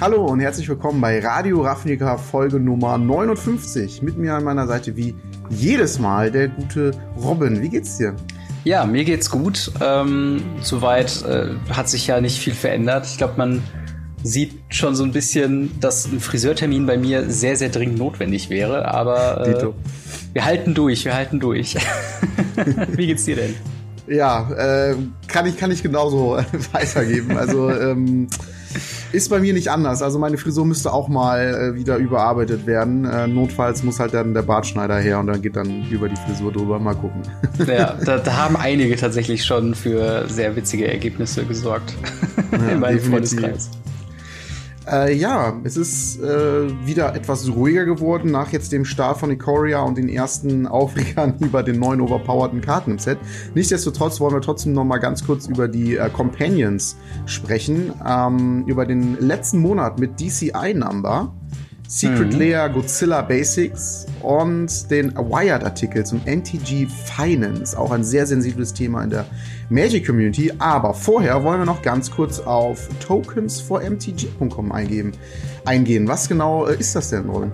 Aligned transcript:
Hallo 0.00 0.24
und 0.24 0.40
herzlich 0.40 0.66
willkommen 0.66 0.98
bei 1.02 1.20
Radio 1.20 1.60
Ravnica 1.60 2.16
Folge 2.16 2.58
Nummer 2.58 2.96
59. 2.96 4.00
Mit 4.00 4.16
mir 4.16 4.32
an 4.32 4.44
meiner 4.44 4.66
Seite 4.66 4.96
wie 4.96 5.14
jedes 5.50 5.98
Mal 5.98 6.30
der 6.30 6.48
gute 6.48 6.92
Robin. 7.22 7.60
Wie 7.60 7.68
geht's 7.68 7.98
dir? 7.98 8.16
Ja, 8.64 8.86
mir 8.86 9.04
geht's 9.04 9.30
gut. 9.30 9.70
Ähm, 9.82 10.42
soweit 10.62 11.22
äh, 11.26 11.48
hat 11.70 11.90
sich 11.90 12.06
ja 12.06 12.22
nicht 12.22 12.38
viel 12.38 12.54
verändert. 12.54 13.04
Ich 13.04 13.18
glaube, 13.18 13.34
man 13.36 13.62
sieht 14.22 14.54
schon 14.70 14.94
so 14.94 15.04
ein 15.04 15.12
bisschen, 15.12 15.78
dass 15.80 16.06
ein 16.06 16.20
Friseurtermin 16.20 16.86
bei 16.86 16.96
mir 16.96 17.28
sehr, 17.30 17.56
sehr 17.56 17.68
dringend 17.68 17.98
notwendig 17.98 18.48
wäre. 18.48 18.86
Aber 18.86 19.46
äh, 19.46 19.66
wir 20.32 20.46
halten 20.46 20.72
durch, 20.72 21.04
wir 21.04 21.14
halten 21.14 21.40
durch. 21.40 21.76
Wie 22.96 23.06
geht's 23.06 23.26
dir 23.26 23.36
denn? 23.36 23.54
Ja, 24.06 24.50
äh, 24.52 24.96
kann 25.26 25.44
ich 25.44 25.58
kann 25.58 25.70
ich 25.70 25.82
genauso 25.82 26.38
weitergeben. 26.72 27.36
Also 27.36 27.70
ähm, 27.70 28.28
ist 29.12 29.28
bei 29.28 29.40
mir 29.40 29.52
nicht 29.52 29.68
anders. 29.68 30.02
Also 30.02 30.18
meine 30.18 30.38
Frisur 30.38 30.64
müsste 30.64 30.92
auch 30.92 31.08
mal 31.08 31.72
äh, 31.72 31.74
wieder 31.74 31.96
überarbeitet 31.96 32.66
werden. 32.66 33.04
Äh, 33.04 33.26
notfalls 33.26 33.82
muss 33.82 34.00
halt 34.00 34.14
dann 34.14 34.34
der 34.34 34.42
Bartschneider 34.42 34.98
her 34.98 35.18
und 35.18 35.26
dann 35.26 35.42
geht 35.42 35.56
dann 35.56 35.86
über 35.90 36.08
die 36.08 36.16
Frisur 36.16 36.52
drüber. 36.52 36.78
Mal 36.78 36.94
gucken. 36.94 37.22
Ja, 37.66 37.96
da, 38.04 38.18
da 38.18 38.36
haben 38.36 38.56
einige 38.56 38.96
tatsächlich 38.96 39.44
schon 39.44 39.74
für 39.74 40.28
sehr 40.28 40.56
witzige 40.56 40.90
Ergebnisse 40.90 41.44
gesorgt. 41.44 41.94
Ja, 42.52 42.68
in 42.72 42.80
meinem 42.80 43.00
Freundeskreis. 43.00 43.70
Äh, 44.90 45.14
ja, 45.14 45.60
es 45.62 45.76
ist 45.76 46.20
äh, 46.20 46.68
wieder 46.84 47.14
etwas 47.14 47.48
ruhiger 47.48 47.84
geworden 47.84 48.32
nach 48.32 48.50
jetzt 48.50 48.72
dem 48.72 48.84
Start 48.84 49.18
von 49.18 49.30
Ikoria 49.30 49.82
und 49.82 49.96
den 49.96 50.08
ersten 50.08 50.66
Aufregern 50.66 51.34
über 51.38 51.62
den 51.62 51.78
neuen 51.78 52.00
overpowerten 52.00 52.60
Karten 52.60 52.92
im 52.92 52.98
Set. 52.98 53.18
Nichtsdestotrotz 53.54 54.18
wollen 54.20 54.34
wir 54.34 54.40
trotzdem 54.40 54.72
noch 54.72 54.84
mal 54.84 54.98
ganz 54.98 55.24
kurz 55.24 55.46
über 55.46 55.68
die 55.68 55.96
äh, 55.96 56.10
Companions 56.10 56.96
sprechen, 57.26 57.92
ähm, 58.04 58.64
über 58.66 58.84
den 58.84 59.16
letzten 59.20 59.58
Monat 59.58 60.00
mit 60.00 60.18
DCI 60.18 60.74
Number. 60.74 61.32
Secret 61.92 62.32
mhm. 62.32 62.38
Layer 62.38 62.68
Godzilla 62.68 63.20
Basics 63.20 64.06
und 64.22 64.88
den 64.92 65.12
Wired-Artikel 65.16 66.06
zum 66.06 66.24
NTG 66.24 66.86
Finance. 66.86 67.76
Auch 67.76 67.90
ein 67.90 68.04
sehr 68.04 68.28
sensibles 68.28 68.72
Thema 68.72 69.02
in 69.02 69.10
der 69.10 69.24
Magic 69.70 70.06
Community. 70.06 70.52
Aber 70.60 70.94
vorher 70.94 71.42
wollen 71.42 71.58
wir 71.58 71.66
noch 71.66 71.82
ganz 71.82 72.08
kurz 72.08 72.38
auf 72.38 72.88
Tokens 73.04 73.60
for 73.60 73.82
MTG.com 73.82 74.70
eingeben, 74.70 75.10
eingehen. 75.64 76.06
Was 76.06 76.28
genau 76.28 76.68
äh, 76.68 76.76
ist 76.76 76.94
das 76.94 77.10
denn, 77.10 77.28
Robin? 77.28 77.50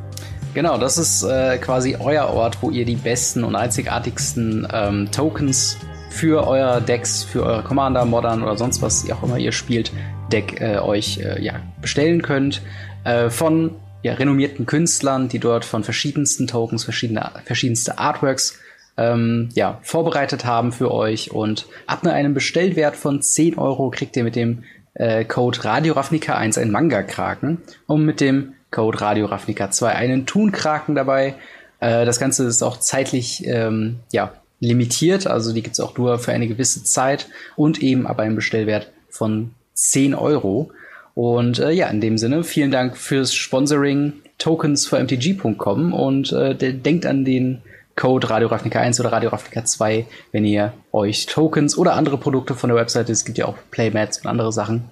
Genau, 0.52 0.76
das 0.76 0.98
ist 0.98 1.22
äh, 1.22 1.56
quasi 1.56 1.96
euer 1.98 2.26
Ort, 2.26 2.58
wo 2.60 2.70
ihr 2.70 2.84
die 2.84 2.96
besten 2.96 3.42
und 3.42 3.56
einzigartigsten 3.56 4.68
ähm, 4.70 5.08
Tokens 5.12 5.78
für 6.10 6.46
euer 6.46 6.82
Decks, 6.82 7.24
für 7.24 7.42
eure 7.42 7.62
Commander, 7.62 8.04
Modern 8.04 8.42
oder 8.42 8.58
sonst 8.58 8.82
was 8.82 9.10
auch 9.10 9.22
immer 9.22 9.38
ihr 9.38 9.52
spielt, 9.52 9.92
Deck 10.30 10.60
äh, 10.60 10.76
euch 10.76 11.20
äh, 11.20 11.42
ja, 11.42 11.54
bestellen 11.80 12.20
könnt. 12.20 12.60
Äh, 13.04 13.30
von 13.30 13.70
ja, 14.06 14.14
renommierten 14.14 14.66
Künstlern, 14.66 15.28
die 15.28 15.40
dort 15.40 15.64
von 15.64 15.82
verschiedensten 15.82 16.46
Tokens, 16.46 16.84
verschiedene, 16.84 17.32
verschiedenste 17.44 17.98
Artworks 17.98 18.56
ähm, 18.96 19.48
ja, 19.54 19.80
vorbereitet 19.82 20.44
haben 20.44 20.70
für 20.70 20.92
euch. 20.92 21.32
Und 21.32 21.66
ab 21.88 22.06
einem 22.06 22.32
Bestellwert 22.32 22.94
von 22.94 23.20
10 23.20 23.58
Euro 23.58 23.90
kriegt 23.90 24.16
ihr 24.16 24.22
mit 24.22 24.36
dem 24.36 24.62
äh, 24.94 25.24
Code 25.24 25.64
Radio 25.64 25.94
Ravnica 25.94 26.36
1 26.36 26.56
einen 26.56 26.70
Manga-Kraken 26.70 27.58
und 27.88 28.04
mit 28.04 28.20
dem 28.20 28.52
Code 28.70 29.00
Radio 29.00 29.26
Ravnica 29.26 29.72
2 29.72 29.92
einen 29.96 30.24
Thun-Kraken 30.24 30.94
dabei. 30.94 31.34
Äh, 31.80 32.04
das 32.04 32.20
Ganze 32.20 32.44
ist 32.44 32.62
auch 32.62 32.78
zeitlich 32.78 33.44
ähm, 33.44 33.98
ja, 34.12 34.34
limitiert, 34.60 35.26
also 35.26 35.52
die 35.52 35.62
gibt 35.64 35.74
es 35.74 35.80
auch 35.80 35.98
nur 35.98 36.20
für 36.20 36.30
eine 36.30 36.46
gewisse 36.46 36.84
Zeit 36.84 37.26
und 37.56 37.82
eben 37.82 38.06
ab 38.06 38.20
einem 38.20 38.36
Bestellwert 38.36 38.92
von 39.10 39.50
10 39.74 40.14
Euro. 40.14 40.70
Und 41.16 41.60
äh, 41.60 41.70
ja, 41.70 41.88
in 41.88 42.02
dem 42.02 42.18
Sinne, 42.18 42.44
vielen 42.44 42.70
Dank 42.70 42.94
fürs 42.94 43.34
Sponsoring 43.34 44.12
Tokens 44.36 44.86
für 44.86 45.02
MTG.com 45.02 45.94
und 45.94 46.30
äh, 46.30 46.54
denkt 46.54 47.06
an 47.06 47.24
den 47.24 47.62
Code 47.96 48.28
Radio 48.28 48.48
Ravnica 48.48 48.80
1 48.80 49.00
oder 49.00 49.12
Radio 49.12 49.30
Ravnica 49.30 49.64
2, 49.64 50.04
wenn 50.32 50.44
ihr 50.44 50.74
euch 50.92 51.24
Tokens 51.24 51.78
oder 51.78 51.94
andere 51.94 52.18
Produkte 52.18 52.54
von 52.54 52.68
der 52.68 52.76
Webseite, 52.76 53.12
es 53.12 53.24
gibt 53.24 53.38
ja 53.38 53.46
auch 53.46 53.56
Playmats 53.70 54.18
und 54.18 54.26
andere 54.26 54.52
Sachen, 54.52 54.84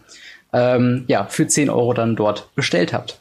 ähm, 0.54 1.04
ja, 1.08 1.26
für 1.26 1.46
10 1.46 1.68
Euro 1.68 1.92
dann 1.92 2.16
dort 2.16 2.54
bestellt 2.54 2.94
habt. 2.94 3.18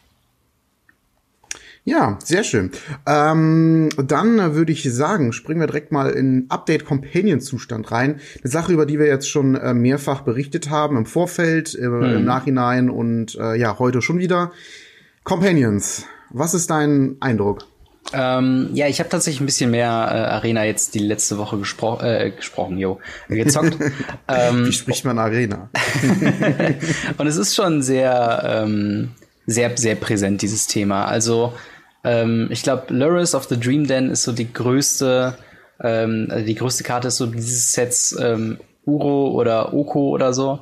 Ja, 1.85 2.17
sehr 2.23 2.45
schön. 2.45 2.71
Ähm, 3.05 3.89
dann 3.97 4.55
würde 4.55 4.71
ich 4.71 4.83
sagen, 4.93 5.33
springen 5.33 5.59
wir 5.59 5.67
direkt 5.67 5.91
mal 5.91 6.11
in 6.11 6.45
Update 6.47 6.85
Companion 6.85 7.41
Zustand 7.41 7.91
rein. 7.91 8.21
Eine 8.41 8.51
Sache, 8.51 8.71
über 8.71 8.85
die 8.85 8.99
wir 8.99 9.07
jetzt 9.07 9.29
schon 9.29 9.55
äh, 9.55 9.73
mehrfach 9.73 10.21
berichtet 10.21 10.69
haben 10.69 10.95
im 10.95 11.05
Vorfeld, 11.05 11.75
äh, 11.75 11.83
hm. 11.83 12.03
im 12.03 12.25
Nachhinein 12.25 12.89
und 12.89 13.35
äh, 13.35 13.55
ja, 13.55 13.79
heute 13.79 14.01
schon 14.01 14.17
wieder. 14.17 14.53
Companions, 15.25 16.05
was 16.29 16.53
ist 16.53 16.69
dein 16.69 17.17
Eindruck? 17.19 17.65
Ähm, 18.13 18.69
ja, 18.73 18.87
ich 18.87 18.99
habe 18.99 19.09
tatsächlich 19.09 19.41
ein 19.41 19.45
bisschen 19.45 19.71
mehr 19.71 19.87
äh, 19.87 20.33
Arena 20.33 20.65
jetzt 20.65 20.93
die 20.93 20.99
letzte 20.99 21.37
Woche 21.37 21.57
gespro 21.57 21.99
äh, 22.01 22.31
gesprochen, 22.31 22.77
jo, 22.77 22.99
gezockt. 23.27 23.77
ähm, 24.27 24.67
Wie 24.67 24.73
spricht 24.73 25.03
man 25.03 25.19
Arena? 25.19 25.69
und 27.17 27.27
es 27.27 27.37
ist 27.37 27.55
schon 27.55 27.81
sehr, 27.81 28.63
ähm, 28.65 29.11
sehr, 29.47 29.75
sehr 29.77 29.95
präsent, 29.95 30.41
dieses 30.41 30.67
Thema. 30.67 31.05
Also 31.05 31.53
ähm, 32.03 32.47
ich 32.51 32.63
glaube, 32.63 32.93
Luris 32.93 33.35
of 33.35 33.45
the 33.45 33.59
Dream 33.59 33.87
Den 33.87 34.09
ist 34.09 34.23
so 34.23 34.31
die 34.31 34.51
größte, 34.51 35.37
ähm, 35.81 36.27
also 36.29 36.45
die 36.45 36.55
größte 36.55 36.83
Karte 36.83 37.07
ist 37.09 37.17
so 37.17 37.27
dieses 37.27 37.71
Sets 37.71 38.17
ähm, 38.19 38.59
Uro 38.85 39.31
oder 39.31 39.73
Oko 39.73 40.09
oder 40.09 40.33
so. 40.33 40.59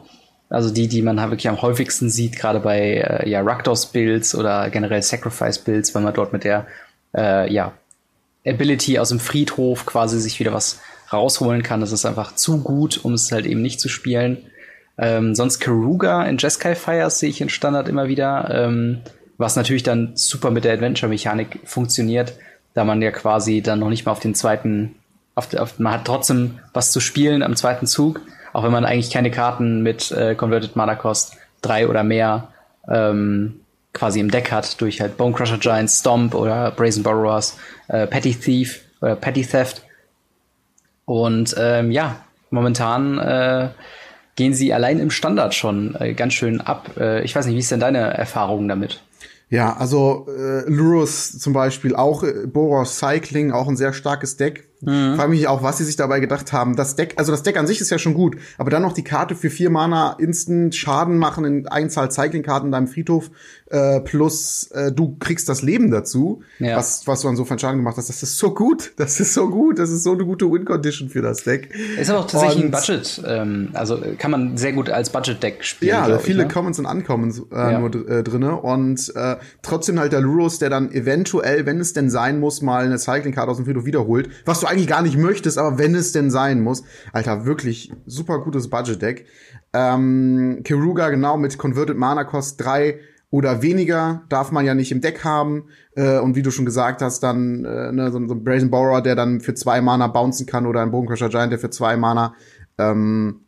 Also 0.50 0.70
die, 0.70 0.88
die 0.88 1.02
man 1.02 1.18
wirklich 1.18 1.48
am 1.48 1.62
häufigsten 1.62 2.10
sieht, 2.10 2.38
gerade 2.38 2.60
bei 2.60 2.98
äh, 2.98 3.30
ja, 3.30 3.42
Rakdos-Builds 3.42 4.36
oder 4.36 4.70
generell 4.70 5.02
Sacrifice-Builds, 5.02 5.96
weil 5.96 6.04
man 6.04 6.14
dort 6.14 6.34
mit 6.34 6.44
der 6.44 6.68
äh, 7.16 7.52
ja, 7.52 7.72
Ability 8.46 9.00
aus 9.00 9.10
dem 9.10 9.20
Friedhof 9.20 9.86
quasi 9.86 10.20
sich 10.20 10.40
wieder 10.40 10.54
was 10.54 10.80
rausholen 11.12 11.64
kann. 11.64 11.80
Das 11.80 11.92
ist 11.92 12.06
einfach 12.06 12.36
zu 12.36 12.62
gut, 12.62 13.00
um 13.04 13.14
es 13.14 13.32
halt 13.32 13.46
eben 13.46 13.62
nicht 13.62 13.80
zu 13.80 13.88
spielen. 13.88 14.38
Ähm, 14.98 15.36
sonst 15.36 15.60
Karuga 15.60 16.24
in 16.26 16.38
Jeskai 16.38 16.76
Fires 16.76 17.20
sehe 17.20 17.30
ich 17.30 17.42
in 17.42 17.50
Standard 17.50 17.88
immer 17.88 18.08
wieder. 18.08 18.50
Ähm, 18.54 19.00
was 19.42 19.58
natürlich 19.58 19.84
dann 19.84 20.12
super 20.16 20.52
mit 20.52 20.64
der 20.64 20.74
Adventure-Mechanik 20.74 21.60
funktioniert, 21.66 22.34
da 22.74 22.86
man 22.86 23.02
ja 23.02 23.12
quasi 23.12 23.62
dann 23.62 23.80
noch 23.80 23.90
nicht 23.90 24.06
mal 24.06 24.14
auf 24.14 24.20
den 24.20 24.36
zweiten, 24.36 24.96
auf, 25.36 25.54
auf, 25.56 25.80
man 25.80 25.94
hat 25.94 26.06
trotzdem 26.06 26.60
was 26.74 26.92
zu 26.92 27.02
spielen 27.02 27.44
am 27.44 27.56
zweiten 27.56 27.88
Zug, 27.88 28.22
auch 28.54 28.64
wenn 28.64 28.72
man 28.72 28.86
eigentlich 28.86 29.12
keine 29.12 29.32
Karten 29.32 29.82
mit 29.82 30.12
äh, 30.12 30.36
Converted 30.36 30.76
Mana 30.76 30.96
Cost 30.96 31.36
drei 31.62 31.88
oder 31.88 32.04
mehr 32.04 32.50
ähm, 32.88 33.60
quasi 33.94 34.20
im 34.20 34.32
Deck 34.32 34.52
hat, 34.52 34.80
durch 34.80 35.02
halt 35.02 35.18
Bone 35.18 35.34
Crusher 35.34 35.58
Giant, 35.58 35.90
Stomp 35.90 36.34
oder 36.34 36.72
Brazen 36.72 37.04
Borrowers, 37.04 37.58
äh, 37.88 38.08
Petty 38.08 38.34
Thief 38.34 38.82
oder 39.02 39.16
Petty 39.16 39.46
Theft. 39.46 39.84
Und 41.06 41.56
ähm, 41.58 41.92
ja, 41.92 42.24
momentan 42.52 43.18
äh, 43.18 43.70
gehen 44.36 44.54
sie 44.54 44.74
allein 44.74 45.00
im 45.00 45.12
Standard 45.12 45.54
schon 45.54 45.96
äh, 46.00 46.14
ganz 46.14 46.34
schön 46.34 46.62
ab. 46.62 46.92
Äh, 46.98 47.24
ich 47.24 47.36
weiß 47.36 47.46
nicht, 47.46 47.56
wie 47.56 47.60
ist 47.60 47.72
denn 47.72 47.80
deine 47.80 48.14
Erfahrung 48.14 48.68
damit? 48.68 49.02
Ja, 49.52 49.76
also 49.76 50.28
äh, 50.30 50.62
Lurus 50.70 51.38
zum 51.38 51.52
Beispiel, 51.52 51.94
auch 51.94 52.24
äh, 52.24 52.48
Boros 52.48 52.98
Cycling, 52.98 53.52
auch 53.52 53.68
ein 53.68 53.76
sehr 53.76 53.92
starkes 53.92 54.38
Deck. 54.38 54.71
Mhm. 54.82 55.16
Frage 55.16 55.30
mich 55.30 55.48
auch, 55.48 55.64
was 55.64 55.78
sie 55.78 55.86
sich 55.86 55.96
dabei 55.96 56.20
gedacht 56.20 56.54
haben. 56.54 56.76
Das 56.76 56.96
Deck, 56.96 57.14
also 57.18 57.32
das 57.32 57.44
Deck 57.44 57.58
an 57.58 57.68
sich 57.68 57.82
ist 57.82 57.90
ja 57.90 58.00
schon 58.00 58.14
gut, 58.14 58.38
aber 58.58 58.70
dann 58.70 58.82
noch 58.82 58.94
die 58.94 59.04
Karte 59.04 59.36
für 59.36 59.50
vier 59.50 59.70
Mana 59.70 60.14
Instant 60.14 60.76
Schaden 60.76 61.18
machen 61.18 61.46
in 61.46 61.68
Einzahl 61.68 62.12
Cycling-Karten 62.12 62.68
in 62.68 62.72
deinem 62.72 62.88
Friedhof 62.88 63.32
äh, 63.72 64.02
plus 64.02 64.70
äh, 64.72 64.92
du 64.92 65.16
kriegst 65.20 65.48
das 65.48 65.62
Leben 65.62 65.92
dazu, 65.92 66.42
ja. 66.60 66.76
was, 66.76 67.08
was 67.08 67.22
du 67.22 67.30
an 67.30 67.36
so 67.36 67.46
viel 67.46 67.58
Schaden 67.58 67.78
gemacht 67.78 67.96
hast. 67.98 68.10
Das 68.10 68.22
ist 68.22 68.38
so 68.38 68.54
gut. 68.54 68.92
Das 68.98 69.20
ist 69.20 69.34
so 69.34 69.50
gut. 69.50 69.80
Das 69.80 69.90
ist 69.90 70.04
so 70.04 70.12
eine 70.12 70.26
gute 70.26 70.52
Win-Condition 70.52 71.10
für 71.10 71.22
das 71.22 71.44
Deck. 71.44 71.74
Ist 71.98 72.10
aber 72.10 72.20
auch 72.20 72.28
tatsächlich 72.28 72.66
und, 72.66 72.76
ein 72.76 72.80
Budget. 72.80 73.22
Ähm, 73.26 73.70
also 73.74 73.98
kann 74.18 74.32
man 74.32 74.58
sehr 74.58 74.74
gut 74.74 74.90
als 74.90 75.10
Budget-Deck 75.10 75.64
spielen. 75.64 75.90
Ja, 75.90 76.20
viele 76.20 76.42
ich, 76.42 76.48
ne? 76.48 76.54
Commons 76.54 76.80
und 76.80 76.86
Uncommons 76.86 77.40
äh, 77.52 77.56
ja. 77.56 77.80
nur 77.80 78.10
äh, 78.10 78.24
drinne. 78.24 78.58
Und 78.58 79.16
äh, 79.16 79.38
trotzdem 79.62 80.00
halt 80.00 80.12
der 80.12 80.22
Luros, 80.22 80.60
der 80.60 80.70
dann 80.70 80.92
eventuell, 80.92 81.66
wenn 81.66 81.80
es 81.80 81.94
denn 81.94 82.10
sein 82.10 82.40
muss, 82.40 82.62
mal 82.62 82.86
eine 82.86 83.00
Cycling-Karte 83.00 83.52
aus 83.52 83.58
dem 83.58 83.66
Friedhof 83.66 83.86
wiederholt. 83.86 84.30
Was 84.46 84.60
du 84.60 84.68
eigentlich 84.72 84.88
gar 84.88 85.02
nicht 85.02 85.18
möchtest, 85.18 85.58
aber 85.58 85.78
wenn 85.78 85.96
es 85.96 86.12
denn 86.12 86.32
sein 86.32 86.62
muss. 86.62 86.84
Alter, 87.14 87.46
wirklich 87.46 87.92
super 88.06 88.40
gutes 88.40 88.70
Budget-Deck. 88.70 89.26
Ähm, 89.74 90.62
Kiruga, 90.64 91.10
genau, 91.10 91.38
mit 91.38 91.58
Converted 91.58 91.98
Mana 91.98 92.24
Cost 92.24 92.62
3 92.64 93.00
oder 93.30 93.62
weniger 93.62 94.24
darf 94.30 94.52
man 94.52 94.66
ja 94.66 94.76
nicht 94.76 94.92
im 94.92 95.02
Deck 95.02 95.24
haben. 95.24 95.70
Äh, 95.96 96.20
und 96.20 96.36
wie 96.36 96.42
du 96.42 96.52
schon 96.52 96.66
gesagt 96.66 97.02
hast, 97.02 97.22
dann 97.22 97.64
äh, 97.66 97.92
ne, 97.92 98.12
so, 98.12 98.26
so 98.28 98.34
ein 98.34 98.44
Brazen 98.44 98.70
Borrower, 98.70 99.02
der 99.02 99.16
dann 99.16 99.40
für 99.40 99.54
zwei 99.54 99.82
Mana 99.82 100.08
bouncen 100.08 100.46
kann 100.46 100.66
oder 100.66 100.82
ein 100.82 100.92
Bogencrusher 100.92 101.30
Giant, 101.30 101.52
der 101.52 101.60
für 101.60 101.70
zwei 101.70 101.96
Mana 101.96 102.34
ähm, 102.78 103.46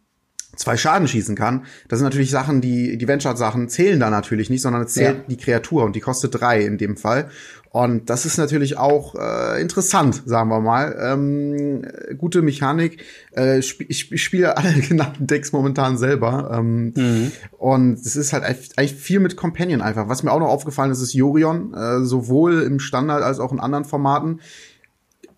zwei 0.55 0.77
Schaden 0.77 1.07
schießen 1.07 1.35
kann. 1.35 1.65
Das 1.87 1.99
sind 1.99 2.05
natürlich 2.05 2.31
Sachen, 2.31 2.61
die, 2.61 2.97
die 2.97 3.07
Venture-Sachen 3.07 3.69
zählen 3.69 3.99
da 3.99 4.09
natürlich 4.09 4.49
nicht, 4.49 4.61
sondern 4.61 4.83
es 4.83 4.93
zählt 4.93 5.17
ja. 5.17 5.23
die 5.29 5.37
Kreatur 5.37 5.83
und 5.83 5.95
die 5.95 5.99
kostet 5.99 6.39
drei 6.39 6.61
in 6.61 6.77
dem 6.77 6.97
Fall. 6.97 7.29
Und 7.73 8.11
das 8.11 8.27
ist 8.27 8.37
natürlich 8.37 8.77
auch 8.77 9.15
äh, 9.15 9.59
interessant, 9.59 10.21
sagen 10.27 10.49
wir 10.49 10.59
mal. 10.59 10.95
Ähm, 11.01 11.83
gute 12.19 12.43
Mechanik. 12.43 13.03
Äh, 13.31 13.63
sp 13.65 13.89
ich, 13.89 14.11
ich 14.11 14.23
spiele 14.23 14.57
alle 14.57 14.73
genannten 14.87 15.25
Decks 15.25 15.53
momentan 15.53 15.97
selber. 15.97 16.51
Ähm, 16.53 16.93
mhm. 16.95 17.31
Und 17.57 17.93
es 17.93 18.15
ist 18.15 18.31
halt 18.31 18.43
eigentlich 18.43 18.93
viel 18.93 19.19
mit 19.19 19.37
Companion 19.37 19.81
einfach. 19.81 20.07
Was 20.07 20.21
mir 20.21 20.31
auch 20.31 20.39
noch 20.39 20.49
aufgefallen 20.49 20.91
ist, 20.91 21.01
ist 21.01 21.13
Jorion, 21.13 21.73
äh, 21.73 22.05
sowohl 22.05 22.61
im 22.61 22.77
Standard 22.77 23.23
als 23.23 23.39
auch 23.39 23.51
in 23.51 23.59
anderen 23.59 23.85
Formaten 23.85 24.39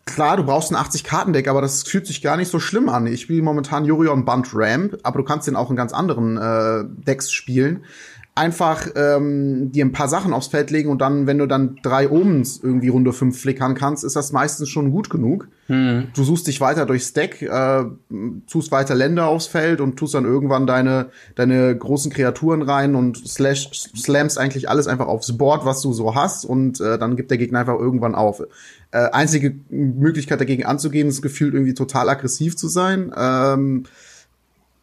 klar, 0.05 0.37
du 0.37 0.43
brauchst 0.43 0.71
ein 0.71 0.77
80-Karten-Deck, 0.77 1.47
aber 1.47 1.61
das 1.61 1.83
fühlt 1.83 2.07
sich 2.07 2.21
gar 2.21 2.37
nicht 2.37 2.49
so 2.49 2.59
schlimm 2.59 2.89
an. 2.89 3.07
Ich 3.07 3.21
spiele 3.21 3.41
momentan 3.41 3.85
Yorion 3.85 4.25
Bunt 4.25 4.49
Ramp, 4.53 4.97
aber 5.03 5.19
du 5.19 5.25
kannst 5.25 5.47
den 5.47 5.55
auch 5.55 5.69
in 5.69 5.75
ganz 5.75 5.93
anderen 5.93 6.37
äh, 6.37 6.85
Decks 7.05 7.31
spielen 7.31 7.85
einfach 8.37 8.89
ähm, 8.97 9.71
dir 9.71 9.85
ein 9.85 9.93
paar 9.93 10.09
Sachen 10.09 10.33
aufs 10.33 10.47
Feld 10.47 10.69
legen 10.69 10.89
und 10.89 10.99
dann, 10.99 11.25
wenn 11.25 11.37
du 11.37 11.45
dann 11.45 11.77
drei 11.81 12.09
Omens 12.11 12.59
irgendwie 12.61 12.89
Runde 12.89 13.13
fünf 13.13 13.39
flickern 13.39 13.75
kannst, 13.75 14.03
ist 14.03 14.17
das 14.17 14.33
meistens 14.33 14.67
schon 14.67 14.91
gut 14.91 15.09
genug. 15.09 15.47
Hm. 15.67 16.07
Du 16.13 16.23
suchst 16.25 16.45
dich 16.47 16.59
weiter 16.59 16.85
durchs 16.85 17.13
Deck, 17.13 17.41
äh, 17.41 17.85
tust 18.51 18.73
weiter 18.73 18.93
Länder 18.93 19.27
aufs 19.27 19.47
Feld 19.47 19.79
und 19.79 19.95
tust 19.95 20.15
dann 20.15 20.25
irgendwann 20.25 20.67
deine, 20.67 21.11
deine 21.35 21.77
großen 21.77 22.11
Kreaturen 22.11 22.61
rein 22.61 22.95
und 22.95 23.25
slash, 23.25 23.69
slams 23.71 24.37
eigentlich 24.37 24.67
alles 24.67 24.87
einfach 24.87 25.07
aufs 25.07 25.37
Board, 25.37 25.65
was 25.65 25.81
du 25.81 25.93
so 25.93 26.13
hast 26.13 26.43
und 26.43 26.81
äh, 26.81 26.99
dann 26.99 27.15
gibt 27.15 27.31
der 27.31 27.37
Gegner 27.37 27.59
einfach 27.59 27.79
irgendwann 27.79 28.15
auf. 28.15 28.41
Äh, 28.91 29.11
einzige 29.13 29.55
Möglichkeit 29.69 30.41
dagegen 30.41 30.65
anzugehen, 30.65 31.07
ist 31.07 31.21
gefühlt 31.21 31.53
irgendwie 31.53 31.73
total 31.73 32.09
aggressiv 32.09 32.57
zu 32.57 32.67
sein. 32.67 33.13
Ähm, 33.17 33.85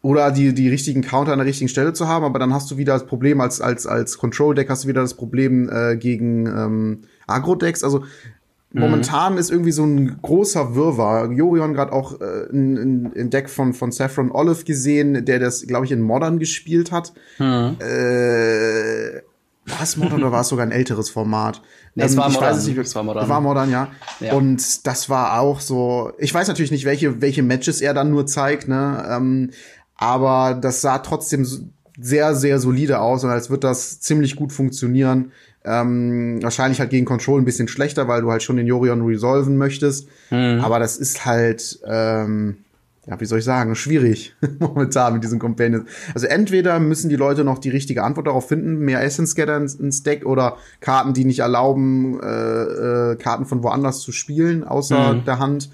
oder 0.03 0.31
die, 0.31 0.53
die 0.53 0.69
richtigen 0.69 1.01
Counter 1.01 1.31
an 1.31 1.39
der 1.39 1.47
richtigen 1.47 1.69
Stelle 1.69 1.93
zu 1.93 2.09
haben, 2.09 2.25
aber 2.25 2.37
dann 2.37 2.53
hast 2.53 2.69
du 2.69 2.77
wieder 2.77 2.93
das 2.93 3.05
Problem 3.05 3.39
als, 3.39 3.61
als, 3.61 3.87
als 3.87 4.17
Control-Deck 4.17 4.69
hast 4.69 4.83
du 4.83 4.89
wieder 4.89 5.01
das 5.01 5.13
Problem 5.13 5.69
äh, 5.69 5.95
gegen 5.95 6.45
ähm, 6.45 7.01
Agro-Decks. 7.25 7.85
Also 7.85 7.99
mhm. 7.99 8.81
momentan 8.81 9.37
ist 9.37 9.49
irgendwie 9.49 9.71
so 9.71 9.85
ein 9.85 10.19
großer 10.21 10.75
Wirrwarr. 10.75 11.31
Jorion 11.31 11.73
gerade 11.73 11.93
auch 11.93 12.19
äh, 12.19 12.49
ein, 12.51 13.13
ein 13.15 13.29
Deck 13.29 13.49
von, 13.49 13.73
von 13.73 13.93
Saffron 13.93 14.29
Olive 14.29 14.65
gesehen, 14.65 15.23
der 15.23 15.39
das, 15.39 15.65
glaube 15.67 15.85
ich, 15.85 15.93
in 15.93 16.01
Modern 16.01 16.37
gespielt 16.37 16.91
hat. 16.91 17.13
Mhm. 17.39 17.77
Äh, 17.79 19.21
war 19.65 19.83
es 19.83 19.95
Modern 19.95 20.19
oder 20.19 20.33
war 20.33 20.41
es 20.41 20.49
sogar 20.49 20.65
ein 20.65 20.73
älteres 20.73 21.09
Format? 21.09 21.61
Nee, 21.95 22.03
es 22.03 22.11
ähm, 22.11 22.17
war 22.17 22.27
ich 22.27 22.33
Modern. 22.33 22.49
Weiß 22.49 22.57
es 22.57 22.67
nicht, 22.67 22.77
es 22.77 22.93
war 22.93 23.03
Modern. 23.03 23.29
War 23.29 23.39
Modern, 23.39 23.71
ja. 23.71 23.87
ja. 24.19 24.33
Und 24.33 24.85
das 24.85 25.09
war 25.09 25.39
auch 25.39 25.61
so. 25.61 26.11
Ich 26.17 26.33
weiß 26.33 26.49
natürlich 26.49 26.71
nicht, 26.71 26.83
welche 26.83 27.21
welche 27.21 27.41
Matches 27.41 27.79
er 27.79 27.93
dann 27.93 28.11
nur 28.11 28.25
zeigt, 28.25 28.67
ne? 28.67 29.05
Ähm, 29.09 29.51
aber 30.03 30.53
das 30.53 30.81
sah 30.81 30.97
trotzdem 30.97 31.47
sehr, 31.97 32.35
sehr 32.35 32.59
solide 32.59 32.99
aus 32.99 33.23
und 33.23 33.29
als 33.29 33.49
wird 33.49 33.63
das 33.63 34.01
ziemlich 34.01 34.35
gut 34.35 34.51
funktionieren. 34.51 35.31
Ähm, 35.63 36.43
wahrscheinlich 36.43 36.81
halt 36.81 36.89
gegen 36.89 37.05
Control 37.05 37.39
ein 37.39 37.45
bisschen 37.45 37.69
schlechter, 37.69 38.09
weil 38.09 38.21
du 38.21 38.29
halt 38.29 38.43
schon 38.43 38.57
den 38.57 38.67
Jorion 38.67 39.05
resolven 39.05 39.55
möchtest. 39.55 40.09
Mhm. 40.29 40.59
Aber 40.61 40.79
das 40.79 40.97
ist 40.97 41.25
halt, 41.25 41.79
ähm, 41.87 42.57
ja, 43.07 43.17
wie 43.21 43.25
soll 43.25 43.39
ich 43.39 43.45
sagen, 43.45 43.75
schwierig 43.75 44.35
momentan 44.59 45.13
mit 45.13 45.23
diesen 45.23 45.39
Companions. 45.39 45.89
Also 46.13 46.27
entweder 46.27 46.81
müssen 46.81 47.07
die 47.07 47.15
Leute 47.15 47.45
noch 47.45 47.59
die 47.59 47.69
richtige 47.69 48.03
Antwort 48.03 48.27
darauf 48.27 48.49
finden, 48.49 48.79
mehr 48.79 49.01
Essence 49.01 49.35
Getter 49.35 49.55
ins, 49.55 50.03
Deck 50.03 50.25
oder 50.25 50.57
Karten, 50.81 51.13
die 51.13 51.23
nicht 51.23 51.39
erlauben, 51.39 52.19
äh, 52.19 53.11
äh, 53.11 53.15
Karten 53.15 53.45
von 53.45 53.63
woanders 53.63 53.99
zu 54.01 54.11
spielen, 54.11 54.65
außer 54.65 55.13
mhm. 55.13 55.23
der 55.23 55.39
Hand 55.39 55.69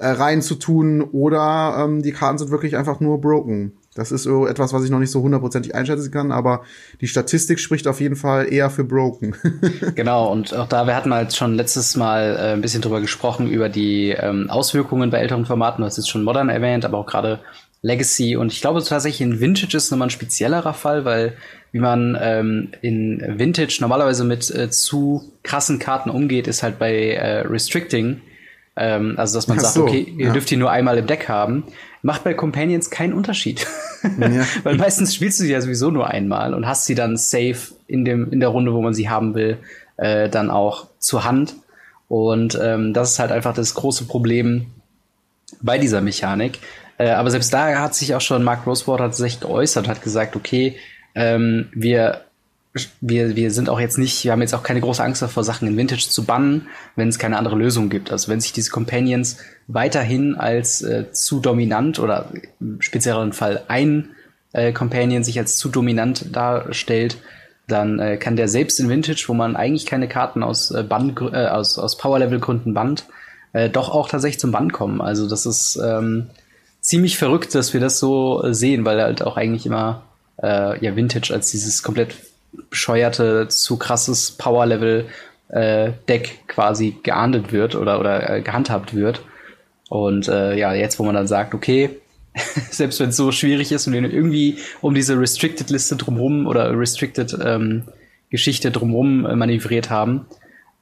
äh, 0.00 0.08
reinzutun 0.08 1.02
oder 1.02 1.84
ähm, 1.84 2.02
die 2.02 2.12
Karten 2.12 2.38
sind 2.38 2.50
wirklich 2.50 2.74
einfach 2.74 3.00
nur 3.00 3.20
broken. 3.20 3.72
Das 3.94 4.12
ist 4.12 4.22
so 4.22 4.46
etwas, 4.46 4.72
was 4.72 4.82
ich 4.82 4.90
noch 4.90 4.98
nicht 4.98 5.10
so 5.10 5.20
hundertprozentig 5.20 5.74
einschätzen 5.74 6.10
kann, 6.10 6.32
aber 6.32 6.62
die 7.02 7.06
Statistik 7.06 7.60
spricht 7.60 7.86
auf 7.86 8.00
jeden 8.00 8.16
Fall 8.16 8.50
eher 8.50 8.70
für 8.70 8.84
broken. 8.84 9.36
genau, 9.94 10.32
und 10.32 10.54
auch 10.54 10.68
da, 10.68 10.86
wir 10.86 10.96
hatten 10.96 11.12
halt 11.12 11.34
schon 11.34 11.54
letztes 11.54 11.96
Mal 11.96 12.34
äh, 12.34 12.52
ein 12.54 12.62
bisschen 12.62 12.80
drüber 12.80 13.02
gesprochen, 13.02 13.46
über 13.46 13.68
die 13.68 14.10
ähm, 14.10 14.48
Auswirkungen 14.48 15.10
bei 15.10 15.18
älteren 15.18 15.44
Formaten. 15.44 15.82
Du 15.82 15.86
hast 15.86 15.98
jetzt 15.98 16.08
schon 16.08 16.24
Modern 16.24 16.48
erwähnt, 16.48 16.86
aber 16.86 16.96
auch 16.96 17.06
gerade 17.06 17.40
Legacy. 17.82 18.36
Und 18.36 18.52
ich 18.52 18.62
glaube 18.62 18.82
tatsächlich 18.82 19.20
in 19.20 19.38
Vintage 19.38 19.76
ist 19.76 19.90
nochmal 19.90 20.08
ein 20.08 20.12
speziellerer 20.12 20.72
Fall, 20.72 21.04
weil 21.04 21.34
wie 21.72 21.80
man 21.80 22.16
ähm, 22.18 22.68
in 22.80 23.22
Vintage 23.38 23.78
normalerweise 23.80 24.24
mit 24.24 24.50
äh, 24.50 24.70
zu 24.70 25.30
krassen 25.42 25.78
Karten 25.78 26.08
umgeht, 26.08 26.48
ist 26.48 26.62
halt 26.62 26.78
bei 26.78 27.10
äh, 27.12 27.40
Restricting 27.40 28.22
ähm, 28.80 29.14
also, 29.18 29.36
dass 29.36 29.46
man 29.46 29.58
sagt, 29.58 29.74
so, 29.74 29.82
okay, 29.84 30.14
ihr 30.16 30.28
ja. 30.28 30.32
dürft 30.32 30.50
die 30.50 30.56
nur 30.56 30.70
einmal 30.70 30.96
im 30.96 31.06
Deck 31.06 31.28
haben. 31.28 31.64
Macht 32.00 32.24
bei 32.24 32.32
Companions 32.32 32.88
keinen 32.88 33.12
Unterschied. 33.12 33.66
Ja. 34.18 34.46
Weil 34.62 34.76
meistens 34.76 35.14
spielst 35.14 35.38
du 35.38 35.44
sie 35.44 35.52
ja 35.52 35.60
sowieso 35.60 35.90
nur 35.90 36.08
einmal 36.08 36.54
und 36.54 36.66
hast 36.66 36.86
sie 36.86 36.94
dann 36.94 37.18
safe 37.18 37.74
in, 37.86 38.06
dem, 38.06 38.32
in 38.32 38.40
der 38.40 38.48
Runde, 38.48 38.72
wo 38.72 38.80
man 38.80 38.94
sie 38.94 39.10
haben 39.10 39.34
will, 39.34 39.58
äh, 39.98 40.30
dann 40.30 40.48
auch 40.50 40.86
zur 40.98 41.24
Hand. 41.24 41.56
Und 42.08 42.58
ähm, 42.60 42.94
das 42.94 43.12
ist 43.12 43.18
halt 43.18 43.32
einfach 43.32 43.52
das 43.52 43.74
große 43.74 44.06
Problem 44.06 44.68
bei 45.60 45.76
dieser 45.76 46.00
Mechanik. 46.00 46.58
Äh, 46.96 47.10
aber 47.10 47.30
selbst 47.30 47.52
da 47.52 47.80
hat 47.80 47.94
sich 47.94 48.14
auch 48.14 48.22
schon 48.22 48.42
Mark 48.42 48.66
Rosewater 48.66 49.04
tatsächlich 49.04 49.40
geäußert, 49.40 49.88
hat 49.88 50.00
gesagt, 50.00 50.36
okay, 50.36 50.76
ähm, 51.14 51.68
wir 51.74 52.22
wir, 53.00 53.34
wir 53.34 53.50
sind 53.50 53.68
auch 53.68 53.80
jetzt 53.80 53.98
nicht, 53.98 54.22
wir 54.24 54.32
haben 54.32 54.42
jetzt 54.42 54.54
auch 54.54 54.62
keine 54.62 54.80
große 54.80 55.02
Angst 55.02 55.22
davor, 55.22 55.42
Sachen 55.42 55.66
in 55.66 55.76
Vintage 55.76 56.08
zu 56.08 56.24
bannen, 56.24 56.68
wenn 56.94 57.08
es 57.08 57.18
keine 57.18 57.36
andere 57.36 57.56
Lösung 57.56 57.88
gibt. 57.88 58.12
Also 58.12 58.28
wenn 58.28 58.40
sich 58.40 58.52
diese 58.52 58.70
Companions 58.70 59.38
weiterhin 59.66 60.36
als 60.36 60.82
äh, 60.82 61.10
zu 61.12 61.40
dominant 61.40 61.98
oder 61.98 62.30
im 62.60 62.80
spezielleren 62.80 63.32
Fall 63.32 63.64
ein 63.68 64.10
äh, 64.52 64.72
Companion 64.72 65.24
sich 65.24 65.38
als 65.38 65.56
zu 65.56 65.68
dominant 65.68 66.34
darstellt, 66.34 67.18
dann 67.66 67.98
äh, 67.98 68.16
kann 68.16 68.36
der 68.36 68.48
selbst 68.48 68.78
in 68.78 68.88
Vintage, 68.88 69.24
wo 69.26 69.34
man 69.34 69.56
eigentlich 69.56 69.86
keine 69.86 70.08
Karten 70.08 70.42
aus 70.42 70.70
äh, 70.70 70.82
Band, 70.82 71.20
äh, 71.20 71.46
aus, 71.46 71.78
aus 71.78 71.96
Power-Level-Gründen 71.98 72.74
bannt, 72.74 73.04
äh, 73.52 73.68
doch 73.68 73.88
auch 73.90 74.08
tatsächlich 74.08 74.40
zum 74.40 74.52
Bann 74.52 74.72
kommen. 74.72 75.00
Also 75.00 75.28
das 75.28 75.44
ist 75.44 75.76
ähm, 75.84 76.28
ziemlich 76.80 77.18
verrückt, 77.18 77.54
dass 77.54 77.72
wir 77.72 77.80
das 77.80 77.98
so 77.98 78.44
äh, 78.44 78.54
sehen, 78.54 78.84
weil 78.84 79.00
halt 79.02 79.22
auch 79.22 79.36
eigentlich 79.36 79.66
immer 79.66 80.02
äh, 80.42 80.84
ja 80.84 80.94
Vintage 80.96 81.32
als 81.32 81.50
dieses 81.50 81.82
komplett 81.82 82.14
bescheuerte, 82.68 83.48
zu 83.48 83.76
krasses 83.76 84.32
Power-Level 84.32 85.06
äh, 85.48 85.92
quasi 86.46 86.96
geahndet 87.02 87.52
wird 87.52 87.74
oder, 87.74 88.00
oder 88.00 88.36
äh, 88.36 88.42
gehandhabt 88.42 88.94
wird. 88.94 89.22
Und 89.88 90.28
äh, 90.28 90.56
ja, 90.56 90.72
jetzt, 90.74 90.98
wo 90.98 91.04
man 91.04 91.14
dann 91.14 91.26
sagt, 91.26 91.54
okay, 91.54 91.90
selbst 92.70 93.00
wenn 93.00 93.10
es 93.10 93.16
so 93.16 93.32
schwierig 93.32 93.72
ist 93.72 93.86
und 93.86 93.92
wir 93.92 94.02
irgendwie 94.12 94.58
um 94.80 94.94
diese 94.94 95.18
Restricted-Liste 95.18 95.96
drumherum 95.96 96.46
oder 96.46 96.78
Restricted 96.78 97.36
ähm, 97.44 97.84
drumherum 98.32 99.26
äh, 99.26 99.34
manövriert 99.34 99.90
haben, 99.90 100.26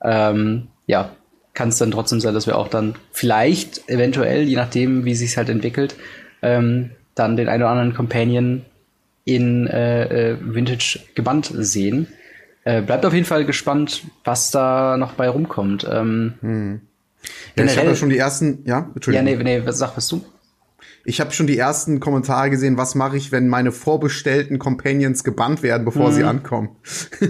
ähm, 0.05 0.69
ja, 0.87 1.11
kann 1.55 1.71
es 1.71 1.79
dann 1.79 1.91
trotzdem 1.91 2.21
sein, 2.21 2.35
dass 2.35 2.47
wir 2.47 2.57
auch 2.57 2.69
dann 2.69 2.95
vielleicht, 3.11 3.89
eventuell, 3.89 4.43
je 4.43 4.57
nachdem, 4.57 5.05
wie 5.05 5.15
sich 5.15 5.37
halt 5.37 5.49
entwickelt, 5.49 5.97
ähm, 6.43 6.91
dann 7.15 7.37
den 7.37 7.49
einen 7.49 7.63
oder 7.63 7.71
anderen 7.73 7.95
Companion 7.95 8.65
in 9.29 9.67
äh, 9.67 10.31
äh, 10.31 10.37
Vintage 10.41 11.01
gebannt 11.15 11.53
sehen. 11.55 12.09
Äh, 12.65 12.81
bleibt 12.81 13.05
auf 13.05 13.13
jeden 13.13 13.27
Fall 13.27 13.45
gespannt, 13.45 14.05
was 14.25 14.51
da 14.51 14.97
noch 14.97 15.13
bei 15.13 15.29
rumkommt. 15.29 15.87
Ähm, 15.91 16.35
hm. 16.41 16.81
Ja, 17.57 17.65
ich 17.65 17.77
habe 17.77 17.89
ja 17.89 17.95
schon 17.95 18.09
die 18.09 18.17
ersten, 18.17 18.61
ja, 18.65 18.91
Entschuldigung. 18.95 19.29
Ja, 19.29 19.37
nee, 19.37 19.59
nee, 19.59 19.67
was 19.67 19.77
sag 19.79 19.97
was 19.97 20.09
du? 20.09 20.25
Ich 21.05 21.21
habe 21.21 21.31
schon 21.33 21.47
die 21.47 21.59
ersten 21.59 22.01
Kommentare 22.01 22.49
gesehen, 22.49 22.79
was 22.79 22.95
mache 22.95 23.19
ich, 23.19 23.31
wenn 23.31 23.49
meine 23.49 23.71
vorbestellten 23.71 24.59
Companions 24.59 25.25
gebannt 25.25 25.63
werden, 25.63 25.85
bevor 25.85 26.09
hm. 26.09 26.15
sie 26.15 26.25
ankommen. 26.25 26.71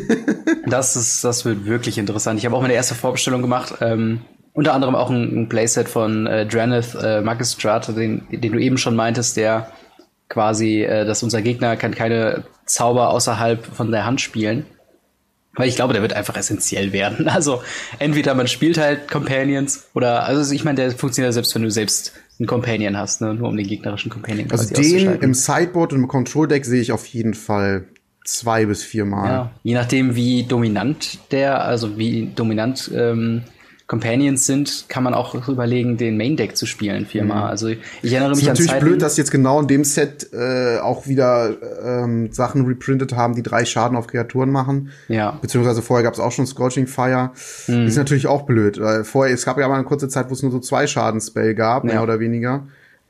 das 0.67 0.95
ist, 0.95 1.25
das 1.25 1.45
wird 1.45 1.67
wirklich 1.67 1.99
interessant. 1.99 2.38
Ich 2.38 2.47
habe 2.47 2.55
auch 2.55 2.62
meine 2.62 2.75
erste 2.75 2.95
Vorbestellung 2.95 3.43
gemacht. 3.43 3.75
Ähm, 3.81 4.21
unter 4.52 4.73
anderem 4.73 4.95
auch 4.95 5.11
ein, 5.11 5.43
ein 5.43 5.49
Playset 5.49 5.88
von 5.88 6.26
äh, 6.28 6.47
Draneth 6.47 6.97
äh, 7.00 7.23
Magistrat, 7.23 7.88
den, 7.88 8.23
den 8.31 8.52
du 8.52 8.59
eben 8.59 8.78
schon 8.78 8.95
meintest, 8.95 9.37
der 9.37 9.73
quasi, 10.28 10.82
äh, 10.82 11.04
dass 11.04 11.23
unser 11.23 11.42
Gegner 11.42 11.76
kann 11.76 11.94
keine 11.94 12.44
Zauber 12.66 13.11
außerhalb 13.11 13.64
von 13.64 13.90
der 13.90 14.04
Hand 14.04 14.20
spielen. 14.20 14.66
Weil 15.54 15.68
ich 15.68 15.75
glaube, 15.75 15.92
der 15.92 16.02
wird 16.02 16.12
einfach 16.12 16.37
essentiell 16.37 16.92
werden. 16.92 17.28
Also 17.38 17.62
entweder 17.99 18.35
man 18.35 18.47
spielt 18.47 18.78
halt 18.78 19.08
Companions 19.11 19.88
oder, 19.94 20.25
also 20.25 20.54
ich 20.54 20.64
meine, 20.64 20.76
der 20.76 20.90
funktioniert 20.92 21.35
selbst, 21.35 21.54
wenn 21.54 21.62
du 21.62 21.70
selbst 21.70 22.12
einen 22.38 22.47
Companion 22.47 22.97
hast, 22.97 23.20
ne? 23.20 23.35
nur 23.35 23.49
um 23.49 23.56
den 23.56 23.66
gegnerischen 23.66 24.11
Companion 24.11 24.50
Also 24.50 24.73
den 24.73 25.20
im 25.20 25.35
Sideboard 25.35 25.92
und 25.92 26.00
im 26.00 26.08
Control 26.08 26.47
Deck 26.47 26.64
sehe 26.64 26.80
ich 26.80 26.92
auf 26.92 27.06
jeden 27.06 27.35
Fall 27.35 27.87
zwei 28.25 28.66
bis 28.66 28.85
vier 28.85 29.04
Mal. 29.04 29.28
Ja, 29.28 29.50
je 29.62 29.75
nachdem, 29.75 30.14
wie 30.14 30.44
dominant 30.44 31.18
der, 31.32 31.64
also 31.64 31.99
wie 31.99 32.30
dominant 32.35 32.90
ähm, 32.94 33.42
Companions 33.88 34.45
sind, 34.45 34.85
kann 34.88 35.02
man 35.02 35.14
auch 35.14 35.49
überlegen, 35.49 35.97
den 35.97 36.18
Main 36.18 36.37
Deck 36.37 36.59
zu 36.59 36.66
spielen 36.66 37.07
viermal. 37.07 37.45
Mhm. 37.45 37.50
Also 37.50 37.68
ich 37.68 38.12
erinnere 38.12 38.37
mich 38.37 38.49
an 38.49 38.54
Zeiten. 38.54 38.61
Ist 38.61 38.66
natürlich 38.66 38.85
blöd, 38.85 39.02
dass 39.02 39.16
jetzt 39.16 39.30
genau 39.30 39.61
in 39.61 39.66
dem 39.66 39.83
Set 39.83 40.30
äh, 40.35 40.78
auch 40.78 41.07
wieder 41.07 41.57
ähm, 41.83 42.30
Sachen 42.30 42.66
reprintet 42.66 43.14
haben, 43.14 43.35
die 43.35 43.42
drei 43.42 43.64
Schaden 43.64 43.97
auf 43.97 44.07
Kreaturen 44.07 44.50
machen. 44.50 44.90
Ja. 45.09 45.38
Beziehungsweise 45.40 45.80
vorher 45.80 46.04
gab 46.04 46.12
es 46.12 46.21
auch 46.21 46.33
schon 46.33 46.47
Scorching 46.47 46.87
Fire. 46.87 47.30
Mhm. 47.66 47.87
Ist 47.87 47.97
natürlich 47.97 48.26
auch 48.26 48.42
blöd. 48.42 48.78
Weil 48.78 49.04
vorher, 49.04 49.33
es 49.33 49.47
gab 49.47 49.59
ja 49.59 49.66
mal 49.66 49.76
eine 49.76 49.85
kurze 49.85 50.09
Zeit, 50.11 50.28
wo 50.28 50.35
es 50.35 50.42
nur 50.42 50.52
so 50.52 50.61
zwei 50.61 50.87
Schadenspell 50.87 51.54
gab, 51.54 51.85
ja. 51.85 51.95
mehr 51.95 52.02
oder 52.02 52.21
weniger. 52.21 52.68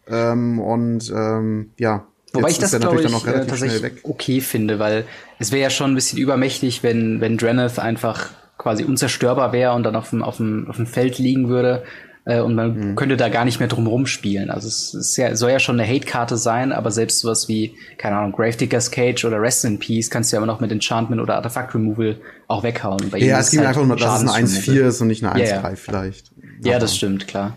Ähm, 0.09 0.61
und 0.61 1.13
ähm, 1.13 1.71
ja, 1.77 2.07
Wobei 2.33 2.51
ich 2.51 2.59
das, 2.59 2.79
glaube 2.79 3.01
ich, 3.01 3.27
äh, 3.27 3.47
tatsächlich 3.47 4.05
okay 4.05 4.41
finde, 4.41 4.79
weil 4.79 5.07
es 5.41 5.51
wäre 5.51 5.63
ja 5.63 5.71
schon 5.71 5.91
ein 5.91 5.95
bisschen 5.97 6.19
übermächtig, 6.19 6.85
wenn, 6.85 7.21
wenn 7.21 7.37
Dreneth 7.37 7.81
einfach 7.81 8.31
quasi 8.59 8.85
unzerstörbar 8.85 9.53
wäre 9.53 9.73
und 9.73 9.85
dann 9.85 9.97
auf 9.97 10.11
dem, 10.11 10.23
auf 10.23 10.37
dem, 10.37 10.69
auf 10.69 10.77
dem 10.77 10.87
Feld 10.87 11.19
liegen 11.19 11.49
würde 11.49 11.85
äh, 12.29 12.41
und 12.41 12.55
man 12.55 12.91
mhm. 12.91 12.95
könnte 12.95 13.17
da 13.17 13.31
gar 13.31 13.45
nicht 13.45 13.59
mehr 13.59 13.69
drum 13.69 14.07
spielen. 14.07 14.51
Also 14.51 14.69
es 14.69 14.93
ist 14.93 15.17
ja, 15.17 15.35
soll 15.35 15.51
ja 15.51 15.59
schon 15.59 15.81
eine 15.81 15.89
Hate-Karte 15.89 16.37
sein, 16.37 16.73
aber 16.73 16.91
selbst 16.91 17.21
sowas 17.21 17.49
wie, 17.49 17.75
keine 17.97 18.17
Ahnung, 18.17 18.33
Gravedigger's 18.33 18.91
Cage 18.91 19.25
oder 19.25 19.41
Rest 19.41 19.65
in 19.65 19.79
Peace 19.79 20.11
kannst 20.11 20.31
du 20.31 20.37
ja 20.37 20.39
immer 20.39 20.47
noch 20.47 20.61
mit 20.61 20.71
Enchantment 20.71 21.23
oder 21.23 21.37
Artifact 21.37 21.75
Removal 21.75 22.21
auch 22.47 22.63
weghauen. 22.63 23.09
Bei 23.11 23.19
ja, 23.19 23.39
es 23.39 23.51
geht 23.51 23.61
halt 23.61 23.69
einfach 23.69 23.87
nur, 23.87 23.97
dass 23.97 24.23
es 24.23 24.31
eine 24.31 24.47
1-4 24.47 24.89
ist 24.89 25.01
und 25.01 25.09
nicht 25.09 25.25
eine 25.25 25.43
1-3 25.43 25.49
ja, 25.49 25.63
ja. 25.63 25.77
vielleicht. 25.77 26.33
Ja, 26.63 26.79
das 26.79 26.95
stimmt, 26.95 27.27
klar. 27.27 27.55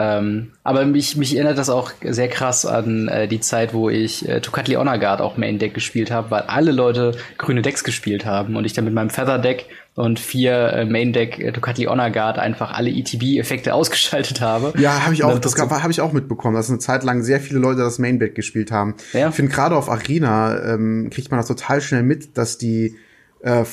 Ähm, 0.00 0.52
aber 0.62 0.86
mich, 0.86 1.16
mich 1.16 1.34
erinnert 1.34 1.58
das 1.58 1.68
auch 1.68 1.90
sehr 2.02 2.28
krass 2.28 2.64
an 2.64 3.08
äh, 3.08 3.26
die 3.26 3.40
Zeit, 3.40 3.74
wo 3.74 3.90
ich 3.90 4.28
äh, 4.28 4.40
Tukatli 4.40 4.74
Honor 4.74 4.96
Guard 4.98 5.20
auch 5.20 5.36
Main 5.36 5.58
Deck 5.58 5.74
gespielt 5.74 6.12
habe, 6.12 6.30
weil 6.30 6.42
alle 6.42 6.70
Leute 6.70 7.16
grüne 7.36 7.62
Decks 7.62 7.82
gespielt 7.82 8.24
haben 8.24 8.54
und 8.54 8.64
ich 8.64 8.74
dann 8.74 8.84
mit 8.84 8.94
meinem 8.94 9.10
Feather 9.10 9.40
Deck 9.40 9.66
und 9.96 10.20
vier 10.20 10.72
äh, 10.72 10.84
Main 10.84 11.12
Deck 11.12 11.40
äh, 11.40 11.50
Ducati 11.50 11.86
Honor 11.86 12.10
Guard 12.10 12.38
einfach 12.38 12.72
alle 12.72 12.90
ETB-Effekte 12.90 13.74
ausgeschaltet 13.74 14.40
habe. 14.40 14.72
Ja, 14.78 15.02
habe 15.02 15.14
ich 15.14 15.24
auch, 15.24 15.36
das 15.40 15.58
habe 15.58 15.90
ich 15.90 16.00
auch 16.00 16.12
mitbekommen, 16.12 16.54
dass 16.54 16.70
eine 16.70 16.78
Zeit 16.78 17.02
lang 17.02 17.24
sehr 17.24 17.40
viele 17.40 17.58
Leute 17.58 17.80
das 17.80 17.98
Main 17.98 18.20
Deck 18.20 18.36
gespielt 18.36 18.70
haben. 18.70 18.94
Ja. 19.12 19.30
Ich 19.30 19.34
finde 19.34 19.50
gerade 19.50 19.74
auf 19.74 19.90
Arena 19.90 20.74
ähm, 20.74 21.10
kriegt 21.10 21.32
man 21.32 21.40
das 21.40 21.48
total 21.48 21.80
schnell 21.80 22.04
mit, 22.04 22.38
dass 22.38 22.56
die 22.56 22.94
äh, 23.40 23.64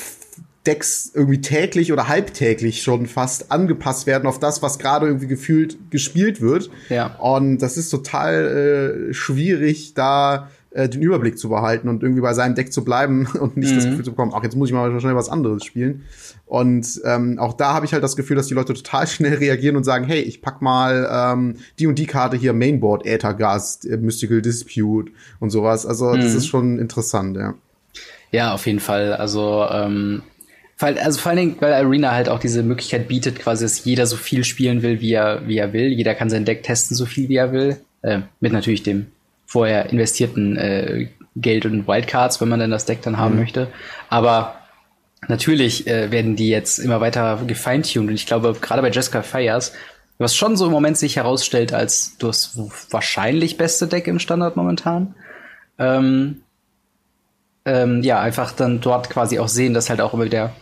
Decks 0.66 1.10
irgendwie 1.14 1.40
täglich 1.40 1.92
oder 1.92 2.08
halbtäglich 2.08 2.82
schon 2.82 3.06
fast 3.06 3.52
angepasst 3.52 4.06
werden 4.06 4.26
auf 4.26 4.38
das, 4.38 4.62
was 4.62 4.78
gerade 4.78 5.06
irgendwie 5.06 5.26
gefühlt 5.28 5.78
gespielt 5.90 6.40
wird. 6.40 6.70
Ja. 6.88 7.14
Und 7.18 7.58
das 7.58 7.76
ist 7.76 7.90
total 7.90 9.08
äh, 9.10 9.14
schwierig, 9.14 9.94
da 9.94 10.48
äh, 10.76 10.88
den 10.88 11.00
Überblick 11.00 11.38
zu 11.38 11.48
behalten 11.48 11.88
und 11.88 12.02
irgendwie 12.02 12.20
bei 12.20 12.34
seinem 12.34 12.54
Deck 12.54 12.72
zu 12.72 12.84
bleiben 12.84 13.26
und 13.40 13.56
nicht 13.56 13.70
mhm. 13.70 13.76
das 13.76 13.84
Gefühl 13.86 14.04
zu 14.04 14.10
bekommen, 14.10 14.32
ach, 14.34 14.42
jetzt 14.42 14.56
muss 14.56 14.68
ich 14.68 14.74
mal 14.74 15.00
schnell 15.00 15.16
was 15.16 15.28
anderes 15.30 15.64
spielen. 15.64 16.04
Und 16.44 17.00
ähm, 17.04 17.38
auch 17.38 17.54
da 17.54 17.72
habe 17.72 17.86
ich 17.86 17.92
halt 17.92 18.02
das 18.02 18.14
Gefühl, 18.14 18.36
dass 18.36 18.46
die 18.46 18.54
Leute 18.54 18.74
total 18.74 19.06
schnell 19.06 19.34
reagieren 19.34 19.76
und 19.76 19.84
sagen, 19.84 20.04
hey, 20.04 20.20
ich 20.20 20.42
pack 20.42 20.60
mal 20.60 21.08
ähm, 21.10 21.56
die 21.78 21.86
und 21.86 21.98
die 21.98 22.06
Karte 22.06 22.36
hier, 22.36 22.52
Mainboard, 22.52 23.06
Äthergast, 23.06 23.84
Mystical 23.84 24.42
Dispute 24.42 25.12
und 25.40 25.50
sowas. 25.50 25.86
Also 25.86 26.12
mhm. 26.12 26.20
das 26.20 26.34
ist 26.34 26.46
schon 26.46 26.78
interessant, 26.78 27.36
ja. 27.36 27.54
Ja, 28.32 28.52
auf 28.52 28.66
jeden 28.66 28.80
Fall. 28.80 29.14
Also 29.14 29.64
ähm, 29.70 30.22
also 30.78 31.18
vor 31.18 31.30
allen 31.30 31.38
Dingen, 31.38 31.56
weil 31.60 31.72
Arena 31.72 32.12
halt 32.12 32.28
auch 32.28 32.38
diese 32.38 32.62
Möglichkeit 32.62 33.08
bietet, 33.08 33.38
quasi, 33.38 33.64
dass 33.64 33.84
jeder 33.84 34.06
so 34.06 34.16
viel 34.16 34.44
spielen 34.44 34.82
will, 34.82 35.00
wie 35.00 35.12
er, 35.12 35.46
wie 35.46 35.56
er 35.56 35.72
will. 35.72 35.88
Jeder 35.88 36.14
kann 36.14 36.28
sein 36.28 36.44
Deck 36.44 36.62
testen, 36.62 36.96
so 36.96 37.06
viel 37.06 37.28
wie 37.28 37.36
er 37.36 37.52
will. 37.52 37.78
Äh, 38.02 38.20
mit 38.40 38.52
natürlich 38.52 38.82
dem 38.82 39.06
vorher 39.46 39.90
investierten 39.90 40.56
äh, 40.56 41.08
Geld 41.36 41.64
und 41.64 41.88
Wildcards, 41.88 42.40
wenn 42.40 42.48
man 42.48 42.60
denn 42.60 42.70
das 42.70 42.84
Deck 42.84 43.02
dann 43.02 43.16
haben 43.16 43.34
mhm. 43.34 43.40
möchte. 43.40 43.68
Aber 44.10 44.56
natürlich 45.28 45.86
äh, 45.86 46.10
werden 46.10 46.36
die 46.36 46.48
jetzt 46.48 46.78
immer 46.78 47.00
weiter 47.00 47.40
gefeintuned. 47.46 48.10
Und 48.10 48.14
ich 48.14 48.26
glaube, 48.26 48.54
gerade 48.60 48.82
bei 48.82 48.90
Jessica 48.90 49.22
Fires, 49.22 49.72
was 50.18 50.36
schon 50.36 50.56
so 50.56 50.66
im 50.66 50.72
Moment 50.72 50.98
sich 50.98 51.16
herausstellt 51.16 51.72
als 51.72 52.16
das 52.18 52.58
wahrscheinlich 52.90 53.56
beste 53.56 53.86
Deck 53.86 54.06
im 54.08 54.18
Standard 54.18 54.56
momentan, 54.56 55.14
ähm, 55.78 56.42
ähm, 57.64 58.02
ja, 58.02 58.20
einfach 58.20 58.52
dann 58.52 58.80
dort 58.80 59.10
quasi 59.10 59.38
auch 59.38 59.48
sehen, 59.48 59.74
dass 59.74 59.90
halt 59.90 60.00
auch 60.00 60.14
immer 60.14 60.24
wieder 60.24 60.52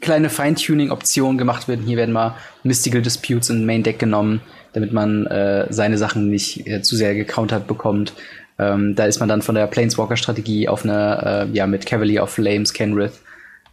kleine 0.00 0.30
Feintuning-Optionen 0.30 1.38
gemacht 1.38 1.68
werden. 1.68 1.84
Hier 1.86 1.96
werden 1.96 2.12
mal 2.12 2.36
Mystical 2.62 3.02
Disputes 3.02 3.50
in 3.50 3.66
Main 3.66 3.82
Deck 3.82 3.98
genommen 3.98 4.40
damit 4.72 4.92
man 4.92 5.26
äh, 5.26 5.66
seine 5.70 5.98
Sachen 5.98 6.28
nicht 6.28 6.66
äh, 6.66 6.82
zu 6.82 6.96
sehr 6.96 7.14
gecountert 7.14 7.66
bekommt. 7.66 8.12
Ähm, 8.58 8.94
da 8.94 9.04
ist 9.04 9.20
man 9.20 9.28
dann 9.28 9.42
von 9.42 9.54
der 9.54 9.66
Planeswalker-Strategie 9.66 10.68
auf 10.68 10.84
eine, 10.84 11.48
äh, 11.50 11.56
ja, 11.56 11.66
mit 11.66 11.86
Cavalier 11.86 12.22
of 12.22 12.30
Flames, 12.30 12.72
Kenrith, 12.72 13.20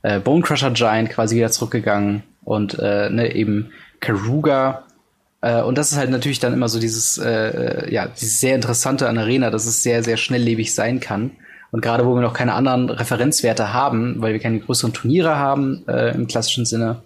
äh, 0.02 0.20
Bonecrusher 0.20 0.72
Giant 0.72 1.10
quasi 1.10 1.36
wieder 1.36 1.52
zurückgegangen 1.52 2.24
und 2.44 2.80
äh, 2.80 3.10
ne, 3.10 3.36
eben 3.36 3.72
Karuga. 4.00 4.86
Äh, 5.42 5.62
und 5.62 5.78
das 5.78 5.92
ist 5.92 5.98
halt 5.98 6.10
natürlich 6.10 6.40
dann 6.40 6.54
immer 6.54 6.70
so 6.70 6.80
dieses, 6.80 7.18
äh, 7.18 7.30
äh, 7.30 7.94
ja, 7.94 8.08
dieses 8.08 8.40
sehr 8.40 8.56
interessante 8.56 9.08
an 9.08 9.18
Arena, 9.18 9.52
dass 9.52 9.66
es 9.66 9.84
sehr, 9.84 10.04
sehr 10.04 10.18
schnelllebig 10.18 10.74
sein 10.74 11.00
kann. 11.00 11.32
Und 11.72 11.82
gerade 11.82 12.06
wo 12.06 12.16
wir 12.16 12.22
noch 12.22 12.34
keine 12.34 12.54
anderen 12.54 12.90
Referenzwerte 12.90 13.74
haben, 13.74 14.22
weil 14.22 14.34
wir 14.34 14.40
keine 14.40 14.60
größeren 14.60 14.94
Turniere 14.94 15.38
haben 15.38 15.84
äh, 15.88 16.16
im 16.16 16.28
klassischen 16.28 16.66
Sinne 16.66 17.02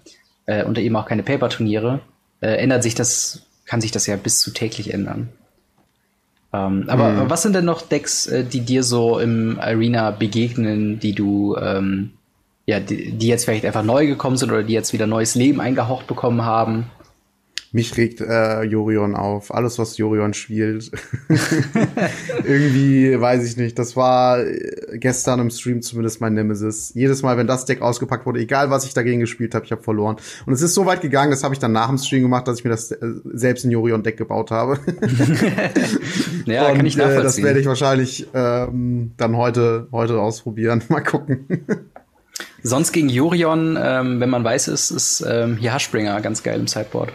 äh, 0.45 0.63
und 0.63 0.77
eben 0.77 0.95
auch 0.95 1.05
keine 1.05 1.23
Paper-Turniere, 1.23 1.99
äh, 2.41 2.55
ändert 2.57 2.83
sich 2.83 2.95
das 2.95 3.43
kann 3.71 3.79
sich 3.79 3.91
das 3.91 4.05
ja 4.05 4.17
bis 4.17 4.41
zu 4.41 4.51
täglich 4.51 4.93
ändern. 4.93 5.29
Ähm, 6.51 6.83
aber 6.87 7.09
mhm. 7.11 7.29
was 7.29 7.41
sind 7.41 7.55
denn 7.55 7.63
noch 7.63 7.81
Decks, 7.81 8.27
äh, 8.27 8.43
die 8.43 8.59
dir 8.59 8.83
so 8.83 9.17
im 9.17 9.57
Arena 9.61 10.11
begegnen, 10.11 10.99
die 10.99 11.13
du, 11.13 11.55
ähm, 11.55 12.11
ja, 12.65 12.81
die, 12.81 13.13
die, 13.13 13.27
jetzt 13.29 13.45
vielleicht 13.45 13.63
einfach 13.63 13.83
neu 13.83 14.07
gekommen 14.07 14.35
sind 14.35 14.51
oder 14.51 14.63
die 14.63 14.73
jetzt 14.73 14.91
wieder 14.91 15.07
neues 15.07 15.35
Leben 15.35 15.61
eingehaucht 15.61 16.05
bekommen 16.05 16.43
haben? 16.43 16.91
Mich 17.73 17.95
regt 17.95 18.19
äh, 18.19 18.63
Jorion 18.63 19.15
auf. 19.15 19.53
Alles, 19.53 19.79
was 19.79 19.97
Jorion 19.97 20.33
spielt. 20.33 20.91
Irgendwie, 22.43 23.19
weiß 23.19 23.49
ich 23.49 23.55
nicht. 23.55 23.79
Das 23.79 23.95
war 23.95 24.39
äh, 24.39 24.97
gestern 24.97 25.39
im 25.39 25.49
Stream 25.49 25.81
zumindest 25.81 26.19
mein 26.19 26.33
Nemesis. 26.33 26.91
Jedes 26.95 27.21
Mal, 27.21 27.37
wenn 27.37 27.47
das 27.47 27.63
Deck 27.63 27.81
ausgepackt 27.81 28.25
wurde, 28.25 28.41
egal 28.41 28.69
was 28.71 28.83
ich 28.83 28.93
dagegen 28.93 29.21
gespielt 29.21 29.55
habe, 29.55 29.63
ich 29.63 29.71
habe 29.71 29.81
verloren. 29.81 30.17
Und 30.45 30.51
es 30.51 30.61
ist 30.61 30.73
so 30.73 30.85
weit 30.85 30.99
gegangen, 30.99 31.31
das 31.31 31.45
habe 31.45 31.53
ich 31.53 31.59
dann 31.59 31.71
nach 31.71 31.87
dem 31.87 31.97
Stream 31.97 32.23
gemacht, 32.23 32.45
dass 32.45 32.59
ich 32.59 32.65
mir 32.65 32.71
das 32.71 32.91
äh, 32.91 32.97
selbst 33.23 33.63
in 33.63 33.71
Jorion-Deck 33.71 34.17
gebaut 34.17 34.51
habe. 34.51 34.77
ja, 36.45 36.67
Und, 36.67 36.75
kann 36.75 36.85
ich 36.85 36.97
nachvollziehen. 36.97 37.21
Äh, 37.21 37.23
das 37.23 37.41
werde 37.41 37.59
ich 37.61 37.67
wahrscheinlich 37.67 38.27
ähm, 38.33 39.13
dann 39.15 39.37
heute, 39.37 39.87
heute 39.93 40.19
ausprobieren. 40.19 40.83
Mal 40.89 40.99
gucken. 40.99 41.47
Sonst 42.63 42.91
gegen 42.91 43.07
Jorion, 43.07 43.79
ähm, 43.81 44.19
wenn 44.19 44.29
man 44.29 44.43
weiß, 44.43 44.67
ist, 44.67 44.91
ist 44.91 45.25
ähm, 45.25 45.55
hier 45.55 45.73
Hashbringer 45.73 46.19
ganz 46.19 46.43
geil 46.43 46.59
im 46.59 46.67
Sideboard. 46.67 47.13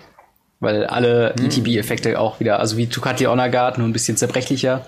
Weil 0.60 0.86
alle 0.86 1.34
hm. 1.38 1.46
ETB-Effekte 1.46 2.18
auch 2.18 2.40
wieder, 2.40 2.60
also 2.60 2.76
wie 2.76 2.86
Tukati 2.86 3.24
Honor 3.24 3.48
Guard, 3.48 3.78
nur 3.78 3.86
ein 3.86 3.92
bisschen 3.92 4.16
zerbrechlicher, 4.16 4.86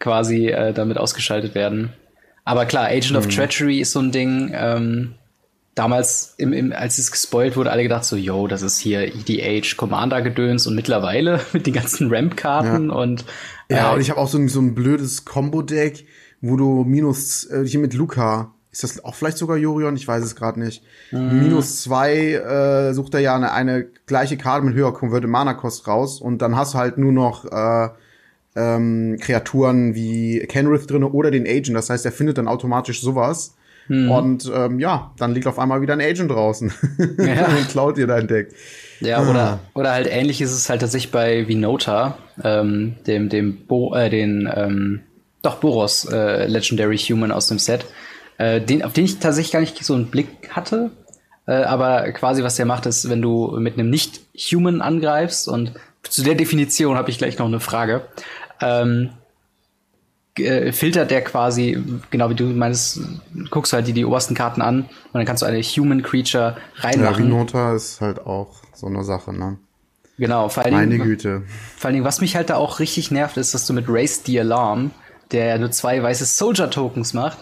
quasi 0.00 0.48
äh, 0.48 0.72
damit 0.72 0.98
ausgeschaltet 0.98 1.54
werden. 1.54 1.92
Aber 2.44 2.66
klar, 2.66 2.86
Agent 2.86 3.10
hm. 3.10 3.16
of 3.16 3.28
Treachery 3.28 3.80
ist 3.80 3.92
so 3.92 4.00
ein 4.00 4.12
Ding. 4.12 4.52
Ähm, 4.54 5.14
damals, 5.74 6.34
im, 6.38 6.52
im, 6.52 6.72
als 6.72 6.98
es 6.98 7.10
gespoilt 7.10 7.56
wurde, 7.56 7.70
alle 7.70 7.82
gedacht 7.82 8.04
so, 8.04 8.16
yo, 8.16 8.46
das 8.46 8.62
ist 8.62 8.78
hier 8.78 9.02
EDH 9.02 9.76
Commander-Gedöns 9.76 10.66
und 10.66 10.74
mittlerweile 10.74 11.40
mit 11.52 11.66
den 11.66 11.74
ganzen 11.74 12.12
Ramp-Karten 12.12 12.88
ja. 12.88 12.94
und 12.94 13.24
äh, 13.68 13.76
Ja, 13.76 13.92
und 13.92 14.00
ich 14.00 14.10
habe 14.10 14.20
auch 14.20 14.28
so 14.28 14.38
ein, 14.38 14.48
so 14.48 14.60
ein 14.60 14.74
blödes 14.74 15.24
Combo-Deck, 15.24 16.06
wo 16.40 16.56
du 16.56 16.84
minus, 16.84 17.44
äh, 17.50 17.64
hier 17.66 17.80
mit 17.80 17.94
Luca 17.94 18.53
ist 18.74 18.82
das 18.82 19.04
auch 19.04 19.14
vielleicht 19.14 19.38
sogar 19.38 19.56
Jorion? 19.56 19.94
Ich 19.94 20.08
weiß 20.08 20.24
es 20.24 20.34
gerade 20.34 20.58
nicht. 20.58 20.82
Mhm. 21.12 21.44
Minus 21.44 21.82
zwei 21.82 22.32
äh, 22.32 22.92
sucht 22.92 23.14
er 23.14 23.20
ja 23.20 23.36
eine, 23.36 23.52
eine 23.52 23.86
gleiche 24.06 24.36
Karte 24.36 24.66
mit 24.66 24.74
höherer 24.74 24.92
Converted 24.92 25.30
Mana 25.30 25.54
Kost 25.54 25.86
raus 25.86 26.20
und 26.20 26.42
dann 26.42 26.56
hast 26.56 26.74
du 26.74 26.78
halt 26.78 26.98
nur 26.98 27.12
noch 27.12 27.44
äh, 27.44 27.88
ähm, 28.56 29.16
Kreaturen 29.20 29.94
wie 29.94 30.40
Kenrith 30.48 30.90
drinne 30.90 31.08
oder 31.08 31.30
den 31.30 31.46
Agent. 31.46 31.76
Das 31.76 31.88
heißt, 31.88 32.04
er 32.04 32.10
findet 32.10 32.36
dann 32.36 32.48
automatisch 32.48 33.00
sowas. 33.00 33.54
Mhm. 33.86 34.10
Und 34.10 34.52
ähm, 34.52 34.80
ja, 34.80 35.12
dann 35.18 35.34
liegt 35.34 35.46
auf 35.46 35.60
einmal 35.60 35.80
wieder 35.80 35.92
ein 35.92 36.00
Agent 36.00 36.32
draußen 36.32 36.72
ja. 37.18 37.46
und 37.46 37.68
klaut 37.68 37.96
dir 37.96 38.08
dein 38.08 38.26
Deck. 38.26 38.48
Ja, 38.98 39.18
ah. 39.18 39.30
oder, 39.30 39.60
oder 39.74 39.92
halt 39.92 40.08
ähnlich 40.10 40.40
ist 40.40 40.52
es 40.52 40.68
halt 40.68 40.80
tatsächlich 40.80 41.12
bei 41.12 41.46
Vinota, 41.46 42.18
ähm, 42.42 42.96
dem, 43.06 43.28
dem 43.28 43.66
Bo, 43.66 43.94
äh, 43.94 44.10
den, 44.10 44.50
ähm, 44.52 45.00
doch 45.42 45.56
Boros 45.56 46.08
äh, 46.10 46.46
Legendary 46.46 46.98
Human 46.98 47.30
aus 47.30 47.46
dem 47.46 47.60
Set 47.60 47.84
äh, 48.38 48.60
den, 48.60 48.82
auf 48.82 48.92
den 48.92 49.04
ich 49.04 49.18
tatsächlich 49.18 49.52
gar 49.52 49.60
nicht 49.60 49.82
so 49.84 49.94
einen 49.94 50.06
Blick 50.06 50.50
hatte. 50.50 50.90
Äh, 51.46 51.62
aber 51.64 52.10
quasi, 52.12 52.42
was 52.42 52.56
der 52.56 52.66
macht, 52.66 52.86
ist, 52.86 53.08
wenn 53.08 53.22
du 53.22 53.56
mit 53.58 53.74
einem 53.74 53.90
Nicht-Human 53.90 54.80
angreifst, 54.80 55.48
und 55.48 55.72
zu 56.02 56.22
der 56.22 56.34
Definition 56.34 56.96
habe 56.96 57.10
ich 57.10 57.18
gleich 57.18 57.38
noch 57.38 57.46
eine 57.46 57.60
Frage, 57.60 58.02
ähm, 58.60 59.10
äh, 60.38 60.72
filtert 60.72 61.10
der 61.10 61.22
quasi, 61.22 61.78
genau 62.10 62.30
wie 62.30 62.34
du 62.34 62.44
meinst, 62.44 63.00
guckst 63.50 63.72
halt 63.72 63.86
die, 63.86 63.92
die 63.92 64.04
obersten 64.04 64.34
Karten 64.34 64.62
an 64.62 64.80
und 64.82 65.14
dann 65.14 65.24
kannst 65.26 65.42
du 65.42 65.46
eine 65.46 65.60
Human 65.62 66.02
Creature 66.02 66.56
reinmachen. 66.76 67.30
Ja, 67.52 67.74
ist 67.74 68.00
halt 68.00 68.26
auch 68.26 68.62
so 68.74 68.86
eine 68.86 69.04
Sache, 69.04 69.32
ne? 69.32 69.58
Genau, 70.16 70.48
vor 70.48 70.64
allen 70.64 70.74
Dingen. 70.74 70.98
Meine 70.98 71.04
Güte. 71.04 71.42
Vor 71.76 71.88
allen 71.88 71.94
Dingen, 71.94 72.04
was 72.04 72.20
mich 72.20 72.36
halt 72.36 72.50
da 72.50 72.56
auch 72.56 72.78
richtig 72.78 73.10
nervt, 73.10 73.36
ist, 73.36 73.52
dass 73.52 73.66
du 73.66 73.72
mit 73.72 73.86
Race 73.88 74.22
the 74.24 74.40
Alarm, 74.40 74.92
der 75.32 75.46
ja 75.46 75.58
nur 75.58 75.72
zwei 75.72 76.02
weiße 76.02 76.24
Soldier 76.24 76.70
Tokens 76.70 77.14
macht, 77.14 77.38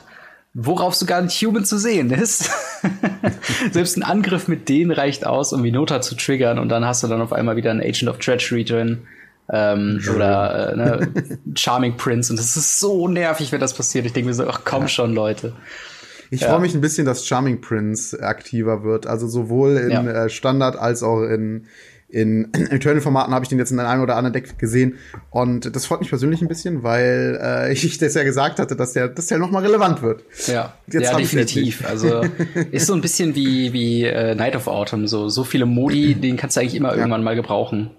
worauf 0.54 0.94
sogar 0.94 1.22
nicht 1.22 1.40
Human 1.42 1.64
zu 1.64 1.78
sehen 1.78 2.10
ist. 2.10 2.50
Selbst 3.72 3.96
ein 3.96 4.02
Angriff 4.02 4.48
mit 4.48 4.68
denen 4.68 4.90
reicht 4.90 5.26
aus, 5.26 5.52
um 5.52 5.62
Minota 5.62 6.00
zu 6.00 6.14
triggern 6.14 6.58
und 6.58 6.68
dann 6.68 6.84
hast 6.84 7.02
du 7.02 7.08
dann 7.08 7.20
auf 7.22 7.32
einmal 7.32 7.56
wieder 7.56 7.70
einen 7.70 7.80
Agent 7.80 8.08
of 8.08 8.18
Treachery 8.18 8.64
drin. 8.64 9.02
Ähm, 9.50 10.00
oder 10.14 10.72
äh, 10.72 10.76
ne, 10.76 11.08
Charming 11.56 11.96
Prince 11.96 12.32
und 12.32 12.38
das 12.38 12.56
ist 12.56 12.78
so 12.78 13.08
nervig, 13.08 13.50
wenn 13.50 13.60
das 13.60 13.74
passiert. 13.74 14.06
Ich 14.06 14.12
denke 14.12 14.28
mir 14.28 14.34
so, 14.34 14.46
ach 14.46 14.62
komm 14.64 14.82
ja. 14.82 14.88
schon, 14.88 15.14
Leute. 15.14 15.54
Ich 16.30 16.40
ja. 16.40 16.48
freue 16.48 16.60
mich 16.60 16.74
ein 16.74 16.80
bisschen, 16.80 17.04
dass 17.04 17.26
Charming 17.26 17.60
Prince 17.60 18.22
aktiver 18.22 18.84
wird. 18.84 19.06
Also 19.06 19.26
sowohl 19.26 19.76
in 19.76 19.90
ja. 19.90 20.02
äh, 20.02 20.30
Standard 20.30 20.76
als 20.76 21.02
auch 21.02 21.22
in 21.22 21.66
in 22.12 22.52
Eternal-Formaten 22.70 23.34
habe 23.34 23.44
ich 23.44 23.48
den 23.48 23.58
jetzt 23.58 23.72
in 23.72 23.80
einem 23.80 24.02
oder 24.02 24.16
anderen 24.16 24.34
Deck 24.34 24.58
gesehen. 24.58 24.98
Und 25.30 25.74
das 25.74 25.86
freut 25.86 26.00
mich 26.00 26.10
persönlich 26.10 26.42
ein 26.42 26.48
bisschen, 26.48 26.82
weil 26.82 27.38
äh, 27.42 27.72
ich 27.72 27.98
das 27.98 28.14
ja 28.14 28.22
gesagt 28.22 28.58
hatte, 28.58 28.76
dass 28.76 28.92
der, 28.92 29.08
dass 29.08 29.26
der 29.26 29.38
noch 29.38 29.50
mal 29.50 29.64
relevant 29.64 30.02
wird. 30.02 30.22
Ja, 30.46 30.74
jetzt 30.86 31.10
ja 31.10 31.16
definitiv. 31.16 31.84
Also 31.88 32.22
ist 32.70 32.86
so 32.86 32.94
ein 32.94 33.00
bisschen 33.00 33.34
wie, 33.34 33.72
wie 33.72 34.04
äh, 34.04 34.34
Night 34.34 34.54
of 34.54 34.66
Autumn. 34.66 35.08
So, 35.08 35.28
so 35.28 35.42
viele 35.42 35.66
Modi, 35.66 36.14
den 36.20 36.36
kannst 36.36 36.56
du 36.56 36.60
eigentlich 36.60 36.74
immer 36.74 36.90
ja. 36.90 36.98
irgendwann 36.98 37.24
mal 37.24 37.34
gebrauchen. 37.34 37.90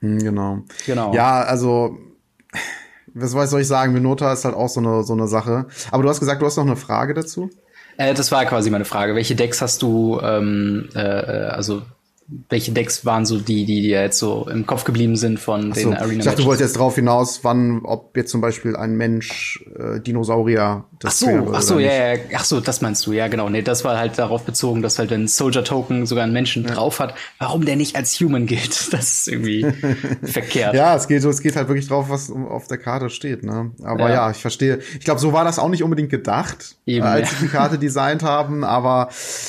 Hm, 0.00 0.18
genau. 0.18 0.58
Genau. 0.86 1.14
Ja, 1.14 1.42
also 1.42 1.98
was 3.14 3.50
soll 3.50 3.60
ich 3.60 3.68
sagen? 3.68 3.92
Minota 3.92 4.32
ist 4.32 4.44
halt 4.44 4.56
auch 4.56 4.68
so 4.68 4.80
eine, 4.80 5.04
so 5.04 5.12
eine 5.12 5.28
Sache. 5.28 5.66
Aber 5.92 6.02
du 6.02 6.08
hast 6.08 6.18
gesagt, 6.18 6.42
du 6.42 6.46
hast 6.46 6.56
noch 6.56 6.66
eine 6.66 6.74
Frage 6.74 7.14
dazu? 7.14 7.48
Äh, 7.96 8.12
das 8.14 8.32
war 8.32 8.44
quasi 8.44 8.70
meine 8.70 8.84
Frage. 8.84 9.14
Welche 9.14 9.36
Decks 9.36 9.62
hast 9.62 9.82
du, 9.82 10.18
ähm, 10.20 10.88
äh, 10.96 11.00
äh 11.00 11.46
also 11.46 11.82
welche 12.48 12.72
Decks 12.72 13.04
waren 13.04 13.26
so 13.26 13.38
die, 13.38 13.66
die 13.66 13.82
dir 13.82 14.00
jetzt 14.00 14.18
so 14.18 14.48
im 14.50 14.66
Kopf 14.66 14.84
geblieben 14.84 15.16
sind 15.16 15.38
von 15.38 15.70
Ach 15.70 15.74
den 15.74 15.90
so. 15.90 15.92
Arena 15.92 16.20
Ich 16.20 16.24
dachte, 16.24 16.42
du 16.42 16.46
wolltest 16.46 16.70
jetzt 16.70 16.78
drauf 16.78 16.94
hinaus, 16.94 17.40
wann, 17.42 17.82
ob 17.84 18.16
jetzt 18.16 18.30
zum 18.30 18.40
Beispiel 18.40 18.76
ein 18.76 18.96
Mensch 18.96 19.62
äh, 19.78 20.00
Dinosaurier 20.00 20.84
das 21.00 21.22
Ach 21.22 21.28
so, 21.28 21.52
ach 21.52 21.62
so, 21.62 21.78
ja, 21.78 22.14
ja, 22.14 22.20
ach 22.34 22.44
so, 22.44 22.60
das 22.60 22.80
meinst 22.80 23.04
du, 23.06 23.12
ja, 23.12 23.28
genau. 23.28 23.50
Nee, 23.50 23.60
das 23.60 23.84
war 23.84 23.98
halt 23.98 24.18
darauf 24.18 24.44
bezogen, 24.44 24.80
dass 24.80 24.98
halt, 24.98 25.10
wenn 25.10 25.28
Soldier 25.28 25.64
Token 25.64 26.06
sogar 26.06 26.24
einen 26.24 26.32
Menschen 26.32 26.64
ja. 26.64 26.72
drauf 26.72 26.98
hat, 26.98 27.14
warum 27.38 27.66
der 27.66 27.76
nicht 27.76 27.94
als 27.96 28.18
Human 28.20 28.46
gilt. 28.46 28.88
Das 28.94 29.12
ist 29.12 29.28
irgendwie 29.28 29.66
verkehrt. 30.22 30.74
Ja, 30.74 30.94
es 30.94 31.08
geht, 31.08 31.24
es 31.24 31.40
geht 31.42 31.56
halt 31.56 31.68
wirklich 31.68 31.88
drauf, 31.88 32.10
was 32.10 32.30
auf 32.30 32.68
der 32.68 32.78
Karte 32.78 33.10
steht, 33.10 33.42
ne? 33.42 33.72
Aber 33.82 34.08
ja, 34.08 34.14
ja 34.14 34.30
ich 34.30 34.36
verstehe. 34.36 34.78
Ich 34.98 35.04
glaube, 35.04 35.20
so 35.20 35.32
war 35.32 35.44
das 35.44 35.58
auch 35.58 35.68
nicht 35.68 35.82
unbedingt 35.82 36.10
gedacht, 36.10 36.76
Eben, 36.86 37.04
als 37.04 37.32
ja. 37.32 37.36
sie 37.36 37.46
die 37.46 37.50
Karte 37.50 37.78
designt 37.84 38.22
haben, 38.22 38.62
aber 38.62 39.08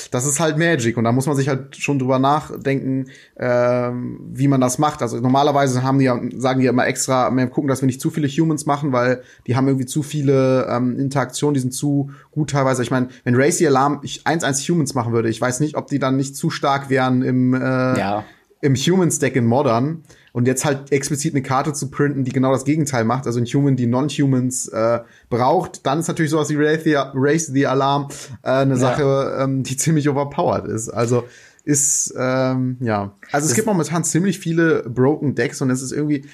das 0.09 0.25
ist 0.25 0.39
halt 0.39 0.57
Magic 0.57 0.97
und 0.97 1.03
da 1.03 1.11
muss 1.11 1.27
man 1.27 1.35
sich 1.35 1.47
halt 1.47 1.75
schon 1.75 1.99
drüber 1.99 2.17
nachdenken, 2.65 3.05
ähm, 3.37 4.19
wie 4.33 4.47
man 4.47 4.61
das 4.61 4.77
macht. 4.77 5.01
Also 5.01 5.19
normalerweise 5.19 5.83
haben 5.83 5.99
die 5.99 6.05
ja, 6.05 6.19
sagen 6.35 6.59
die 6.59 6.65
ja 6.65 6.71
immer 6.71 6.87
extra, 6.87 7.29
wir 7.31 7.47
gucken, 7.47 7.67
dass 7.67 7.81
wir 7.81 7.87
nicht 7.87 8.01
zu 8.01 8.09
viele 8.09 8.27
Humans 8.27 8.65
machen, 8.65 8.91
weil 8.91 9.21
die 9.47 9.55
haben 9.55 9.67
irgendwie 9.67 9.85
zu 9.85 10.03
viele 10.03 10.67
ähm, 10.69 10.97
Interaktionen, 10.99 11.53
die 11.53 11.59
sind 11.59 11.73
zu 11.73 12.11
gut 12.31 12.51
teilweise. 12.51 12.81
Ich 12.83 12.91
meine, 12.91 13.09
wenn 13.23 13.35
Racy 13.35 13.67
Alarm 13.67 13.99
ich 14.03 14.23
1-1 14.25 14.69
Humans 14.69 14.93
machen 14.93 15.13
würde, 15.13 15.29
ich 15.29 15.39
weiß 15.39 15.59
nicht, 15.59 15.75
ob 15.75 15.87
die 15.87 15.99
dann 15.99 16.17
nicht 16.17 16.35
zu 16.35 16.49
stark 16.49 16.89
wären 16.89 17.21
im, 17.21 17.53
äh, 17.53 17.59
ja. 17.59 18.23
im 18.61 18.75
Humans-Deck 18.75 19.35
in 19.35 19.45
Modern. 19.45 20.03
Und 20.33 20.47
jetzt 20.47 20.65
halt 20.65 20.91
explizit 20.91 21.33
eine 21.33 21.41
Karte 21.41 21.71
zu 21.71 21.89
printen, 21.89 22.25
die 22.25 22.33
genau 22.33 22.51
das 22.51 22.65
Gegenteil 22.65 23.05
macht, 23.05 23.25
also 23.25 23.39
ein 23.39 23.45
Human, 23.45 23.77
die 23.77 23.87
Non-Humans 23.87 24.67
äh, 24.67 24.99
braucht, 25.29 25.85
dann 25.85 25.99
ist 25.99 26.09
natürlich 26.09 26.31
sowas 26.31 26.49
wie 26.49 26.57
Race 26.57 26.83
the, 26.83 26.97
Race 27.13 27.45
the 27.45 27.65
Alarm 27.65 28.09
äh, 28.43 28.49
eine 28.49 28.73
ja. 28.73 28.77
Sache, 28.77 29.37
ähm, 29.39 29.63
die 29.63 29.77
ziemlich 29.77 30.09
overpowered 30.09 30.65
ist. 30.65 30.89
Also 30.89 31.23
ist, 31.65 32.13
ähm, 32.17 32.77
ja. 32.79 33.13
Also 33.31 33.47
es 33.47 33.55
gibt 33.55 33.67
momentan 33.67 34.03
ziemlich 34.03 34.39
viele 34.39 34.83
Broken 34.83 35.35
Decks 35.35 35.61
und 35.61 35.71
es 35.71 35.81
ist 35.81 35.91
irgendwie, 35.91 36.25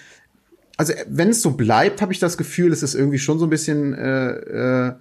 also 0.78 0.94
wenn 1.08 1.30
es 1.30 1.42
so 1.42 1.52
bleibt, 1.52 2.02
habe 2.02 2.12
ich 2.12 2.20
das 2.20 2.38
Gefühl, 2.38 2.72
es 2.74 2.84
ist 2.84 2.96
irgendwie 2.96 3.20
schon 3.20 3.40
so 3.40 3.46
ein 3.46 3.50
bisschen 3.50 3.94
äh, 3.94 4.30
äh, 4.88 4.94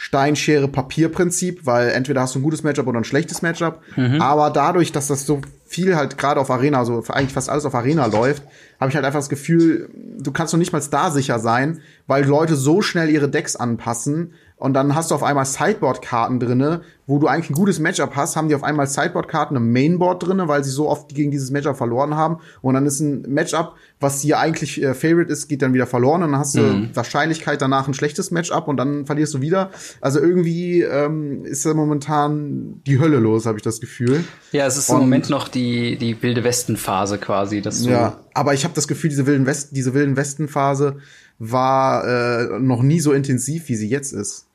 Steinschere 0.00 0.68
Papier 0.68 1.08
Prinzip, 1.08 1.66
weil 1.66 1.88
entweder 1.88 2.20
hast 2.20 2.34
du 2.34 2.38
ein 2.38 2.42
gutes 2.42 2.62
Matchup 2.62 2.86
oder 2.86 2.98
ein 2.98 3.04
schlechtes 3.04 3.42
Matchup, 3.42 3.80
mhm. 3.96 4.20
aber 4.20 4.50
dadurch, 4.50 4.92
dass 4.92 5.08
das 5.08 5.26
so 5.26 5.40
viel 5.66 5.96
halt 5.96 6.16
gerade 6.18 6.38
auf 6.38 6.50
Arena, 6.50 6.78
also 6.78 7.02
eigentlich 7.08 7.32
fast 7.32 7.48
alles 7.48 7.64
auf 7.64 7.74
Arena 7.74 8.06
läuft, 8.06 8.44
habe 8.78 8.90
ich 8.90 8.94
halt 8.94 9.04
einfach 9.04 9.18
das 9.18 9.28
Gefühl, 9.28 9.90
du 10.18 10.30
kannst 10.30 10.52
noch 10.52 10.58
nicht 10.58 10.72
mal 10.72 10.82
da 10.88 11.10
sicher 11.10 11.40
sein, 11.40 11.80
weil 12.06 12.24
Leute 12.24 12.54
so 12.54 12.80
schnell 12.80 13.10
ihre 13.10 13.28
Decks 13.28 13.56
anpassen 13.56 14.34
und 14.58 14.74
dann 14.74 14.96
hast 14.96 15.10
du 15.10 15.14
auf 15.14 15.22
einmal 15.22 15.44
Sideboard-Karten 15.44 16.40
drinne, 16.40 16.80
wo 17.06 17.20
du 17.20 17.28
eigentlich 17.28 17.50
ein 17.50 17.54
gutes 17.54 17.78
Matchup 17.78 18.16
hast, 18.16 18.34
haben 18.34 18.48
die 18.48 18.56
auf 18.56 18.64
einmal 18.64 18.88
Sideboard-Karten 18.88 19.54
im 19.54 19.72
Mainboard 19.72 20.26
drinne, 20.26 20.48
weil 20.48 20.64
sie 20.64 20.70
so 20.70 20.88
oft 20.88 21.14
gegen 21.14 21.30
dieses 21.30 21.52
Matchup 21.52 21.76
verloren 21.76 22.16
haben. 22.16 22.38
Und 22.60 22.74
dann 22.74 22.84
ist 22.84 22.98
ein 22.98 23.22
Matchup, 23.28 23.76
was 24.00 24.20
dir 24.20 24.40
eigentlich 24.40 24.82
äh, 24.82 24.94
Favorite 24.94 25.32
ist, 25.32 25.46
geht 25.46 25.62
dann 25.62 25.74
wieder 25.74 25.86
verloren 25.86 26.24
und 26.24 26.32
dann 26.32 26.40
hast 26.40 26.56
du 26.56 26.60
mhm. 26.60 26.90
Wahrscheinlichkeit 26.92 27.62
danach 27.62 27.86
ein 27.86 27.94
schlechtes 27.94 28.32
Matchup 28.32 28.66
und 28.66 28.76
dann 28.78 29.06
verlierst 29.06 29.32
du 29.34 29.40
wieder. 29.40 29.70
Also 30.00 30.18
irgendwie 30.18 30.82
ähm, 30.82 31.44
ist 31.44 31.64
da 31.64 31.72
momentan 31.72 32.82
die 32.84 32.98
Hölle 32.98 33.18
los, 33.18 33.46
habe 33.46 33.58
ich 33.58 33.62
das 33.62 33.80
Gefühl. 33.80 34.24
Ja, 34.50 34.66
es 34.66 34.76
ist 34.76 34.90
und, 34.90 34.96
im 34.96 35.02
Moment 35.02 35.30
noch 35.30 35.46
die 35.46 35.96
die 35.98 36.20
wilde 36.20 36.42
Westen-Phase 36.42 37.18
quasi, 37.18 37.62
dass 37.62 37.82
du 37.82 37.90
ja, 37.90 38.18
aber 38.34 38.54
ich 38.54 38.64
habe 38.64 38.74
das 38.74 38.88
Gefühl, 38.88 39.10
diese 39.10 39.26
wilden 39.26 39.46
West 39.46 39.68
diese 39.76 39.94
wilden 39.94 40.16
Westen-Phase 40.16 40.96
war 41.38 42.04
äh, 42.06 42.58
noch 42.58 42.82
nie 42.82 42.98
so 42.98 43.12
intensiv, 43.12 43.68
wie 43.68 43.76
sie 43.76 43.88
jetzt 43.88 44.12
ist. 44.12 44.47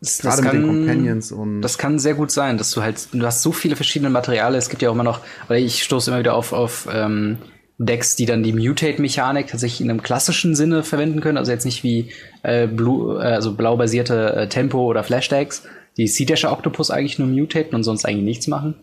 Das, 0.00 0.18
Gerade 0.18 0.42
das 0.42 0.44
kann, 0.44 0.56
mit 0.56 0.64
den 0.64 0.86
Companions 0.86 1.32
und. 1.32 1.62
Das 1.62 1.78
kann 1.78 1.98
sehr 1.98 2.14
gut 2.14 2.30
sein, 2.30 2.58
dass 2.58 2.70
du 2.70 2.82
halt, 2.82 3.08
du 3.12 3.24
hast 3.24 3.42
so 3.42 3.52
viele 3.52 3.76
verschiedene 3.76 4.10
Materialien. 4.10 4.58
Es 4.58 4.68
gibt 4.68 4.82
ja 4.82 4.90
auch 4.90 4.94
immer 4.94 5.04
noch, 5.04 5.20
weil 5.48 5.62
ich 5.62 5.82
stoße 5.82 6.10
immer 6.10 6.20
wieder 6.20 6.34
auf, 6.34 6.52
auf 6.52 6.86
ähm, 6.92 7.38
Decks, 7.78 8.16
die 8.16 8.26
dann 8.26 8.42
die 8.42 8.52
Mutate-Mechanik 8.52 9.48
tatsächlich 9.48 9.80
in 9.80 9.90
einem 9.90 10.02
klassischen 10.02 10.54
Sinne 10.54 10.82
verwenden 10.82 11.20
können. 11.20 11.38
Also 11.38 11.52
jetzt 11.52 11.64
nicht 11.64 11.82
wie 11.82 12.10
äh, 12.42 12.66
Blue, 12.66 13.22
äh, 13.22 13.32
also 13.32 13.54
blau 13.54 13.76
basierte 13.76 14.34
äh, 14.34 14.48
Tempo 14.48 14.84
oder 14.84 15.02
Flash-Decks, 15.02 15.64
die 15.96 16.06
Sea 16.06 16.26
Dasher 16.26 16.52
Octopus 16.52 16.90
eigentlich 16.90 17.18
nur 17.18 17.28
mutaten 17.28 17.74
und 17.74 17.84
sonst 17.84 18.04
eigentlich 18.04 18.24
nichts 18.24 18.46
machen. 18.48 18.76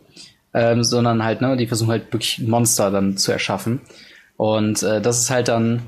Ähm, 0.56 0.84
sondern 0.84 1.24
halt, 1.24 1.42
ne, 1.42 1.58
die 1.58 1.66
versuchen 1.66 1.90
halt 1.90 2.14
wirklich 2.14 2.40
Monster 2.40 2.92
dann 2.92 3.18
zu 3.18 3.32
erschaffen. 3.32 3.82
Und 4.38 4.84
äh, 4.84 5.02
das 5.02 5.20
ist 5.20 5.30
halt 5.32 5.48
dann 5.48 5.84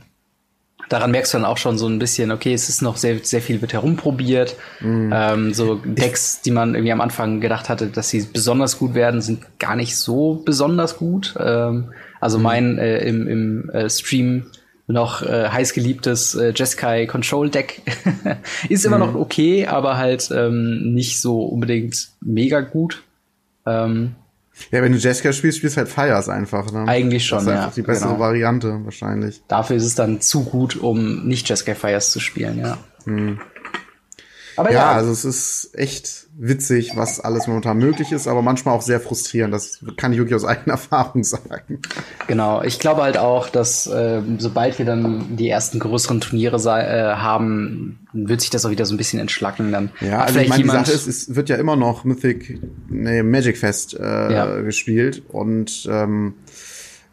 daran 0.89 1.11
merkst 1.11 1.33
du 1.33 1.37
dann 1.37 1.45
auch 1.45 1.57
schon 1.57 1.77
so 1.77 1.87
ein 1.87 1.99
bisschen, 1.99 2.31
okay, 2.31 2.53
es 2.53 2.69
ist 2.69 2.81
noch 2.81 2.97
sehr, 2.97 3.19
sehr 3.23 3.41
viel 3.41 3.61
wird 3.61 3.73
herumprobiert. 3.73 4.55
Mm. 4.81 5.11
Ähm, 5.13 5.53
so 5.53 5.75
Decks, 5.75 6.41
die 6.41 6.51
man 6.51 6.75
irgendwie 6.75 6.91
am 6.91 7.01
Anfang 7.01 7.41
gedacht 7.41 7.69
hatte, 7.69 7.87
dass 7.87 8.09
sie 8.09 8.27
besonders 8.31 8.77
gut 8.77 8.93
werden, 8.93 9.21
sind 9.21 9.59
gar 9.59 9.75
nicht 9.75 9.97
so 9.97 10.41
besonders 10.45 10.97
gut. 10.97 11.35
Ähm, 11.39 11.91
also 12.19 12.39
mm. 12.39 12.41
mein 12.41 12.77
äh, 12.77 12.99
im, 12.99 13.27
im 13.27 13.69
äh, 13.71 13.89
Stream 13.89 14.47
noch 14.87 15.23
äh, 15.23 15.49
heiß 15.49 15.73
geliebtes 15.73 16.35
äh, 16.35 16.53
Jeskai 16.55 17.07
Control 17.07 17.49
Deck 17.49 17.81
ist 18.69 18.85
immer 18.85 18.97
mm. 18.97 19.01
noch 19.01 19.15
okay, 19.15 19.65
aber 19.65 19.97
halt 19.97 20.29
ähm, 20.31 20.93
nicht 20.93 21.19
so 21.21 21.43
unbedingt 21.43 22.09
mega 22.21 22.61
gut. 22.61 23.01
Ähm, 23.65 24.15
ja, 24.71 24.81
wenn 24.81 24.91
du 24.91 24.97
Jessica 24.97 25.33
spielst, 25.33 25.57
spielst 25.57 25.77
halt 25.77 25.89
Fires 25.89 26.29
einfach. 26.29 26.71
Ne? 26.71 26.85
Eigentlich 26.87 27.25
schon, 27.25 27.45
das 27.45 27.47
ist 27.47 27.51
ja. 27.53 27.71
die 27.75 27.81
bessere 27.81 28.09
genau. 28.09 28.19
Variante 28.19 28.79
wahrscheinlich. 28.83 29.41
Dafür 29.47 29.75
ist 29.75 29.85
es 29.85 29.95
dann 29.95 30.21
zu 30.21 30.43
gut, 30.43 30.77
um 30.77 31.27
nicht 31.27 31.47
Jessica 31.47 31.75
Fires 31.75 32.11
zu 32.11 32.19
spielen, 32.19 32.59
ja. 32.59 32.77
Hm. 33.05 33.39
Aber 34.57 34.71
ja, 34.71 34.79
ja, 34.79 34.91
also 34.93 35.11
es 35.11 35.25
ist 35.25 35.71
echt 35.73 36.24
witzig, 36.37 36.91
was 36.95 37.19
alles 37.19 37.47
momentan 37.47 37.77
möglich 37.77 38.11
ist, 38.11 38.27
aber 38.27 38.41
manchmal 38.41 38.75
auch 38.75 38.81
sehr 38.81 38.99
frustrierend. 38.99 39.53
Das 39.53 39.79
kann 39.95 40.11
ich 40.11 40.19
wirklich 40.19 40.35
aus 40.35 40.45
eigener 40.45 40.73
Erfahrung 40.73 41.23
sagen. 41.23 41.79
Genau, 42.27 42.61
ich 42.61 42.79
glaube 42.79 43.03
halt 43.03 43.17
auch, 43.17 43.49
dass 43.49 43.87
äh, 43.87 44.21
sobald 44.37 44.77
wir 44.77 44.85
dann 44.85 45.37
die 45.37 45.49
ersten 45.49 45.79
größeren 45.79 46.19
Turniere 46.19 46.57
äh, 46.57 47.15
haben, 47.15 47.99
wird 48.11 48.41
sich 48.41 48.49
das 48.49 48.65
auch 48.65 48.69
wieder 48.69 48.85
so 48.85 48.93
ein 48.93 48.97
bisschen 48.97 49.19
entschlacken. 49.19 49.71
Dann 49.71 49.91
ja, 50.01 50.23
also 50.23 50.39
ich 50.39 50.49
meine, 50.49 50.63
die 50.63 50.69
Sache 50.69 50.91
ist, 50.91 51.07
es 51.07 51.35
wird 51.35 51.49
ja 51.49 51.55
immer 51.55 51.75
noch 51.75 52.03
Mythic, 52.03 52.59
nee, 52.89 53.23
Magic 53.23 53.57
Fest 53.57 53.97
äh, 53.97 54.33
ja. 54.33 54.61
gespielt 54.61 55.23
und 55.29 55.87
ähm, 55.89 56.33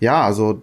ja, 0.00 0.24
also 0.24 0.62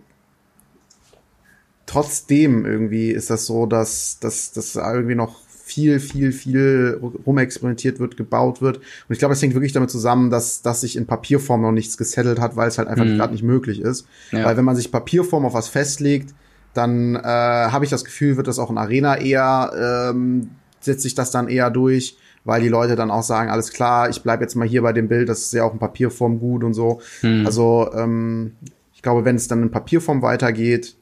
trotzdem 1.86 2.66
irgendwie 2.66 3.12
ist 3.12 3.30
das 3.30 3.46
so, 3.46 3.66
dass 3.66 4.20
dass 4.20 4.52
das 4.52 4.76
irgendwie 4.76 5.16
noch 5.16 5.49
viel, 5.70 6.00
viel, 6.00 6.32
viel 6.32 7.00
rumexperimentiert 7.28 8.00
wird, 8.00 8.18
gebaut 8.18 8.60
wird. 8.60 8.78
Und 8.78 8.84
ich 9.10 9.20
glaube, 9.20 9.36
es 9.36 9.42
hängt 9.42 9.54
wirklich 9.54 9.72
damit 9.72 9.92
zusammen, 9.92 10.32
dass, 10.32 10.64
dass 10.64 10.82
sich 10.82 10.96
in 10.96 11.06
Papierform 11.06 11.62
noch 11.62 11.72
nichts 11.72 11.96
gesettelt 11.96 12.40
hat, 12.40 12.56
weil 12.56 12.68
es 12.68 12.80
halt 12.80 12.88
einfach 12.88 13.06
mhm. 13.06 13.18
gerade 13.18 13.34
nicht 13.34 13.44
möglich 13.44 13.80
ist. 13.80 14.08
Ja. 14.32 14.46
Weil 14.46 14.58
wenn 14.58 14.66
man 14.66 14.76
sich 14.76 14.92
Papierform 14.92 15.46
auf 15.46 15.54
was 15.54 15.68
festlegt, 15.68 16.34
dann 16.74 17.16
äh, 17.16 17.22
habe 17.22 17.86
ich 17.86 17.92
das 17.92 18.04
Gefühl, 18.04 18.36
wird 18.36 18.48
das 18.48 18.58
auch 18.58 18.72
in 18.72 18.80
Arena 18.80 19.18
eher, 19.18 20.10
ähm, 20.12 20.50
setzt 20.80 21.04
sich 21.04 21.14
das 21.14 21.30
dann 21.30 21.48
eher 21.48 21.70
durch, 21.70 22.18
weil 22.46 22.62
die 22.62 22.68
Leute 22.68 22.96
dann 22.96 23.12
auch 23.12 23.24
sagen, 23.24 23.52
alles 23.52 23.72
klar, 23.72 24.10
ich 24.10 24.24
bleib 24.24 24.42
jetzt 24.42 24.56
mal 24.56 24.68
hier 24.68 24.82
bei 24.82 24.94
dem 24.94 25.08
Bild, 25.08 25.30
das 25.30 25.42
ist 25.42 25.54
ja 25.54 25.64
auch 25.66 25.74
in 25.74 25.80
Papierform 25.80 26.40
gut 26.40 26.64
und 26.64 26.74
so. 26.74 27.00
Mhm. 27.22 27.46
Also 27.46 27.92
ähm, 27.94 28.54
ich 28.96 29.04
glaube, 29.04 29.24
wenn 29.24 29.36
es 29.36 29.48
dann 29.48 29.62
in 29.62 29.72
Papierform 29.72 30.24
weitergeht, 30.24 30.96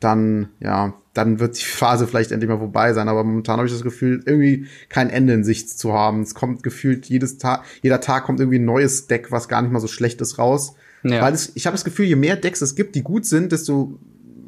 dann, 0.00 0.48
ja, 0.58 0.94
dann 1.14 1.40
wird 1.40 1.58
die 1.58 1.64
Phase 1.64 2.06
vielleicht 2.06 2.32
endlich 2.32 2.48
mal 2.48 2.58
vorbei 2.58 2.92
sein. 2.92 3.08
Aber 3.08 3.24
momentan 3.24 3.58
habe 3.58 3.66
ich 3.66 3.72
das 3.72 3.82
Gefühl, 3.82 4.22
irgendwie 4.24 4.66
kein 4.88 5.10
Ende 5.10 5.34
in 5.34 5.44
Sicht 5.44 5.68
zu 5.78 5.92
haben. 5.92 6.22
Es 6.22 6.34
kommt 6.34 6.62
gefühlt 6.62 7.06
jedes 7.06 7.38
Tag, 7.38 7.64
jeder 7.82 8.00
Tag 8.00 8.24
kommt 8.24 8.40
irgendwie 8.40 8.58
ein 8.58 8.64
neues 8.64 9.06
Deck, 9.06 9.30
was 9.30 9.48
gar 9.48 9.62
nicht 9.62 9.72
mal 9.72 9.80
so 9.80 9.88
schlecht 9.88 10.20
ist, 10.20 10.38
raus. 10.38 10.74
Ja. 11.02 11.20
Weil 11.20 11.34
es, 11.34 11.52
ich 11.54 11.66
habe 11.66 11.74
das 11.74 11.84
Gefühl, 11.84 12.06
je 12.06 12.16
mehr 12.16 12.36
Decks 12.36 12.60
es 12.60 12.74
gibt, 12.74 12.94
die 12.94 13.02
gut 13.02 13.26
sind, 13.26 13.52
desto 13.52 13.98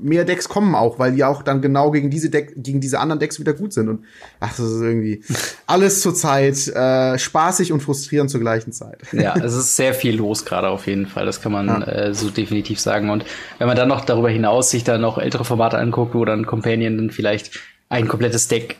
mehr 0.05 0.25
Decks 0.25 0.49
kommen 0.49 0.75
auch, 0.75 0.99
weil 0.99 1.13
die 1.13 1.25
auch 1.25 1.43
dann 1.43 1.63
genau 1.63 1.91
gegen 1.91 2.11
diese 2.11 2.29
Deck, 2.29 2.53
gegen 2.57 2.81
diese 2.81 3.01
anderen 3.01 3.19
Decks 3.19 3.41
wieder 3.41 3.55
gut 3.55 3.73
sind. 3.73 3.89
Und 3.89 4.05
ach, 4.39 4.51
das 4.51 4.61
ist 4.61 4.81
irgendwie 4.81 5.23
alles 5.67 6.03
zurzeit 6.03 6.69
äh, 6.69 7.19
spaßig 7.19 7.73
und 7.73 7.81
frustrierend 7.81 8.31
zur 8.31 8.41
gleichen 8.41 8.73
Zeit. 8.73 9.01
Ja, 9.13 9.35
es 9.37 9.55
ist 9.55 9.77
sehr 9.77 9.95
viel 9.95 10.17
los 10.17 10.45
gerade 10.45 10.69
auf 10.69 10.87
jeden 10.87 11.07
Fall. 11.07 11.25
Das 11.25 11.41
kann 11.41 11.53
man 11.53 11.67
ja. 11.67 11.83
äh, 11.85 12.15
so 12.15 12.29
definitiv 12.29 12.79
sagen. 12.79 13.11
Und 13.11 13.25
wenn 13.59 13.67
man 13.67 13.77
dann 13.77 13.89
noch 13.89 14.05
darüber 14.05 14.29
hinaus 14.29 14.71
sich 14.71 14.85
dann 14.85 15.01
noch 15.01 15.19
ältere 15.19 15.45
Formate 15.45 15.79
anguckt, 15.79 16.15
wo 16.15 16.25
dann 16.25 16.45
Companion 16.47 16.99
dann 16.99 17.11
vielleicht 17.11 17.59
ein 17.89 18.07
komplettes 18.07 18.49
Deck 18.49 18.77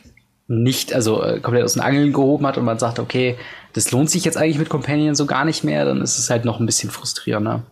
nicht, 0.47 0.93
also 0.93 1.23
äh, 1.23 1.39
komplett 1.39 1.63
aus 1.63 1.73
den 1.73 1.81
Angeln 1.81 2.13
gehoben 2.13 2.45
hat 2.45 2.57
und 2.57 2.65
man 2.65 2.77
sagt, 2.77 2.99
okay, 2.99 3.35
das 3.73 3.91
lohnt 3.91 4.11
sich 4.11 4.23
jetzt 4.25 4.37
eigentlich 4.37 4.59
mit 4.59 4.69
Companion 4.69 5.15
so 5.15 5.25
gar 5.25 5.43
nicht 5.43 5.63
mehr, 5.63 5.85
dann 5.85 6.01
ist 6.01 6.19
es 6.19 6.29
halt 6.29 6.45
noch 6.45 6.59
ein 6.59 6.65
bisschen 6.65 6.91
frustrierender. 6.91 7.63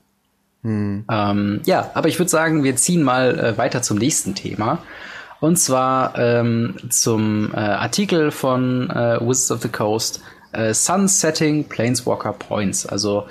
Hm. 0.63 1.05
Ähm, 1.11 1.61
ja, 1.65 1.91
aber 1.93 2.07
ich 2.07 2.19
würde 2.19 2.29
sagen, 2.29 2.63
wir 2.63 2.75
ziehen 2.75 3.03
mal 3.03 3.37
äh, 3.37 3.57
weiter 3.57 3.81
zum 3.81 3.97
nächsten 3.97 4.33
Thema. 4.33 4.79
Und 5.39 5.57
zwar 5.57 6.17
ähm, 6.17 6.75
zum 6.89 7.53
äh, 7.53 7.57
Artikel 7.57 8.31
von 8.31 8.89
äh, 8.89 9.19
Wizards 9.19 9.51
of 9.51 9.61
the 9.61 9.67
Coast, 9.67 10.21
äh, 10.53 10.73
Sunsetting 10.73 11.65
Planeswalker 11.65 12.31
Points. 12.31 12.85
Also 12.85 13.25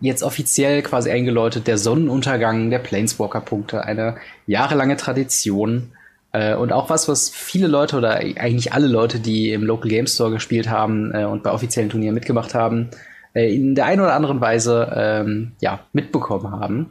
jetzt 0.00 0.22
offiziell 0.22 0.82
quasi 0.82 1.10
eingeläutet 1.10 1.66
der 1.66 1.76
Sonnenuntergang 1.76 2.70
der 2.70 2.78
Planeswalker-Punkte. 2.78 3.84
Eine 3.84 4.16
jahrelange 4.46 4.96
Tradition. 4.96 5.90
Äh, 6.30 6.54
und 6.54 6.72
auch 6.72 6.90
was, 6.90 7.08
was 7.08 7.28
viele 7.28 7.66
Leute 7.66 7.96
oder 7.96 8.16
eigentlich 8.18 8.72
alle 8.72 8.86
Leute, 8.86 9.18
die 9.18 9.50
im 9.50 9.64
Local 9.64 9.88
Game 9.88 10.06
Store 10.06 10.30
gespielt 10.30 10.68
haben 10.68 11.12
äh, 11.12 11.24
und 11.24 11.42
bei 11.42 11.50
offiziellen 11.50 11.90
Turnieren 11.90 12.14
mitgemacht 12.14 12.54
haben, 12.54 12.90
äh, 13.34 13.54
in 13.54 13.74
der 13.74 13.86
einen 13.86 14.00
oder 14.00 14.14
anderen 14.14 14.40
Weise 14.40 14.92
ähm, 14.94 15.52
ja, 15.60 15.80
mitbekommen 15.92 16.50
haben. 16.50 16.90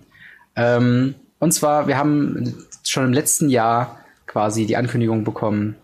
Ähm, 0.56 1.16
und 1.40 1.54
zwar, 1.54 1.88
wir 1.88 1.98
haben 1.98 2.56
schon 2.84 3.06
im 3.06 3.14
letzten 3.14 3.50
Jahr 3.50 4.00
quasi 4.26 4.66
die 4.66 4.78
Ankündigung 4.78 5.24
bekommen, 5.24 5.76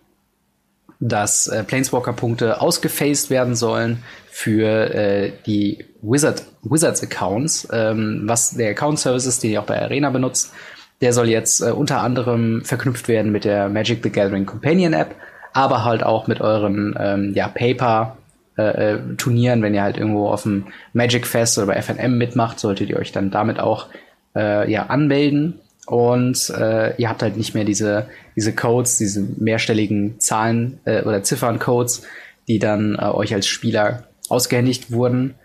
dass 1.00 1.48
äh, 1.48 1.64
Planeswalker-Punkte 1.64 2.62
ausgefaced 2.62 3.30
werden 3.30 3.56
sollen 3.56 4.04
für 4.30 4.94
äh, 4.94 5.32
die 5.46 5.86
Wizard, 6.02 6.44
Wizards-Accounts, 6.64 7.68
ähm, 7.72 8.22
was 8.26 8.52
der 8.52 8.72
Account-Services, 8.72 9.40
den 9.40 9.52
ihr 9.52 9.62
auch 9.62 9.66
bei 9.66 9.82
Arena 9.82 10.10
benutzt, 10.10 10.54
der 11.02 11.14
soll 11.14 11.30
jetzt 11.30 11.62
äh, 11.62 11.72
unter 11.72 12.02
anderem 12.02 12.64
verknüpft 12.64 13.08
werden 13.08 13.32
mit 13.32 13.44
der 13.44 13.70
Magic 13.70 14.02
the 14.04 14.10
Gathering 14.10 14.46
Companion 14.46 14.94
App, 14.94 15.16
aber 15.52 15.84
halt 15.84 16.04
auch 16.04 16.28
mit 16.28 16.42
euren 16.42 16.96
ähm, 16.98 17.34
ja, 17.34 17.50
Paper 17.50 18.18
äh, 18.58 18.94
äh, 18.94 19.00
Turnieren, 19.18 19.62
wenn 19.62 19.74
ihr 19.74 19.84
halt 19.84 19.98
irgendwo 19.98 20.30
auf 20.30 20.44
dem 20.44 20.66
Magic 20.94 21.26
Fest 21.26 21.58
oder 21.58 21.68
bei 21.68 21.82
FNM 21.82 22.18
mitmacht, 22.18 22.60
solltet 22.60 22.90
ihr 22.90 22.98
euch 22.98 23.12
dann 23.12 23.32
damit 23.32 23.60
auch 23.60 23.88
äh, 24.36 24.72
ja 24.72 24.88
anmelden 24.88 25.60
und 25.86 26.50
äh, 26.50 26.96
ihr 26.98 27.10
habt 27.10 27.22
halt 27.22 27.38
nicht 27.38 27.54
mehr 27.56 27.66
diese 27.66 28.08
diese 28.36 28.54
Codes, 28.54 28.98
diese 28.98 29.22
mehrstelligen 29.22 30.20
Zahlen 30.20 30.80
äh, 30.86 31.02
oder 31.04 31.24
Zifferncodes, 31.24 32.04
die 32.48 32.60
dann 32.60 32.96
äh, 32.96 33.06
euch 33.06 33.34
als 33.34 33.48
Spieler 33.48 34.04
ausgehändigt 34.30 34.92
wurden. 34.92 35.36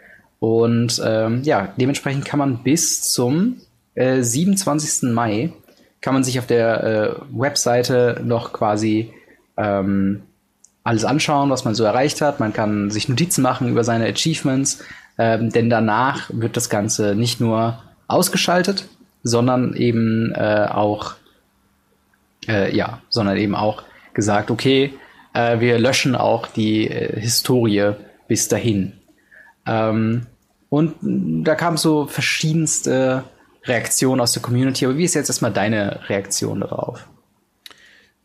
Und 0.41 1.03
ähm, 1.05 1.43
ja, 1.43 1.73
dementsprechend 1.77 2.25
kann 2.25 2.39
man 2.39 2.63
bis 2.63 3.03
zum 3.03 3.57
äh, 3.95 4.23
27. 4.23 5.11
Mai 5.11 5.53
kann 6.01 6.15
man 6.15 6.23
sich 6.23 6.39
auf 6.39 6.47
der 6.47 6.85
äh, 6.85 7.15
Webseite 7.33 8.21
noch 8.25 8.53
quasi 8.53 9.13
ähm, 9.57 10.23
alles 10.89 11.05
anschauen, 11.05 11.51
was 11.51 11.65
man 11.65 11.75
so 11.75 11.85
erreicht 11.85 12.21
hat. 12.21 12.41
Man 12.41 12.53
kann 12.53 12.91
sich 12.91 13.09
Notizen 13.09 13.43
machen 13.43 13.69
über 13.69 13.85
seine 13.85 14.07
Achievements, 14.07 14.83
ähm, 15.19 15.51
denn 15.51 15.69
danach 15.69 16.31
wird 16.33 16.57
das 16.57 16.71
Ganze 16.71 17.15
nicht 17.15 17.41
nur 17.41 17.83
ausgeschaltet, 18.07 18.89
sondern 19.23 19.75
eben 19.75 20.33
äh, 20.35 20.67
auch 20.71 21.15
äh, 22.49 22.75
ja, 22.75 23.01
sondern 23.11 23.37
eben 23.37 23.55
auch 23.55 23.83
gesagt, 24.15 24.51
okay, 24.51 24.95
äh, 25.35 25.61
wir 25.61 25.79
löschen 25.79 26.17
auch 26.17 26.47
die 26.47 26.89
äh, 26.89 27.21
Historie 27.21 27.93
bis 28.27 28.49
dahin. 28.49 28.95
Ähm, 29.67 30.27
und 30.71 30.95
da 31.03 31.55
kamen 31.55 31.77
so 31.77 32.07
verschiedenste 32.07 33.25
Reaktionen 33.65 34.21
aus 34.21 34.33
der 34.33 34.43
Community. 34.43 34.87
Aber 34.87 34.97
wie 34.97 35.05
ist 35.05 35.15
jetzt 35.15 35.29
erstmal 35.29 35.53
deine 35.53 36.09
Reaktion 36.09 36.61
darauf? 36.61 37.07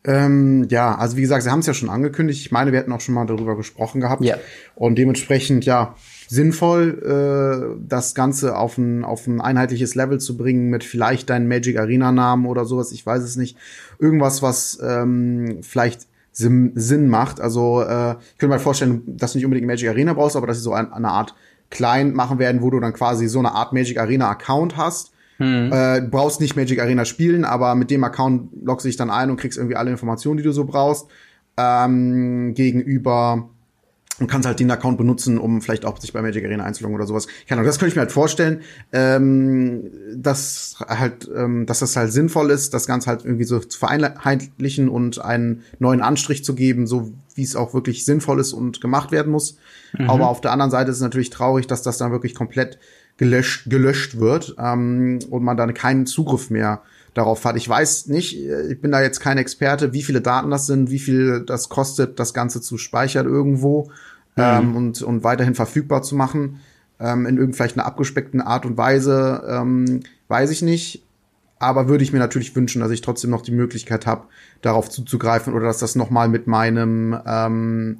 Ähm, 0.06 0.66
ja, 0.68 0.94
also 0.96 1.16
wie 1.16 1.22
gesagt, 1.22 1.44
sie 1.44 1.50
haben 1.50 1.60
es 1.60 1.66
ja 1.66 1.72
schon 1.72 1.88
angekündigt. 1.88 2.40
Ich 2.40 2.52
meine, 2.52 2.72
wir 2.72 2.78
hätten 2.78 2.92
auch 2.92 3.00
schon 3.00 3.14
mal 3.14 3.24
darüber 3.24 3.56
gesprochen 3.56 4.02
gehabt. 4.02 4.22
Ja. 4.22 4.36
Und 4.74 4.96
dementsprechend, 4.96 5.64
ja, 5.64 5.94
sinnvoll, 6.28 7.76
äh, 7.78 7.80
das 7.88 8.14
Ganze 8.14 8.56
auf 8.56 8.76
ein, 8.76 9.04
auf 9.04 9.26
ein 9.26 9.40
einheitliches 9.40 9.94
Level 9.94 10.20
zu 10.20 10.36
bringen 10.36 10.68
mit 10.68 10.84
vielleicht 10.84 11.30
deinen 11.30 11.48
Magic 11.48 11.78
Arena 11.78 12.12
Namen 12.12 12.44
oder 12.46 12.66
sowas. 12.66 12.92
Ich 12.92 13.04
weiß 13.04 13.22
es 13.22 13.36
nicht. 13.36 13.56
Irgendwas, 13.98 14.42
was 14.42 14.78
ähm, 14.82 15.60
vielleicht 15.62 16.06
Sinn, 16.32 16.72
Sinn 16.74 17.08
macht. 17.08 17.40
Also 17.40 17.80
äh, 17.80 18.12
ich 18.32 18.38
könnte 18.38 18.54
mir 18.54 18.60
vorstellen, 18.60 19.02
dass 19.06 19.32
du 19.32 19.38
nicht 19.38 19.46
unbedingt 19.46 19.66
Magic 19.66 19.88
Arena 19.88 20.12
brauchst, 20.12 20.36
aber 20.36 20.46
dass 20.46 20.58
sie 20.58 20.64
so 20.64 20.74
ein, 20.74 20.92
eine 20.92 21.08
Art 21.08 21.34
Client 21.70 22.14
machen 22.14 22.38
werden, 22.38 22.60
wo 22.60 22.70
du 22.70 22.78
dann 22.78 22.92
quasi 22.92 23.26
so 23.26 23.38
eine 23.38 23.52
Art 23.52 23.72
Magic 23.72 23.98
Arena 23.98 24.28
Account 24.28 24.76
hast 24.76 25.13
hm. 25.38 25.72
Äh, 25.72 26.00
brauchst 26.02 26.40
nicht 26.40 26.56
Magic 26.56 26.80
Arena 26.80 27.04
spielen, 27.04 27.44
aber 27.44 27.74
mit 27.74 27.90
dem 27.90 28.04
Account 28.04 28.50
loggst 28.62 28.84
du 28.84 28.88
dich 28.88 28.96
dann 28.96 29.10
ein 29.10 29.30
und 29.30 29.36
kriegst 29.36 29.58
irgendwie 29.58 29.76
alle 29.76 29.90
Informationen, 29.90 30.36
die 30.36 30.44
du 30.44 30.52
so 30.52 30.64
brauchst. 30.64 31.06
Ähm, 31.56 32.54
gegenüber 32.54 33.48
und 34.20 34.28
kannst 34.28 34.46
halt 34.46 34.60
den 34.60 34.70
Account 34.70 34.96
benutzen, 34.96 35.38
um 35.38 35.60
vielleicht 35.60 35.84
auch 35.84 35.98
sich 35.98 36.12
bei 36.12 36.22
Magic 36.22 36.44
Arena 36.44 36.64
einzuloggen 36.64 36.94
oder 36.94 37.06
sowas. 37.06 37.26
Keine 37.48 37.60
Ahnung, 37.60 37.66
das 37.66 37.78
könnte 37.78 37.90
ich 37.90 37.96
mir 37.96 38.02
halt 38.02 38.12
vorstellen, 38.12 38.60
ähm, 38.92 39.90
dass 40.14 40.76
halt, 40.86 41.28
ähm, 41.34 41.66
dass 41.66 41.80
das 41.80 41.96
halt 41.96 42.12
sinnvoll 42.12 42.50
ist, 42.50 42.74
das 42.74 42.86
Ganze 42.86 43.08
halt 43.08 43.24
irgendwie 43.24 43.44
so 43.44 43.58
zu 43.58 43.76
vereinheitlichen 43.76 44.88
und 44.88 45.20
einen 45.20 45.62
neuen 45.80 46.00
Anstrich 46.00 46.44
zu 46.44 46.54
geben, 46.54 46.86
so 46.86 47.12
wie 47.34 47.42
es 47.42 47.56
auch 47.56 47.74
wirklich 47.74 48.04
sinnvoll 48.04 48.38
ist 48.38 48.52
und 48.52 48.80
gemacht 48.80 49.10
werden 49.10 49.32
muss. 49.32 49.58
Mhm. 49.98 50.08
Aber 50.08 50.28
auf 50.28 50.40
der 50.40 50.52
anderen 50.52 50.70
Seite 50.70 50.90
ist 50.90 50.98
es 50.98 51.02
natürlich 51.02 51.30
traurig, 51.30 51.66
dass 51.66 51.82
das 51.82 51.98
dann 51.98 52.12
wirklich 52.12 52.36
komplett 52.36 52.78
gelöscht, 53.16 53.70
gelöscht 53.70 54.18
wird 54.18 54.56
ähm, 54.58 55.18
und 55.30 55.42
man 55.42 55.56
dann 55.56 55.74
keinen 55.74 56.06
Zugriff 56.06 56.50
mehr 56.50 56.82
darauf 57.14 57.44
hat. 57.44 57.56
Ich 57.56 57.68
weiß 57.68 58.08
nicht, 58.08 58.36
ich 58.36 58.80
bin 58.80 58.90
da 58.90 59.00
jetzt 59.00 59.20
kein 59.20 59.38
Experte, 59.38 59.92
wie 59.92 60.02
viele 60.02 60.20
Daten 60.20 60.50
das 60.50 60.66
sind, 60.66 60.90
wie 60.90 60.98
viel 60.98 61.44
das 61.46 61.68
kostet, 61.68 62.18
das 62.18 62.34
Ganze 62.34 62.60
zu 62.60 62.76
speichern 62.76 63.26
irgendwo 63.26 63.84
mhm. 64.36 64.42
ähm, 64.42 64.76
und, 64.76 65.02
und 65.02 65.24
weiterhin 65.24 65.54
verfügbar 65.54 66.02
zu 66.02 66.16
machen. 66.16 66.60
Ähm, 67.00 67.26
in 67.26 67.38
irgend 67.38 67.56
vielleicht 67.56 67.76
einer 67.76 67.86
abgespeckten 67.86 68.40
Art 68.40 68.66
und 68.66 68.76
Weise, 68.76 69.42
ähm, 69.48 70.00
weiß 70.28 70.50
ich 70.50 70.62
nicht. 70.62 71.04
Aber 71.58 71.88
würde 71.88 72.04
ich 72.04 72.12
mir 72.12 72.18
natürlich 72.18 72.54
wünschen, 72.54 72.80
dass 72.80 72.90
ich 72.90 73.00
trotzdem 73.00 73.30
noch 73.30 73.42
die 73.42 73.52
Möglichkeit 73.52 74.06
habe, 74.06 74.26
darauf 74.60 74.90
zuzugreifen 74.90 75.54
oder 75.54 75.66
dass 75.66 75.78
das 75.78 75.94
noch 75.94 76.10
mal 76.10 76.28
mit 76.28 76.46
meinem 76.46 77.16
ähm, 77.26 77.98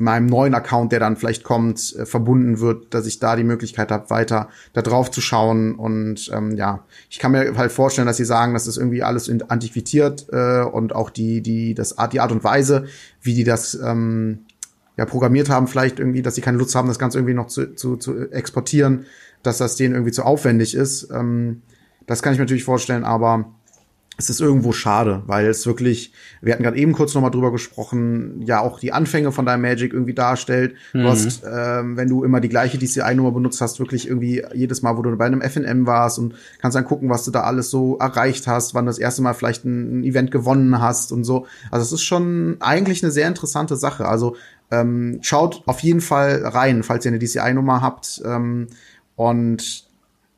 meinem 0.00 0.26
neuen 0.26 0.54
Account, 0.54 0.92
der 0.92 0.98
dann 1.00 1.16
vielleicht 1.16 1.44
kommt, 1.44 1.94
äh, 1.94 2.06
verbunden 2.06 2.60
wird, 2.60 2.94
dass 2.94 3.06
ich 3.06 3.18
da 3.18 3.36
die 3.36 3.44
Möglichkeit 3.44 3.90
habe, 3.90 4.08
weiter 4.08 4.48
da 4.72 4.80
drauf 4.80 5.10
zu 5.10 5.20
schauen. 5.20 5.74
Und 5.74 6.30
ähm, 6.32 6.56
ja, 6.56 6.84
ich 7.10 7.18
kann 7.18 7.32
mir 7.32 7.54
halt 7.56 7.70
vorstellen, 7.70 8.06
dass 8.06 8.16
sie 8.16 8.24
sagen, 8.24 8.54
dass 8.54 8.64
das 8.64 8.78
irgendwie 8.78 9.02
alles 9.02 9.30
antiquiert 9.48 10.26
äh, 10.32 10.62
und 10.62 10.94
auch 10.94 11.10
die, 11.10 11.42
die, 11.42 11.74
das 11.74 11.98
Art, 11.98 12.14
die 12.14 12.20
Art 12.20 12.32
und 12.32 12.42
Weise, 12.42 12.86
wie 13.20 13.34
die 13.34 13.44
das 13.44 13.74
ähm, 13.74 14.46
ja, 14.96 15.04
programmiert 15.04 15.50
haben, 15.50 15.68
vielleicht 15.68 15.98
irgendwie, 15.98 16.22
dass 16.22 16.34
sie 16.34 16.40
keine 16.40 16.56
Lust 16.56 16.74
haben, 16.74 16.88
das 16.88 16.98
Ganze 16.98 17.18
irgendwie 17.18 17.34
noch 17.34 17.48
zu, 17.48 17.74
zu, 17.74 17.96
zu 17.96 18.30
exportieren, 18.30 19.04
dass 19.42 19.58
das 19.58 19.76
denen 19.76 19.94
irgendwie 19.94 20.12
zu 20.12 20.24
aufwendig 20.24 20.74
ist. 20.74 21.10
Ähm, 21.10 21.60
das 22.06 22.22
kann 22.22 22.32
ich 22.32 22.38
mir 22.38 22.44
natürlich 22.44 22.64
vorstellen, 22.64 23.04
aber 23.04 23.52
es 24.20 24.28
ist 24.28 24.40
irgendwo 24.40 24.72
schade, 24.72 25.22
weil 25.26 25.46
es 25.46 25.66
wirklich, 25.66 26.12
wir 26.42 26.52
hatten 26.52 26.62
gerade 26.62 26.76
eben 26.76 26.92
kurz 26.92 27.14
noch 27.14 27.22
mal 27.22 27.30
drüber 27.30 27.50
gesprochen, 27.50 28.42
ja 28.44 28.60
auch 28.60 28.78
die 28.78 28.92
Anfänge 28.92 29.32
von 29.32 29.46
deinem 29.46 29.62
Magic 29.62 29.94
irgendwie 29.94 30.12
darstellt. 30.12 30.74
Mhm. 30.92 31.02
Du 31.02 31.08
hast, 31.08 31.42
ähm, 31.50 31.96
wenn 31.96 32.08
du 32.08 32.22
immer 32.22 32.40
die 32.40 32.50
gleiche 32.50 32.76
DCI-Nummer 32.76 33.32
benutzt 33.32 33.62
hast, 33.62 33.80
wirklich 33.80 34.06
irgendwie 34.06 34.44
jedes 34.52 34.82
Mal, 34.82 34.98
wo 34.98 35.02
du 35.02 35.16
bei 35.16 35.24
einem 35.24 35.40
FNM 35.40 35.86
warst 35.86 36.18
und 36.18 36.34
kannst 36.60 36.76
dann 36.76 36.84
gucken, 36.84 37.08
was 37.08 37.24
du 37.24 37.30
da 37.30 37.44
alles 37.44 37.70
so 37.70 37.96
erreicht 37.96 38.46
hast, 38.46 38.74
wann 38.74 38.84
du 38.84 38.90
das 38.90 38.98
erste 38.98 39.22
Mal 39.22 39.32
vielleicht 39.32 39.64
ein, 39.64 40.00
ein 40.00 40.04
Event 40.04 40.30
gewonnen 40.30 40.80
hast 40.80 41.12
und 41.12 41.24
so. 41.24 41.46
Also 41.70 41.84
es 41.84 41.92
ist 41.92 42.02
schon 42.02 42.58
eigentlich 42.60 43.02
eine 43.02 43.10
sehr 43.10 43.26
interessante 43.26 43.76
Sache. 43.76 44.06
Also 44.06 44.36
ähm, 44.70 45.18
schaut 45.22 45.62
auf 45.64 45.80
jeden 45.80 46.02
Fall 46.02 46.44
rein, 46.44 46.82
falls 46.82 47.06
ihr 47.06 47.10
eine 47.10 47.18
DCI-Nummer 47.18 47.80
habt. 47.80 48.20
Ähm, 48.24 48.66
und 49.16 49.89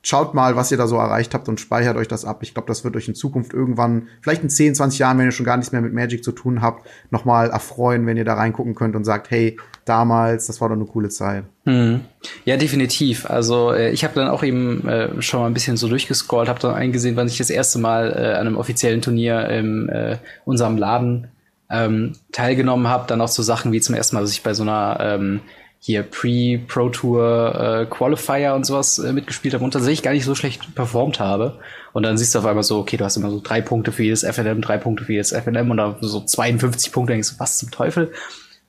schaut 0.03 0.35
mal, 0.35 0.57
was 0.57 0.71
ihr 0.71 0.77
da 0.77 0.87
so 0.87 0.97
erreicht 0.97 1.33
habt 1.33 1.49
und 1.49 1.61
speichert 1.61 1.97
euch 1.97 2.09
das 2.09 2.25
ab. 2.25 2.43
Ich 2.43 2.55
glaube, 2.55 2.69
das 2.69 2.85
wird 2.85 2.97
euch 2.97 3.09
in 3.09 3.15
Zukunft 3.15 3.55
irgendwann, 3.55 4.09
vielleicht 4.21 4.43
in 4.43 4.51
10, 4.51 4.75
20 4.75 4.99
Jahren, 4.99 5.19
wenn 5.19 5.27
ihr 5.27 5.33
schon 5.33 5.47
gar 5.47 5.57
nichts 5.57 5.73
mehr 5.73 5.81
mit 5.81 5.95
Magic 5.95 6.25
zu 6.25 6.33
tun 6.33 6.61
habt, 6.61 6.87
nochmal 7.11 7.51
erfreuen, 7.51 8.07
wenn 8.07 8.17
ihr 8.17 8.25
da 8.25 8.35
reingucken 8.35 8.75
könnt 8.75 8.97
und 8.97 9.05
sagt, 9.05 9.31
hey, 9.31 9.57
damals, 9.85 10.47
das 10.47 10.61
war 10.61 10.69
doch 10.69 10.77
eine 10.77 10.85
coole 10.85 11.09
Zeit. 11.09 11.45
Hm. 11.65 12.01
Ja, 12.45 12.57
definitiv. 12.57 13.31
Also 13.31 13.73
äh, 13.73 13.91
ich 13.91 14.03
habe 14.03 14.15
dann 14.15 14.29
auch 14.29 14.43
eben 14.43 14.87
äh, 14.89 15.23
schon 15.23 15.41
mal 15.41 15.47
ein 15.47 15.55
bisschen 15.55 15.77
so 15.77 15.89
durchgescrollt, 15.89 16.49
habe 16.49 16.61
dann 16.61 16.75
eingesehen, 16.75 17.17
wann 17.17 17.29
ich 17.29 17.39
das 17.39 17.51
erste 17.51 17.79
Mal 17.79 18.13
äh, 18.13 18.35
an 18.35 18.47
einem 18.47 18.57
offiziellen 18.57 19.03
Turnier 19.03 19.49
in 19.49 19.89
äh, 19.89 20.19
unserem 20.45 20.77
Laden 20.77 21.29
ähm, 21.71 22.13
teilgenommen 22.33 22.89
habe. 22.89 23.05
Dann 23.07 23.21
auch 23.21 23.29
so 23.29 23.43
Sachen 23.43 23.73
wie 23.73 23.81
zum 23.81 23.95
ersten 23.95 24.17
Mal, 24.17 24.23
dass 24.23 24.33
ich 24.33 24.43
bei 24.43 24.55
so 24.55 24.63
einer 24.63 24.99
ähm, 25.01 25.41
hier 25.85 26.05
Pre-Pro 26.05 26.91
Tour 26.91 27.55
äh, 27.83 27.87
Qualifier 27.87 28.55
und 28.55 28.65
sowas 28.65 29.01
äh, 29.01 29.13
mitgespielt 29.13 29.53
habe 29.53 29.65
und 29.65 29.73
tatsächlich 29.73 30.05
gar 30.05 30.13
nicht 30.13 30.25
so 30.25 30.37
schlecht 30.37 30.77
performt 30.77 31.19
habe. 31.19 31.59
Und 31.93 32.05
dann 32.05 32.17
siehst 32.17 32.37
du 32.37 32.39
auf 32.39 32.47
einmal 32.47 32.63
so, 32.63 32.79
okay, 32.79 32.97
du 32.97 33.05
hast 33.05 33.17
immer 33.17 33.31
so 33.31 33.41
drei 33.43 33.61
Punkte 33.61 33.91
für 33.91 34.05
jedes 34.05 34.23
FNM, 34.23 34.61
drei 34.63 34.79
Punkte 34.79 35.05
für 35.05 35.13
jedes 35.13 35.33
FNM 35.33 35.73
und 35.73 35.79
dann 35.79 35.97
so 36.01 36.21
52 36.21 36.93
Punkte, 36.93 37.15
denkst 37.15 37.33
du, 37.33 37.41
was 37.41 37.59
zum 37.59 37.73
Teufel? 37.73 38.13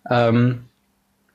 Ähm, 0.10 0.64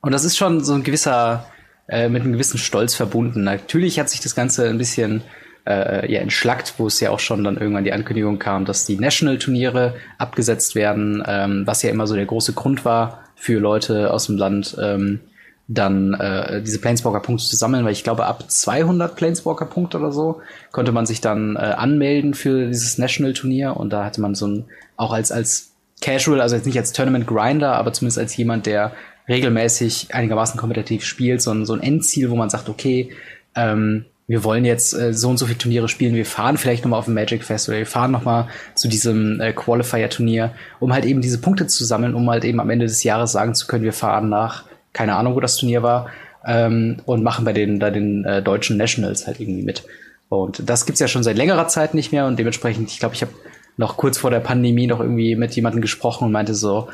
und 0.01 0.11
das 0.11 0.25
ist 0.25 0.37
schon 0.37 0.65
so 0.65 0.75
ein 0.75 0.83
gewisser, 0.83 1.47
äh, 1.89 2.09
mit 2.09 2.23
einem 2.23 2.33
gewissen 2.33 2.59
Stolz 2.59 2.97
verbunden. 2.97 3.45
Natürlich 3.45 4.01
hat 4.01 4.11
sich 4.11 4.19
das 4.19 4.35
Ganze 4.35 4.69
ein 4.69 4.79
bisschen 4.79 5.23
äh, 5.65 6.13
ja 6.13 6.21
entschlackt, 6.21 6.75
wo 6.79 6.89
es 6.89 6.99
ja 6.99 7.11
auch 7.11 7.21
schon 7.21 7.45
dann 7.45 7.57
irgendwann 7.57 7.85
die 7.85 7.93
Ankündigung 7.93 8.41
kam, 8.41 8.65
dass 8.65 8.85
die 8.85 8.99
National-Turniere 8.99 9.95
abgesetzt 10.19 10.75
werden, 10.75 11.23
ähm, 11.25 11.69
was 11.69 11.85
ja 11.85 11.91
immer 11.91 12.09
so 12.09 12.17
der 12.17 12.27
große 12.27 12.55
Grund 12.55 12.85
war 12.85 13.21
für 13.37 13.61
Leute 13.61 14.13
aus 14.13 14.27
dem 14.27 14.39
Land, 14.39 14.77
ähm, 14.83 15.21
dann 15.69 16.15
äh, 16.15 16.63
diese 16.63 16.81
Planeswalker-Punkte 16.81 17.45
zu 17.45 17.57
sammeln, 17.57 17.85
weil 17.85 17.93
ich 17.93 18.03
glaube, 18.03 18.25
ab 18.25 18.51
200 18.51 19.15
Planeswalker-Punkte 19.15 19.99
oder 19.99 20.13
so 20.13 20.41
konnte 20.73 20.93
man 20.93 21.05
sich 21.05 21.21
dann 21.21 21.57
äh, 21.57 21.59
anmelden 21.59 22.33
für 22.33 22.69
dieses 22.69 22.97
National-Turnier 22.97 23.77
und 23.77 23.93
da 23.93 24.05
hatte 24.07 24.23
man 24.23 24.35
so 24.35 24.47
ein, 24.47 24.65
auch 24.97 25.13
als, 25.13 25.31
als 25.31 25.73
Casual, 26.01 26.41
also 26.41 26.57
jetzt 26.57 26.65
nicht 26.65 26.79
als 26.79 26.93
Tournament-Grinder, 26.93 27.75
aber 27.75 27.93
zumindest 27.93 28.19
als 28.19 28.37
jemand, 28.37 28.65
der 28.65 28.93
regelmäßig 29.29 30.15
einigermaßen 30.15 30.59
kompetitiv 30.59 31.05
spielt, 31.05 31.43
so 31.43 31.51
ein, 31.51 31.67
so 31.67 31.75
ein 31.75 31.83
Endziel, 31.83 32.31
wo 32.31 32.37
man 32.37 32.49
sagt, 32.49 32.71
okay, 32.71 33.11
ähm, 33.55 34.07
wir 34.27 34.45
wollen 34.45 34.65
jetzt 34.65 34.95
äh, 34.95 35.13
so 35.13 35.29
und 35.29 35.37
so 35.37 35.45
viele 35.45 35.59
Turniere 35.59 35.89
spielen, 35.89 36.15
wir 36.15 36.25
fahren 36.25 36.57
vielleicht 36.57 36.85
noch 36.85 36.91
mal 36.91 36.99
auf 36.99 37.09
ein 37.09 37.15
Magic 37.15 37.45
Fest 37.45 37.69
oder 37.69 37.77
wir 37.77 37.87
fahren 37.87 38.11
noch 38.11 38.25
mal 38.25 38.49
zu 38.75 38.89
diesem 38.89 39.39
äh, 39.41 39.53
Qualifier-Turnier, 39.53 40.53
um 40.81 40.95
halt 40.95 41.05
eben 41.05 41.21
diese 41.21 41.43
Punkte 41.43 41.67
zu 41.67 41.85
sammeln, 41.85 42.15
um 42.15 42.31
halt 42.31 42.45
eben 42.45 42.61
am 42.61 42.71
Ende 42.71 42.87
des 42.87 43.03
Jahres 43.03 43.33
sagen 43.33 43.55
zu 43.55 43.67
können, 43.67 43.85
wir 43.85 43.93
fahren 43.93 44.31
nach 44.31 44.68
keine 44.99 45.15
Ahnung, 45.15 45.37
wo 45.37 45.41
das 45.41 45.57
Turnier 45.57 45.85
war, 45.85 46.11
ähm, 46.45 46.97
und 47.07 47.23
machen 47.23 47.45
bei 47.45 47.53
den, 47.53 47.79
bei 47.79 47.91
den 47.91 48.25
äh, 48.25 48.43
deutschen 48.43 48.77
Nationals 48.77 49.29
halt 49.29 49.39
irgendwie 49.39 49.63
mit. 49.63 49.85
Und 50.29 50.69
das 50.69 50.87
gibt's 50.87 51.01
ja 51.01 51.07
schon 51.07 51.23
seit 51.23 51.37
längerer 51.37 51.69
Zeit 51.69 51.95
nicht 51.95 52.11
mehr 52.11 52.27
und 52.27 52.37
dementsprechend, 52.37 52.91
ich 52.91 52.99
glaube, 52.99 53.15
ich 53.15 53.23
habe 53.23 53.33
noch 53.77 53.97
kurz 53.97 54.19
vor 54.19 54.31
der 54.31 54.41
Pandemie 54.41 54.89
noch 54.89 54.99
irgendwie 54.99 55.37
mit 55.37 55.55
jemandem 55.55 55.83
gesprochen 55.83 56.25
und 56.25 56.33
meinte 56.33 56.53
so, 56.53 56.89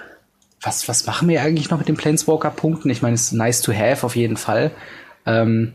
was, 0.61 0.87
was 0.87 1.07
machen 1.07 1.29
wir 1.29 1.41
eigentlich 1.41 1.71
noch 1.71 1.79
mit 1.79 1.89
den 1.89 1.97
Planeswalker-Punkten? 1.97 2.91
Ich 2.91 3.01
meine, 3.01 3.15
es 3.15 3.23
ist 3.23 3.33
nice 3.33 3.63
to 3.63 3.73
have 3.73 4.05
auf 4.05 4.17
jeden 4.17 4.37
Fall. 4.37 4.71
Ähm, 5.25 5.73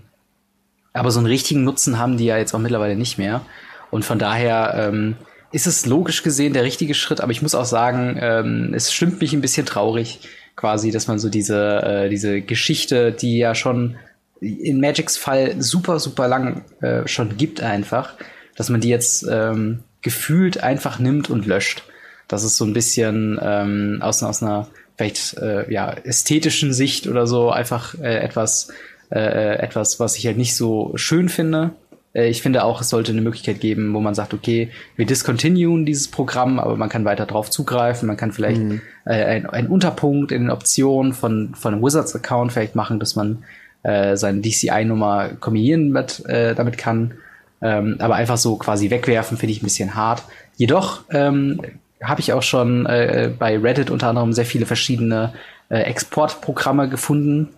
aber 0.93 1.09
so 1.09 1.19
einen 1.19 1.27
richtigen 1.27 1.63
Nutzen 1.63 1.97
haben 1.97 2.17
die 2.17 2.25
ja 2.25 2.37
jetzt 2.37 2.53
auch 2.53 2.59
mittlerweile 2.59 2.95
nicht 2.95 3.17
mehr. 3.17 3.41
Und 3.89 4.05
von 4.05 4.19
daher 4.19 4.75
ähm, 4.75 5.15
ist 5.51 5.65
es 5.65 5.87
logisch 5.87 6.21
gesehen 6.21 6.53
der 6.53 6.63
richtige 6.63 6.93
Schritt, 6.93 7.21
aber 7.21 7.31
ich 7.31 7.41
muss 7.41 7.55
auch 7.55 7.65
sagen, 7.65 8.19
ähm, 8.21 8.73
es 8.75 8.93
stimmt 8.93 9.19
mich 9.19 9.33
ein 9.33 9.41
bisschen 9.41 9.65
traurig, 9.65 10.19
quasi, 10.59 10.91
dass 10.91 11.07
man 11.07 11.19
so 11.19 11.29
diese, 11.29 11.81
äh, 11.83 12.09
diese 12.09 12.41
Geschichte, 12.41 13.13
die 13.13 13.37
ja 13.37 13.55
schon 13.55 13.95
in 14.41 14.81
Magics 14.81 15.15
Fall 15.15 15.55
super, 15.61 15.99
super 15.99 16.27
lang 16.27 16.65
äh, 16.81 17.07
schon 17.07 17.37
gibt 17.37 17.61
einfach, 17.61 18.15
dass 18.57 18.69
man 18.69 18.81
die 18.81 18.89
jetzt 18.89 19.25
ähm, 19.29 19.79
gefühlt 20.01 20.61
einfach 20.61 20.99
nimmt 20.99 21.29
und 21.29 21.45
löscht. 21.45 21.83
Das 22.27 22.43
ist 22.43 22.57
so 22.57 22.65
ein 22.65 22.73
bisschen 22.73 23.39
ähm, 23.41 23.99
aus, 24.01 24.21
aus 24.21 24.43
einer 24.43 24.67
vielleicht 24.97 25.37
äh, 25.37 25.71
ja 25.71 25.93
ästhetischen 25.93 26.73
Sicht 26.73 27.07
oder 27.07 27.25
so 27.25 27.51
einfach 27.51 27.95
äh, 27.97 28.17
etwas 28.19 28.67
äh, 29.11 29.55
etwas, 29.59 29.97
was 30.01 30.17
ich 30.17 30.25
halt 30.25 30.37
nicht 30.37 30.57
so 30.57 30.91
schön 30.95 31.29
finde. 31.29 31.71
Äh, 32.13 32.29
ich 32.29 32.41
finde 32.41 32.63
auch, 32.63 32.81
es 32.81 32.89
sollte 32.89 33.11
eine 33.11 33.21
Möglichkeit 33.21 33.59
geben, 33.59 33.93
wo 33.93 33.99
man 33.99 34.15
sagt, 34.15 34.33
okay, 34.33 34.69
wir 34.95 35.05
discontinuen 35.05 35.85
dieses 35.85 36.07
Programm, 36.07 36.59
aber 36.59 36.75
man 36.75 36.89
kann 36.89 37.05
weiter 37.05 37.25
drauf 37.25 37.49
zugreifen. 37.49 38.07
Man 38.07 38.17
kann 38.17 38.31
vielleicht 38.31 38.61
mhm. 38.61 38.81
äh, 39.05 39.43
einen 39.47 39.67
Unterpunkt 39.67 40.31
in 40.31 40.43
den 40.43 40.51
Optionen 40.51 41.13
von, 41.13 41.55
von 41.55 41.73
einem 41.73 41.83
Wizards-Account 41.83 42.51
vielleicht 42.51 42.75
machen, 42.75 42.99
dass 42.99 43.15
man 43.15 43.43
äh, 43.83 44.17
seine 44.17 44.41
DCI-Nummer 44.41 45.29
kombinieren 45.39 45.89
mit, 45.89 46.25
äh, 46.25 46.55
damit 46.55 46.77
kann. 46.77 47.13
Ähm, 47.61 47.97
aber 47.99 48.15
einfach 48.15 48.37
so 48.37 48.55
quasi 48.55 48.89
wegwerfen, 48.89 49.37
finde 49.37 49.51
ich 49.51 49.61
ein 49.61 49.65
bisschen 49.65 49.95
hart. 49.95 50.23
Jedoch 50.55 51.01
ähm, 51.11 51.61
habe 52.01 52.21
ich 52.21 52.31
auch 52.33 52.43
schon 52.43 52.85
äh, 52.85 53.31
bei 53.37 53.57
Reddit 53.57 53.89
unter 53.89 54.07
anderem 54.07 54.33
sehr 54.33 54.45
viele 54.45 54.65
verschiedene 54.65 55.33
äh, 55.69 55.79
Exportprogramme 55.81 56.87
gefunden, 56.89 57.49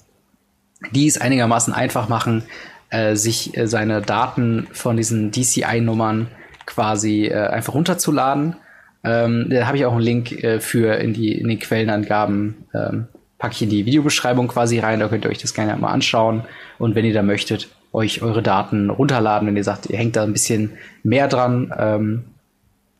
die 0.91 1.07
es 1.07 1.19
einigermaßen 1.19 1.73
einfach 1.73 2.09
machen, 2.09 2.43
äh, 2.91 3.15
sich 3.15 3.57
äh, 3.57 3.67
seine 3.67 4.01
Daten 4.01 4.67
von 4.71 4.97
diesen 4.97 5.31
DCI-Nummern 5.31 6.27
quasi 6.65 7.25
äh, 7.25 7.47
einfach 7.47 7.73
runterzuladen. 7.73 8.55
Ähm, 9.03 9.47
da 9.49 9.65
habe 9.65 9.77
ich 9.77 9.85
auch 9.85 9.93
einen 9.93 10.01
Link 10.01 10.31
äh, 10.43 10.59
für 10.59 10.95
in 10.95 11.13
die 11.13 11.33
in 11.33 11.47
den 11.47 11.59
Quellenangaben. 11.59 12.65
Ähm, 12.73 13.07
packe 13.39 13.55
ich 13.55 13.61
in 13.63 13.69
die 13.69 13.87
Videobeschreibung 13.87 14.47
quasi 14.47 14.77
rein, 14.77 14.99
da 14.99 15.07
könnt 15.07 15.25
ihr 15.25 15.31
euch 15.31 15.39
das 15.39 15.55
gerne 15.55 15.75
mal 15.75 15.89
anschauen. 15.89 16.43
Und 16.77 16.93
wenn 16.93 17.05
ihr 17.05 17.13
da 17.13 17.23
möchtet, 17.23 17.69
euch 17.91 18.21
eure 18.21 18.43
Daten 18.43 18.91
runterladen, 18.91 19.47
wenn 19.47 19.57
ihr 19.57 19.63
sagt, 19.63 19.87
ihr 19.89 19.97
hängt 19.97 20.15
da 20.15 20.23
ein 20.23 20.33
bisschen 20.33 20.73
mehr 21.01 21.27
dran. 21.27 21.73
Ähm, 21.77 22.23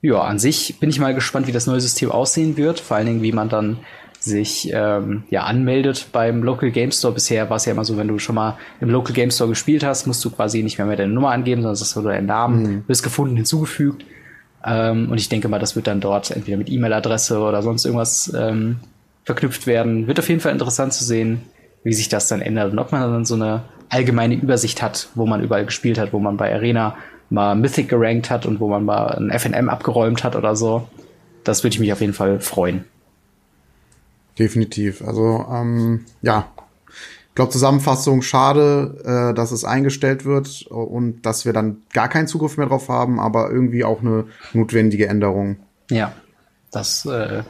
ja, 0.01 0.19
an 0.21 0.39
sich 0.39 0.79
bin 0.79 0.89
ich 0.89 0.99
mal 0.99 1.13
gespannt, 1.13 1.45
wie 1.45 1.51
das 1.51 1.67
neue 1.67 1.79
System 1.79 2.11
aussehen 2.11 2.57
wird. 2.57 2.79
Vor 2.79 2.97
allen 2.97 3.05
Dingen, 3.05 3.21
wie 3.21 3.31
man 3.31 3.49
dann 3.49 3.77
sich 4.23 4.69
ähm, 4.71 5.23
ja 5.29 5.43
anmeldet 5.43 6.07
beim 6.11 6.43
Local 6.43 6.71
Game 6.71 6.91
Store. 6.91 7.13
Bisher 7.13 7.49
war 7.49 7.57
es 7.57 7.65
ja 7.65 7.71
immer 7.71 7.85
so, 7.85 7.97
wenn 7.97 8.07
du 8.07 8.19
schon 8.19 8.35
mal 8.35 8.57
im 8.79 8.89
Local 8.89 9.13
Game 9.13 9.31
Store 9.31 9.49
gespielt 9.49 9.83
hast, 9.83 10.05
musst 10.05 10.23
du 10.23 10.29
quasi 10.29 10.61
nicht 10.61 10.77
mehr, 10.77 10.87
mehr 10.87 10.97
deine 10.97 11.13
Nummer 11.13 11.31
angeben, 11.31 11.61
sondern 11.61 11.75
sagst 11.75 11.95
du 11.95 12.01
deinen 12.01 12.27
Namen, 12.27 12.63
mhm. 12.63 12.83
wirst 12.87 13.03
gefunden, 13.03 13.35
hinzugefügt. 13.35 14.05
Ähm, 14.63 15.09
und 15.09 15.17
ich 15.17 15.29
denke 15.29 15.47
mal, 15.47 15.59
das 15.59 15.75
wird 15.75 15.87
dann 15.87 16.01
dort 16.01 16.29
entweder 16.31 16.57
mit 16.57 16.69
E-Mail-Adresse 16.69 17.39
oder 17.39 17.63
sonst 17.63 17.85
irgendwas 17.85 18.31
ähm, 18.37 18.77
verknüpft 19.23 19.65
werden. 19.65 20.07
Wird 20.07 20.19
auf 20.19 20.29
jeden 20.29 20.41
Fall 20.41 20.51
interessant 20.51 20.93
zu 20.93 21.03
sehen, 21.03 21.41
wie 21.83 21.93
sich 21.93 22.09
das 22.09 22.27
dann 22.27 22.41
ändert 22.41 22.71
und 22.71 22.79
ob 22.79 22.91
man 22.91 23.01
dann 23.01 23.25
so 23.25 23.33
eine 23.33 23.63
allgemeine 23.89 24.35
Übersicht 24.35 24.81
hat, 24.81 25.09
wo 25.15 25.25
man 25.25 25.43
überall 25.43 25.65
gespielt 25.65 25.97
hat, 25.97 26.13
wo 26.13 26.19
man 26.19 26.37
bei 26.37 26.53
Arena 26.53 26.95
mal 27.31 27.55
Mythic 27.55 27.89
gerankt 27.89 28.29
hat 28.29 28.45
und 28.45 28.59
wo 28.59 28.67
man 28.67 28.85
mal 28.85 29.07
ein 29.17 29.31
FNM 29.31 29.67
abgeräumt 29.69 30.23
hat 30.23 30.35
oder 30.35 30.55
so. 30.55 30.87
Das 31.43 31.63
würde 31.63 31.73
ich 31.73 31.79
mich 31.79 31.91
auf 31.91 32.01
jeden 32.01 32.13
Fall 32.13 32.39
freuen. 32.39 32.85
Definitiv. 34.39 35.01
Also 35.01 35.45
ähm, 35.51 36.05
ja, 36.21 36.51
ich 37.29 37.35
glaube 37.35 37.51
Zusammenfassung 37.51 38.21
schade, 38.21 39.31
äh, 39.31 39.33
dass 39.33 39.51
es 39.51 39.63
eingestellt 39.63 40.25
wird 40.25 40.63
und 40.67 41.25
dass 41.25 41.45
wir 41.45 41.53
dann 41.53 41.81
gar 41.93 42.09
keinen 42.09 42.27
Zugriff 42.27 42.57
mehr 42.57 42.67
drauf 42.67 42.89
haben, 42.89 43.19
aber 43.19 43.49
irgendwie 43.51 43.83
auch 43.83 44.01
eine 44.01 44.25
notwendige 44.53 45.07
Änderung. 45.07 45.57
Ja, 45.89 46.13
das 46.71 47.05
äh, 47.05 47.43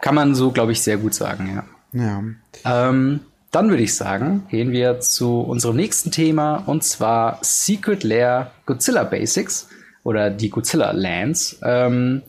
kann 0.00 0.14
man 0.14 0.34
so, 0.34 0.50
glaube 0.50 0.72
ich, 0.72 0.82
sehr 0.82 0.96
gut 0.96 1.14
sagen. 1.14 1.50
Ja. 1.54 1.64
Ja. 1.92 2.88
Ähm, 2.88 3.20
dann 3.50 3.70
würde 3.70 3.82
ich 3.82 3.94
sagen, 3.94 4.46
gehen 4.50 4.72
wir 4.72 5.00
zu 5.00 5.40
unserem 5.40 5.76
nächsten 5.76 6.10
Thema 6.10 6.56
und 6.66 6.84
zwar 6.84 7.38
Secret 7.42 8.04
Lair 8.04 8.50
Godzilla 8.66 9.04
Basics 9.04 9.68
oder 10.04 10.30
die 10.30 10.50
Godzilla 10.50 10.92
Lands. 10.92 11.58
Ähm, 11.62 12.22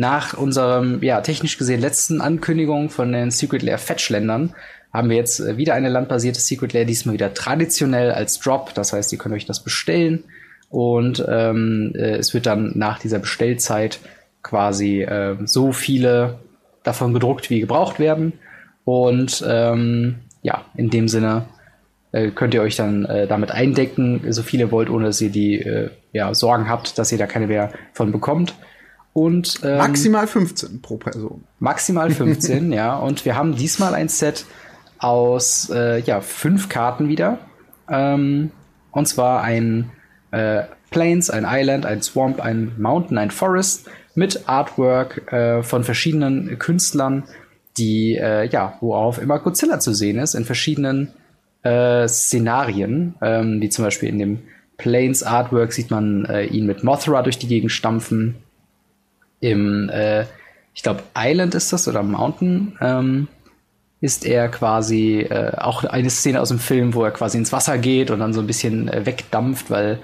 nach 0.00 0.32
unserem, 0.32 1.02
ja, 1.02 1.20
technisch 1.20 1.58
gesehen 1.58 1.78
letzten 1.78 2.22
Ankündigung 2.22 2.88
von 2.88 3.12
den 3.12 3.30
Secret 3.30 3.62
Lair 3.62 3.76
Fetch-Ländern 3.76 4.54
haben 4.94 5.10
wir 5.10 5.16
jetzt 5.18 5.40
äh, 5.40 5.58
wieder 5.58 5.74
eine 5.74 5.90
landbasierte 5.90 6.40
Secret 6.40 6.72
Lair, 6.72 6.86
diesmal 6.86 7.12
wieder 7.12 7.34
traditionell 7.34 8.10
als 8.10 8.40
Drop. 8.40 8.72
Das 8.72 8.94
heißt, 8.94 9.12
ihr 9.12 9.18
könnt 9.18 9.34
euch 9.34 9.44
das 9.44 9.62
bestellen 9.62 10.24
und 10.70 11.22
ähm, 11.28 11.92
äh, 11.94 12.16
es 12.16 12.32
wird 12.32 12.46
dann 12.46 12.72
nach 12.76 12.98
dieser 12.98 13.18
Bestellzeit 13.18 13.98
quasi 14.42 15.02
äh, 15.02 15.36
so 15.44 15.70
viele 15.70 16.38
davon 16.82 17.12
gedruckt, 17.12 17.50
wie 17.50 17.60
gebraucht 17.60 17.98
werden. 17.98 18.32
Und 18.86 19.44
ähm, 19.46 20.20
ja, 20.40 20.64
in 20.76 20.88
dem 20.88 21.08
Sinne 21.08 21.44
äh, 22.12 22.30
könnt 22.30 22.54
ihr 22.54 22.62
euch 22.62 22.76
dann 22.76 23.04
äh, 23.04 23.26
damit 23.26 23.50
eindecken, 23.50 24.22
so 24.30 24.42
viele 24.42 24.72
wollt, 24.72 24.88
ohne 24.88 25.04
dass 25.04 25.20
ihr 25.20 25.30
die 25.30 25.60
äh, 25.60 25.90
ja, 26.14 26.32
Sorgen 26.32 26.70
habt, 26.70 26.96
dass 26.96 27.12
ihr 27.12 27.18
da 27.18 27.26
keine 27.26 27.48
mehr 27.48 27.70
von 27.92 28.12
bekommt. 28.12 28.54
Und, 29.12 29.60
ähm, 29.64 29.78
maximal 29.78 30.26
15 30.26 30.82
pro 30.82 30.96
Person. 30.96 31.44
Maximal 31.58 32.10
15, 32.10 32.72
ja. 32.72 32.96
Und 32.96 33.24
wir 33.24 33.36
haben 33.36 33.56
diesmal 33.56 33.94
ein 33.94 34.08
Set 34.08 34.46
aus 34.98 35.70
äh, 35.74 36.00
ja, 36.00 36.20
fünf 36.20 36.68
Karten 36.68 37.08
wieder. 37.08 37.38
Ähm, 37.88 38.50
und 38.92 39.06
zwar 39.06 39.42
ein 39.42 39.90
äh, 40.30 40.62
Plains, 40.90 41.30
ein 41.30 41.46
Island, 41.48 41.86
ein 41.86 42.02
Swamp, 42.02 42.40
ein 42.40 42.72
Mountain, 42.78 43.18
ein 43.18 43.30
Forest 43.30 43.88
mit 44.14 44.48
Artwork 44.48 45.32
äh, 45.32 45.62
von 45.62 45.84
verschiedenen 45.84 46.58
Künstlern, 46.58 47.24
die 47.78 48.16
äh, 48.16 48.48
ja, 48.48 48.76
worauf 48.80 49.20
immer 49.20 49.38
Godzilla 49.38 49.78
zu 49.80 49.94
sehen 49.94 50.18
ist, 50.18 50.34
in 50.34 50.44
verschiedenen 50.44 51.12
äh, 51.62 52.06
Szenarien, 52.08 53.14
ähm, 53.22 53.60
wie 53.60 53.68
zum 53.68 53.84
Beispiel 53.84 54.08
in 54.08 54.18
dem 54.18 54.38
Plains 54.76 55.22
Artwork 55.22 55.72
sieht 55.72 55.90
man 55.90 56.24
äh, 56.24 56.44
ihn 56.44 56.66
mit 56.66 56.84
Mothra 56.84 57.22
durch 57.22 57.38
die 57.38 57.48
Gegend 57.48 57.70
stampfen 57.70 58.36
im, 59.40 59.88
äh, 59.88 60.24
ich 60.74 60.82
glaube, 60.82 61.02
Island 61.16 61.54
ist 61.54 61.72
das 61.72 61.88
oder 61.88 62.02
Mountain, 62.02 62.76
ähm, 62.80 63.28
ist 64.00 64.24
er 64.24 64.48
quasi 64.48 65.20
äh, 65.20 65.52
auch 65.56 65.84
eine 65.84 66.10
Szene 66.10 66.40
aus 66.40 66.48
dem 66.48 66.58
Film, 66.58 66.94
wo 66.94 67.04
er 67.04 67.10
quasi 67.10 67.36
ins 67.36 67.52
Wasser 67.52 67.76
geht 67.78 68.10
und 68.10 68.20
dann 68.20 68.32
so 68.32 68.40
ein 68.40 68.46
bisschen 68.46 68.88
äh, 68.88 69.04
wegdampft, 69.04 69.70
weil 69.70 69.98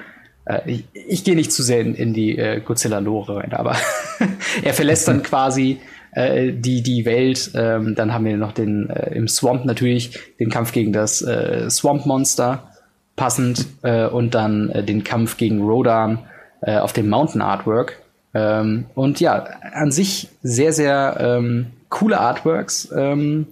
äh, 0.45 0.61
ich, 0.71 0.85
ich 0.93 1.25
gehe 1.25 1.35
nicht 1.35 1.53
zu 1.53 1.63
sehr 1.63 1.81
in, 1.81 1.95
in 1.95 2.13
die 2.13 2.37
äh, 2.37 2.61
Godzilla-Lore 2.61 3.37
rein, 3.37 3.53
aber 3.53 3.77
er 4.63 4.75
verlässt 4.75 5.09
dann 5.09 5.23
quasi 5.23 5.81
äh, 6.13 6.53
die, 6.53 6.83
die 6.83 7.05
Welt. 7.05 7.53
Ähm, 7.55 7.95
dann 7.95 8.13
haben 8.13 8.25
wir 8.25 8.37
noch 8.37 8.53
den 8.53 8.91
äh, 8.91 9.15
im 9.15 9.29
Swamp 9.29 9.65
natürlich 9.65 10.19
den 10.39 10.51
Kampf 10.51 10.73
gegen 10.73 10.93
das 10.93 11.23
äh, 11.23 11.71
Swamp-Monster 11.71 12.71
passend 13.17 13.67
äh, 13.83 14.07
und 14.07 14.35
dann 14.35 14.71
äh, 14.71 14.83
den 14.83 15.05
Kampf 15.05 15.39
gegen 15.39 15.63
Rodan 15.63 16.19
äh, 16.61 16.79
auf 16.79 16.93
dem 16.93 17.09
Mountain 17.09 17.41
Artwork. 17.41 17.99
Ähm, 18.37 18.85
und 18.95 19.19
ja, 19.19 19.45
an 19.73 19.91
sich 19.91 20.29
sehr, 20.43 20.75
sehr 20.75 21.17
ähm, 21.19 21.69
coole 21.89 22.21
Artworks. 22.21 22.91
Ähm, 22.95 23.47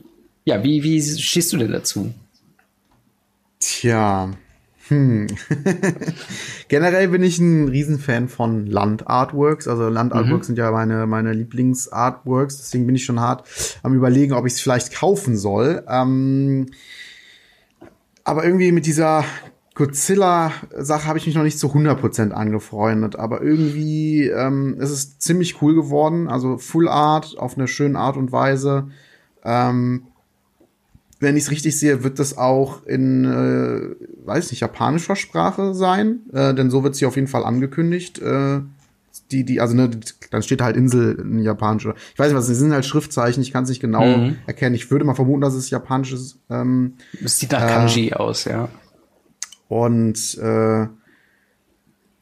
ja, 0.44 0.62
wie, 0.62 0.82
wie 0.82 1.00
stehst 1.00 1.54
du 1.54 1.56
denn 1.56 1.72
dazu? 1.72 2.12
Tja. 3.60 4.30
Hm. 4.88 5.26
Generell 6.68 7.08
bin 7.08 7.22
ich 7.22 7.38
ein 7.38 7.68
Riesenfan 7.68 8.28
von 8.28 8.66
Land-Artworks. 8.66 9.68
Also 9.68 9.88
Land-Artworks 9.88 10.48
mhm. 10.48 10.48
sind 10.48 10.58
ja 10.58 10.70
meine, 10.70 11.06
meine 11.06 11.32
Lieblings-Artworks. 11.32 12.58
Deswegen 12.58 12.84
bin 12.84 12.94
ich 12.94 13.06
schon 13.06 13.20
hart 13.20 13.48
am 13.82 13.94
überlegen, 13.94 14.34
ob 14.34 14.44
ich 14.44 14.52
es 14.52 14.60
vielleicht 14.60 14.94
kaufen 14.94 15.38
soll. 15.38 15.82
Ähm, 15.88 16.66
aber 18.22 18.44
irgendwie 18.44 18.72
mit 18.72 18.84
dieser 18.84 19.24
Godzilla-Sache 19.74 21.06
habe 21.06 21.18
ich 21.18 21.26
mich 21.26 21.34
noch 21.34 21.42
nicht 21.42 21.58
zu 21.58 21.66
100% 21.66 22.30
angefreundet, 22.30 23.16
aber 23.16 23.42
irgendwie 23.42 24.28
ähm, 24.28 24.76
ist 24.78 24.90
es 24.90 25.18
ziemlich 25.18 25.60
cool 25.62 25.74
geworden. 25.74 26.28
Also 26.28 26.58
Full 26.58 26.88
Art 26.88 27.36
auf 27.38 27.56
eine 27.56 27.66
schöne 27.66 27.98
Art 27.98 28.16
und 28.16 28.30
Weise. 28.30 28.88
Ähm, 29.44 30.04
wenn 31.18 31.36
ich 31.36 31.44
es 31.44 31.50
richtig 31.50 31.76
sehe, 31.78 32.04
wird 32.04 32.20
das 32.20 32.38
auch 32.38 32.84
in, 32.86 33.24
äh, 33.24 34.26
weiß 34.26 34.50
nicht, 34.50 34.60
japanischer 34.60 35.16
Sprache 35.16 35.74
sein, 35.74 36.20
äh, 36.32 36.54
denn 36.54 36.70
so 36.70 36.84
wird 36.84 36.94
sie 36.94 37.06
auf 37.06 37.16
jeden 37.16 37.28
Fall 37.28 37.44
angekündigt. 37.44 38.20
Äh, 38.20 38.60
die, 39.30 39.44
die, 39.44 39.60
also 39.60 39.74
ne, 39.74 39.90
dann 40.30 40.42
steht 40.42 40.60
halt 40.60 40.76
Insel 40.76 41.14
in 41.18 41.40
japanischer. 41.40 41.94
Ich 42.12 42.18
weiß 42.18 42.28
nicht 42.28 42.36
was, 42.36 42.48
es 42.48 42.58
sind 42.58 42.72
halt 42.72 42.84
Schriftzeichen, 42.84 43.42
ich 43.42 43.52
kann 43.52 43.64
es 43.64 43.70
nicht 43.70 43.80
genau 43.80 44.04
mhm. 44.04 44.36
erkennen. 44.46 44.74
Ich 44.74 44.90
würde 44.90 45.04
mal 45.04 45.14
vermuten, 45.14 45.40
dass 45.40 45.54
es 45.54 45.70
japanisch 45.70 46.12
ist. 46.12 46.38
Ähm, 46.50 46.94
es 47.24 47.38
sieht 47.38 47.50
nach 47.52 47.66
Kanji 47.66 48.10
äh, 48.10 48.14
aus, 48.14 48.44
ja. 48.44 48.68
Und 49.68 50.38
äh, 50.38 50.86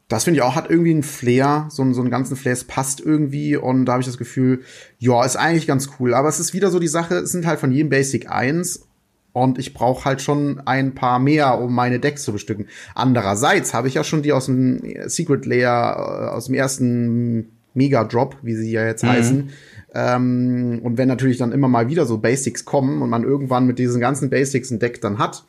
das 0.07 0.25
finde 0.25 0.37
ich 0.37 0.43
auch, 0.43 0.55
hat 0.55 0.69
irgendwie 0.69 0.91
einen 0.91 1.03
Flair, 1.03 1.67
so, 1.69 1.91
so 1.93 2.01
einen 2.01 2.11
ganzen 2.11 2.35
Flair, 2.35 2.53
es 2.53 2.65
passt 2.65 3.01
irgendwie 3.01 3.55
und 3.57 3.85
da 3.85 3.93
habe 3.93 4.01
ich 4.01 4.07
das 4.07 4.17
Gefühl, 4.17 4.61
ja, 4.99 5.25
ist 5.25 5.35
eigentlich 5.35 5.65
ganz 5.65 5.89
cool. 5.99 6.13
Aber 6.13 6.29
es 6.29 6.39
ist 6.39 6.53
wieder 6.53 6.69
so 6.69 6.79
die 6.79 6.87
Sache, 6.87 7.15
es 7.15 7.31
sind 7.31 7.47
halt 7.47 7.59
von 7.59 7.71
jedem 7.71 7.89
Basic 7.89 8.29
eins 8.29 8.87
und 9.31 9.57
ich 9.57 9.73
brauche 9.73 10.05
halt 10.05 10.21
schon 10.21 10.61
ein 10.65 10.93
paar 10.93 11.19
mehr, 11.19 11.59
um 11.59 11.73
meine 11.73 11.99
Decks 11.99 12.23
zu 12.23 12.31
bestücken. 12.31 12.67
Andererseits 12.93 13.73
habe 13.73 13.87
ich 13.87 13.95
ja 13.95 14.03
schon 14.03 14.21
die 14.21 14.33
aus 14.33 14.45
dem 14.45 14.81
Secret 15.07 15.45
Layer, 15.45 15.95
äh, 15.95 16.35
aus 16.35 16.45
dem 16.45 16.55
ersten 16.55 17.49
Mega 17.73 18.03
Drop, 18.03 18.37
wie 18.43 18.55
sie 18.55 18.71
ja 18.71 18.85
jetzt 18.85 19.03
mhm. 19.03 19.09
heißen. 19.09 19.49
Ähm, 19.95 20.79
und 20.83 20.97
wenn 20.99 21.07
natürlich 21.07 21.37
dann 21.37 21.51
immer 21.51 21.67
mal 21.67 21.89
wieder 21.89 22.05
so 22.05 22.19
Basics 22.19 22.65
kommen 22.65 23.01
und 23.01 23.09
man 23.09 23.23
irgendwann 23.23 23.65
mit 23.65 23.79
diesen 23.79 23.99
ganzen 23.99 24.29
Basics 24.29 24.69
ein 24.69 24.79
Deck 24.79 25.01
dann 25.01 25.17
hat, 25.17 25.43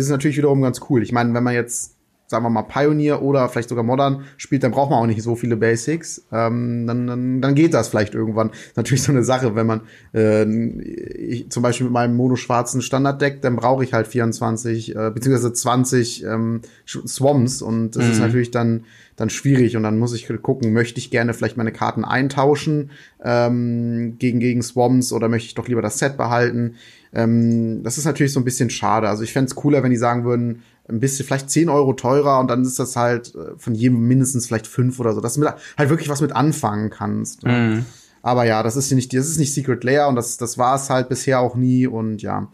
ist 0.00 0.06
es 0.06 0.12
natürlich 0.12 0.36
wiederum 0.36 0.62
ganz 0.62 0.80
cool. 0.88 1.02
Ich 1.02 1.12
meine, 1.12 1.32
wenn 1.34 1.44
man 1.44 1.54
jetzt 1.54 1.96
sagen 2.30 2.44
wir 2.44 2.50
mal, 2.50 2.62
Pioneer 2.62 3.22
oder 3.22 3.48
vielleicht 3.48 3.68
sogar 3.68 3.82
Modern 3.82 4.22
spielt, 4.36 4.62
dann 4.62 4.70
braucht 4.70 4.88
man 4.90 5.00
auch 5.00 5.06
nicht 5.06 5.20
so 5.20 5.34
viele 5.34 5.56
Basics. 5.56 6.24
Ähm, 6.30 6.86
dann, 6.86 7.08
dann, 7.08 7.42
dann 7.42 7.54
geht 7.56 7.74
das 7.74 7.88
vielleicht 7.88 8.14
irgendwann. 8.14 8.52
Natürlich 8.76 9.02
so 9.02 9.10
eine 9.10 9.24
Sache, 9.24 9.56
wenn 9.56 9.66
man 9.66 9.80
äh, 10.14 10.44
ich, 10.44 11.50
zum 11.50 11.64
Beispiel 11.64 11.86
mit 11.86 11.92
meinem 11.92 12.14
mono-schwarzen 12.14 12.82
Standarddeck, 12.82 13.42
dann 13.42 13.56
brauche 13.56 13.82
ich 13.82 13.92
halt 13.92 14.06
24 14.06 14.94
äh, 14.94 15.10
beziehungsweise 15.10 15.52
20 15.52 16.24
ähm, 16.24 16.60
Swamps 16.86 17.62
und 17.62 17.96
das 17.96 18.04
mhm. 18.04 18.12
ist 18.12 18.20
natürlich 18.20 18.52
dann 18.52 18.84
dann 19.16 19.28
schwierig 19.28 19.76
und 19.76 19.82
dann 19.82 19.98
muss 19.98 20.14
ich 20.14 20.26
gucken, 20.40 20.72
möchte 20.72 20.98
ich 20.98 21.10
gerne 21.10 21.34
vielleicht 21.34 21.56
meine 21.58 21.72
Karten 21.72 22.04
eintauschen 22.04 22.90
ähm, 23.22 24.16
gegen 24.18 24.38
gegen 24.38 24.62
Swamps 24.62 25.12
oder 25.12 25.28
möchte 25.28 25.48
ich 25.48 25.54
doch 25.54 25.68
lieber 25.68 25.82
das 25.82 25.98
Set 25.98 26.16
behalten. 26.16 26.76
Ähm, 27.12 27.82
das 27.82 27.98
ist 27.98 28.04
natürlich 28.04 28.32
so 28.32 28.40
ein 28.40 28.44
bisschen 28.44 28.70
schade. 28.70 29.08
Also 29.08 29.24
ich 29.24 29.32
fände 29.32 29.48
es 29.48 29.56
cooler, 29.56 29.82
wenn 29.82 29.90
die 29.90 29.96
sagen 29.96 30.24
würden, 30.24 30.62
ein 30.90 31.00
bisschen, 31.00 31.26
vielleicht 31.26 31.50
10 31.50 31.68
Euro 31.68 31.92
teurer 31.92 32.40
und 32.40 32.48
dann 32.48 32.62
ist 32.62 32.78
das 32.78 32.96
halt 32.96 33.34
äh, 33.34 33.56
von 33.56 33.74
jedem 33.74 34.06
mindestens 34.06 34.46
vielleicht 34.46 34.66
fünf 34.66 35.00
oder 35.00 35.14
so, 35.14 35.20
dass 35.20 35.34
du 35.34 35.40
mit, 35.40 35.50
halt 35.78 35.90
wirklich 35.90 36.08
was 36.08 36.20
mit 36.20 36.32
anfangen 36.32 36.90
kannst. 36.90 37.44
Mhm. 37.44 37.86
Aber 38.22 38.44
ja, 38.44 38.62
das 38.62 38.76
ist 38.76 38.92
nicht, 38.92 39.12
das 39.14 39.28
ist 39.28 39.38
nicht 39.38 39.54
Secret 39.54 39.82
Layer 39.84 40.08
und 40.08 40.16
das, 40.16 40.36
das 40.36 40.58
war 40.58 40.76
es 40.76 40.90
halt 40.90 41.08
bisher 41.08 41.40
auch 41.40 41.56
nie 41.56 41.86
und 41.86 42.22
ja. 42.22 42.48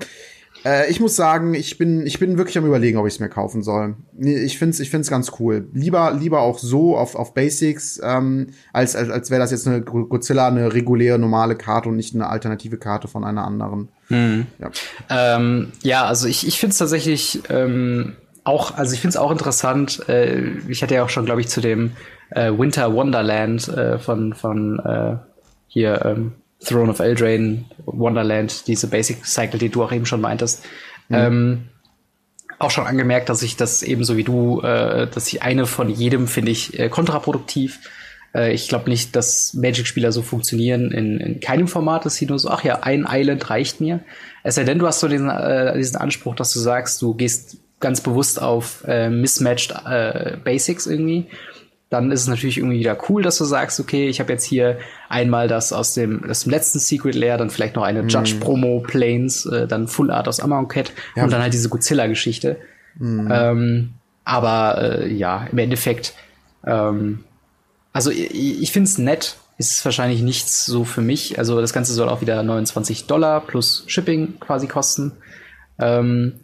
Äh, 0.64 0.90
ich 0.90 0.98
muss 1.00 1.14
sagen, 1.14 1.54
ich 1.54 1.78
bin, 1.78 2.06
ich 2.06 2.18
bin 2.18 2.38
wirklich 2.38 2.58
am 2.58 2.66
überlegen, 2.66 2.98
ob 2.98 3.06
ich 3.06 3.14
es 3.14 3.20
mir 3.20 3.28
kaufen 3.28 3.62
soll. 3.62 3.96
Ich 4.18 4.58
find's, 4.58 4.80
ich 4.80 4.90
find's 4.90 5.08
ganz 5.08 5.32
cool. 5.38 5.68
Lieber, 5.72 6.12
lieber 6.12 6.40
auch 6.40 6.58
so 6.58 6.96
auf, 6.96 7.14
auf 7.14 7.34
Basics, 7.34 8.00
ähm, 8.02 8.48
als, 8.72 8.96
als, 8.96 9.10
als 9.10 9.30
wäre 9.30 9.40
das 9.40 9.52
jetzt 9.52 9.68
eine 9.68 9.82
Godzilla, 9.82 10.48
eine 10.48 10.72
reguläre, 10.72 11.18
normale 11.18 11.54
Karte 11.54 11.88
und 11.88 11.96
nicht 11.96 12.14
eine 12.14 12.28
alternative 12.28 12.78
Karte 12.78 13.06
von 13.06 13.24
einer 13.24 13.44
anderen. 13.44 13.88
Mhm. 14.08 14.46
Ja. 14.58 14.70
Ähm, 15.08 15.72
ja, 15.82 16.04
also 16.04 16.26
ich, 16.26 16.46
ich 16.46 16.58
finde 16.58 16.72
es 16.72 16.78
tatsächlich 16.78 17.42
ähm, 17.48 18.16
auch, 18.46 18.76
also 18.76 18.94
ich 18.94 19.00
finde 19.00 19.10
es 19.10 19.16
auch 19.16 19.30
interessant. 19.30 20.08
Äh, 20.08 20.58
ich 20.68 20.82
hatte 20.82 20.94
ja 20.94 21.04
auch 21.04 21.08
schon, 21.08 21.26
glaube 21.26 21.40
ich, 21.40 21.48
zu 21.48 21.60
dem 21.60 21.92
äh, 22.30 22.52
Winter 22.52 22.94
Wonderland 22.94 23.68
äh, 23.68 23.98
von 23.98 24.34
von 24.34 24.78
äh, 24.78 25.16
hier 25.66 26.04
ähm, 26.04 26.32
Throne 26.64 26.90
of 26.90 27.00
Eldraine 27.00 27.64
Wonderland, 27.84 28.66
diese 28.68 28.86
Basic 28.86 29.26
Cycle, 29.26 29.58
die 29.58 29.68
du 29.68 29.82
auch 29.82 29.92
eben 29.92 30.06
schon 30.06 30.20
meintest, 30.20 30.64
mhm. 31.08 31.16
ähm, 31.16 31.62
auch 32.58 32.70
schon 32.70 32.86
angemerkt, 32.86 33.28
dass 33.28 33.42
ich 33.42 33.56
das 33.56 33.82
ebenso 33.82 34.16
wie 34.16 34.24
du, 34.24 34.60
äh, 34.60 35.08
dass 35.08 35.26
ich 35.28 35.42
eine 35.42 35.66
von 35.66 35.90
jedem 35.90 36.28
finde 36.28 36.52
ich 36.52 36.78
äh, 36.78 36.88
kontraproduktiv. 36.88 37.80
Ich 38.50 38.68
glaube 38.68 38.90
nicht, 38.90 39.16
dass 39.16 39.54
Magic-Spieler 39.54 40.12
so 40.12 40.20
funktionieren 40.20 40.90
in, 40.90 41.20
in 41.20 41.40
keinem 41.40 41.68
Format, 41.68 42.04
dass 42.04 42.16
sie 42.16 42.26
nur 42.26 42.38
so, 42.38 42.50
ach 42.50 42.62
ja, 42.64 42.80
ein 42.82 43.06
Island 43.08 43.48
reicht 43.48 43.80
mir. 43.80 44.00
Es 44.42 44.56
sei 44.56 44.64
denn, 44.64 44.78
du 44.78 44.86
hast 44.86 45.00
so 45.00 45.08
diesen, 45.08 45.30
diesen 45.74 45.96
Anspruch, 45.96 46.34
dass 46.34 46.52
du 46.52 46.58
sagst, 46.58 47.00
du 47.00 47.14
gehst 47.14 47.56
ganz 47.80 48.00
bewusst 48.00 48.40
auf 48.40 48.84
äh, 48.86 49.10
mismatched 49.10 49.74
äh, 49.86 50.36
Basics 50.42 50.86
irgendwie, 50.86 51.26
dann 51.88 52.10
ist 52.10 52.22
es 52.22 52.26
natürlich 52.26 52.58
irgendwie 52.58 52.80
wieder 52.80 52.98
cool, 53.08 53.22
dass 53.22 53.38
du 53.38 53.44
sagst, 53.44 53.78
okay, 53.78 54.08
ich 54.08 54.18
habe 54.18 54.32
jetzt 54.32 54.44
hier 54.44 54.78
einmal 55.08 55.46
das 55.46 55.72
aus 55.72 55.94
dem, 55.94 56.28
aus 56.28 56.40
dem 56.40 56.50
letzten 56.50 56.80
Secret 56.80 57.14
Lair, 57.14 57.38
dann 57.38 57.50
vielleicht 57.50 57.76
noch 57.76 57.84
eine 57.84 58.02
mm. 58.02 58.08
Judge 58.08 58.34
Promo 58.40 58.80
Planes, 58.80 59.46
äh, 59.46 59.68
dann 59.68 59.86
Full 59.86 60.10
Art 60.10 60.26
aus 60.26 60.40
Amonkhet 60.40 60.92
ja. 61.14 61.24
und 61.24 61.32
dann 61.32 61.42
halt 61.42 61.52
diese 61.52 61.68
Godzilla-Geschichte. 61.68 62.56
Mm. 62.98 63.28
Ähm, 63.30 63.90
aber 64.24 65.02
äh, 65.02 65.12
ja, 65.12 65.46
im 65.52 65.58
Endeffekt, 65.58 66.14
ähm, 66.66 67.24
also 67.92 68.10
ich, 68.10 68.62
ich 68.62 68.72
finde 68.72 68.88
es 68.88 68.98
nett, 68.98 69.36
ist 69.58 69.84
wahrscheinlich 69.84 70.22
nichts 70.22 70.66
so 70.66 70.84
für 70.84 71.02
mich. 71.02 71.38
Also 71.38 71.60
das 71.60 71.72
Ganze 71.72 71.94
soll 71.94 72.08
auch 72.08 72.20
wieder 72.20 72.42
29 72.42 73.06
Dollar 73.06 73.40
plus 73.40 73.84
Shipping 73.86 74.40
quasi 74.40 74.66
kosten. 74.66 75.12
Ähm, 75.78 76.40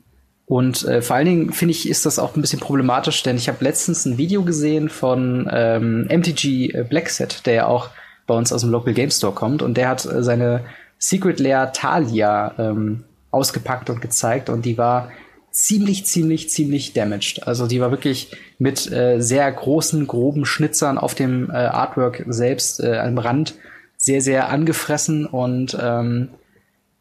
und 0.47 0.85
äh, 0.85 1.03
vor 1.03 1.17
allen 1.17 1.27
Dingen 1.27 1.53
finde 1.53 1.73
ich, 1.73 1.89
ist 1.89 2.05
das 2.05 2.19
auch 2.19 2.37
ein 2.37 2.41
bisschen 2.41 2.61
problematisch, 2.61 3.23
denn 3.23 3.37
ich 3.37 3.49
habe 3.49 3.65
letztens 3.65 4.05
ein 4.05 4.19
Video 4.19 4.43
gesehen 4.43 4.89
von 4.89 5.49
ähm, 5.53 6.09
MTG 6.11 6.75
äh, 6.75 6.85
Blackset, 6.89 7.47
der 7.47 7.55
ja 7.55 7.67
auch 7.67 7.91
bei 8.27 8.35
uns 8.35 8.53
aus 8.53 8.63
dem 8.63 8.71
Local 8.71 8.93
Game 8.93 9.11
Store 9.11 9.33
kommt. 9.33 9.63
Und 9.63 9.77
der 9.77 9.89
hat 9.89 10.05
äh, 10.05 10.23
seine 10.23 10.65
Secret 10.99 11.41
Lair 11.41 11.73
Talia 11.73 12.55
ähm, 12.59 13.05
ausgepackt 13.31 13.89
und 13.89 14.01
gezeigt. 14.01 14.51
Und 14.51 14.65
die 14.65 14.77
war 14.79 15.11
ziemlich, 15.53 16.07
ziemlich, 16.07 16.51
ziemlich 16.51 16.93
damaged. 16.93 17.47
Also 17.47 17.67
die 17.67 17.81
war 17.81 17.91
wirklich 17.91 18.33
mit 18.59 18.91
äh, 18.91 19.21
sehr 19.21 19.51
großen, 19.51 20.07
groben 20.07 20.45
Schnitzern 20.45 20.99
auf 20.99 21.15
dem 21.15 21.51
äh, 21.51 21.55
Artwork 21.55 22.25
selbst 22.27 22.81
äh, 22.81 22.99
am 22.99 23.19
Rand 23.19 23.55
sehr, 23.97 24.21
sehr 24.21 24.49
angefressen. 24.49 25.27
Und 25.27 25.77
ähm, 25.81 26.31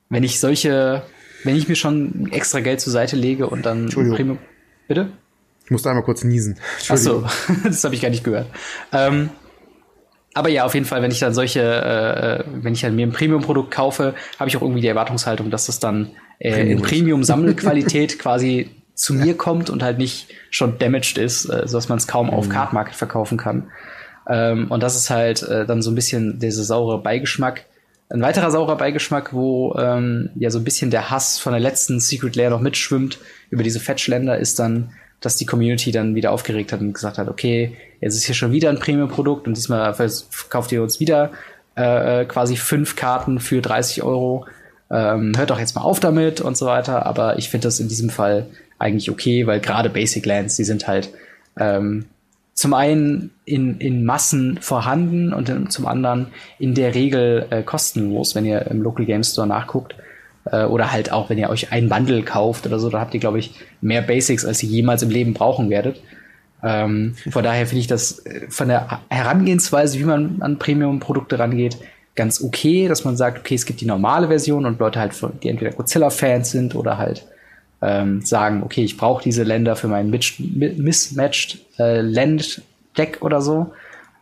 wenn 0.10 0.24
ich 0.24 0.40
solche 0.40 1.04
wenn 1.44 1.56
ich 1.56 1.68
mir 1.68 1.76
schon 1.76 2.30
extra 2.32 2.60
Geld 2.60 2.82
zur 2.82 2.94
Seite 2.94 3.16
lege 3.16 3.48
und 3.48 3.66
dann 3.66 3.90
Premium. 3.90 4.38
Bitte? 4.88 5.10
Ich 5.66 5.72
musste 5.72 5.90
einmal 5.90 6.04
kurz 6.04 6.24
niesen. 6.24 6.58
Ach 6.90 6.98
so, 6.98 7.26
das 7.64 7.84
habe 7.84 7.96
ich 7.96 8.02
gar 8.02 8.10
nicht 8.10 8.24
gehört. 8.24 8.48
Ähm, 8.92 9.30
aber 10.34 10.50
ja, 10.50 10.66
auf 10.66 10.74
jeden 10.74 10.86
Fall, 10.86 11.02
wenn 11.02 11.12
ich 11.12 11.20
dann 11.20 11.34
solche, 11.34 11.62
äh, 11.62 12.44
wenn 12.64 12.74
ich 12.74 12.82
dann 12.82 12.96
mir 12.96 13.06
ein 13.06 13.12
Premium-Produkt 13.12 13.72
kaufe, 13.72 14.16
habe 14.40 14.50
ich 14.50 14.58
auch 14.58 14.62
irgendwie 14.62 14.82
die 14.82 14.88
Erwartungshaltung, 14.88 15.50
dass 15.50 15.66
das 15.66 15.80
dann 15.80 16.12
äh, 16.40 16.52
Premium 16.52 16.78
in 16.78 16.82
Premium-Sammelqualität 16.82 18.20
quasi 18.20 18.70
zu 18.94 19.14
mir 19.14 19.36
kommt 19.36 19.70
und 19.70 19.84
halt 19.84 19.98
nicht 19.98 20.30
schon 20.50 20.78
damaged 20.78 21.18
ist, 21.18 21.46
äh, 21.46 21.68
sodass 21.68 21.90
man 21.90 21.98
es 21.98 22.08
kaum 22.08 22.28
mhm. 22.28 22.34
auf 22.34 22.50
Card 22.50 22.72
Market 22.72 22.96
verkaufen 22.96 23.38
kann. 23.38 23.72
Ähm, 24.28 24.70
und 24.70 24.84
das 24.84 24.96
ist 24.96 25.10
halt 25.10 25.44
äh, 25.44 25.66
dann 25.66 25.82
so 25.82 25.92
ein 25.92 25.96
bisschen 25.96 26.40
dieser 26.40 26.64
saure 26.64 27.02
Beigeschmack, 27.02 27.66
ein 28.14 28.22
weiterer 28.22 28.52
saurer 28.52 28.78
Beigeschmack, 28.78 29.34
wo 29.34 29.76
ähm, 29.78 30.30
ja 30.36 30.50
so 30.50 30.60
ein 30.60 30.64
bisschen 30.64 30.92
der 30.92 31.10
Hass 31.10 31.40
von 31.40 31.54
der 31.54 31.60
letzten 31.60 32.00
Secret 32.00 32.36
Lair 32.36 32.50
noch 32.50 32.60
mitschwimmt 32.60 33.20
über 33.50 33.64
diese 33.64 33.80
Fetchländer, 33.80 34.38
ist 34.38 34.60
dann, 34.60 34.92
dass 35.20 35.38
die 35.38 35.46
Community 35.46 35.92
dann 35.92 36.16
wieder 36.16 36.32
aufgeregt 36.32 36.74
hat 36.74 36.82
und 36.82 36.94
gesagt 36.94 37.18
hat, 37.18 37.30
okay, 37.30 37.78
jetzt 38.02 38.16
ist 38.16 38.26
hier 38.26 38.36
schon 38.36 38.52
wieder 38.52 38.70
ein 38.70 38.80
Premium-Produkt 38.80 39.48
und 39.48 39.56
diesmal 39.56 39.94
verkauft 39.94 40.72
ihr 40.72 40.82
uns 40.82 41.00
wieder 41.00 41.32
äh, 41.76 42.26
quasi 42.26 42.58
fünf 42.58 42.96
Karten 42.96 43.40
für 43.40 43.62
30 43.62 44.04
Euro. 44.04 44.46
Ähm, 44.90 45.34
hört 45.38 45.50
doch 45.50 45.60
jetzt 45.60 45.76
mal 45.76 45.84
auf 45.84 46.00
damit 46.00 46.42
und 46.42 46.58
so 46.58 46.66
weiter. 46.66 47.06
Aber 47.06 47.38
ich 47.38 47.50
finde 47.50 47.68
das 47.68 47.80
in 47.80 47.88
diesem 47.88 48.10
Fall 48.10 48.48
eigentlich 48.78 49.10
okay, 49.10 49.48
weil 49.48 49.60
gerade 49.60 49.90
Basic 49.90 50.26
Lands, 50.26 50.56
die 50.56 50.64
sind 50.64 50.88
halt 50.88 51.10
ähm, 51.58 52.06
zum 52.54 52.74
einen 52.74 53.32
in, 53.46 53.80
in 53.80 54.06
Massen 54.06 54.60
vorhanden 54.62 55.34
und 55.34 55.72
zum 55.72 55.88
anderen 55.88 56.28
in 56.60 56.76
der 56.76 56.94
Regel 56.94 57.48
äh, 57.50 57.64
kostenlos, 57.64 58.36
wenn 58.36 58.46
ihr 58.46 58.68
im 58.68 58.82
Local 58.82 59.06
Game 59.06 59.24
Store 59.24 59.48
nachguckt. 59.48 59.96
Äh, 60.46 60.66
oder 60.66 60.92
halt 60.92 61.12
auch, 61.12 61.30
wenn 61.30 61.38
ihr 61.38 61.50
euch 61.50 61.72
ein 61.72 61.90
Bundle 61.90 62.24
kauft 62.24 62.66
oder 62.66 62.80
so, 62.80 62.90
da 62.90 63.00
habt 63.00 63.14
ihr, 63.14 63.20
glaube 63.20 63.40
ich, 63.40 63.54
mehr 63.82 64.02
Basics, 64.02 64.46
als 64.46 64.62
ihr 64.64 64.70
jemals 64.70 65.04
im 65.04 65.10
Leben 65.10 65.34
brauchen 65.34 65.70
werdet. 65.70 66.02
Ähm, 66.64 67.16
von 67.30 67.44
daher 67.44 67.66
finde 67.66 67.82
ich 67.82 67.88
das 67.88 68.26
äh, 68.26 68.48
von 68.50 68.68
der 68.68 69.02
Herangehensweise, 69.10 70.00
wie 70.00 70.04
man 70.04 70.42
an 70.42 70.60
Premium-Produkte 70.60 71.40
rangeht, 71.40 71.78
ganz 72.16 72.44
okay, 72.44 72.88
dass 72.88 73.06
man 73.06 73.18
sagt, 73.18 73.40
okay, 73.40 73.56
es 73.56 73.66
gibt 73.66 73.82
die 73.82 73.86
normale 73.86 74.28
Version 74.28 74.66
und 74.66 74.80
Leute 74.80 75.00
halt, 75.00 75.14
die 75.42 75.50
entweder 75.50 75.72
Godzilla-Fans 75.72 76.52
sind 76.52 76.76
oder 76.76 76.98
halt 76.98 77.26
ähm, 77.82 78.22
sagen, 78.22 78.64
okay, 78.64 78.84
ich 78.84 78.98
brauche 78.98 79.24
diese 79.24 79.44
Länder 79.44 79.76
für 79.76 79.88
mein 79.88 80.10
mismatched 80.10 81.60
äh, 81.80 82.02
Land-Deck 82.02 83.20
oder 83.22 83.42
so. 83.42 83.74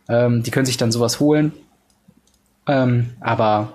Ähm, 0.08 0.42
die 0.42 0.50
können 0.50 0.66
sich 0.66 0.76
dann 0.76 0.92
sowas 0.92 1.20
holen. 1.20 1.52
Ähm, 2.66 3.10
aber 3.20 3.74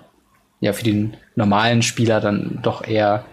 ja, 0.60 0.72
für 0.72 0.84
den 0.84 1.16
normalen 1.34 1.82
Spieler 1.82 2.20
dann 2.20 2.58
doch 2.62 2.86
eher 2.86 3.24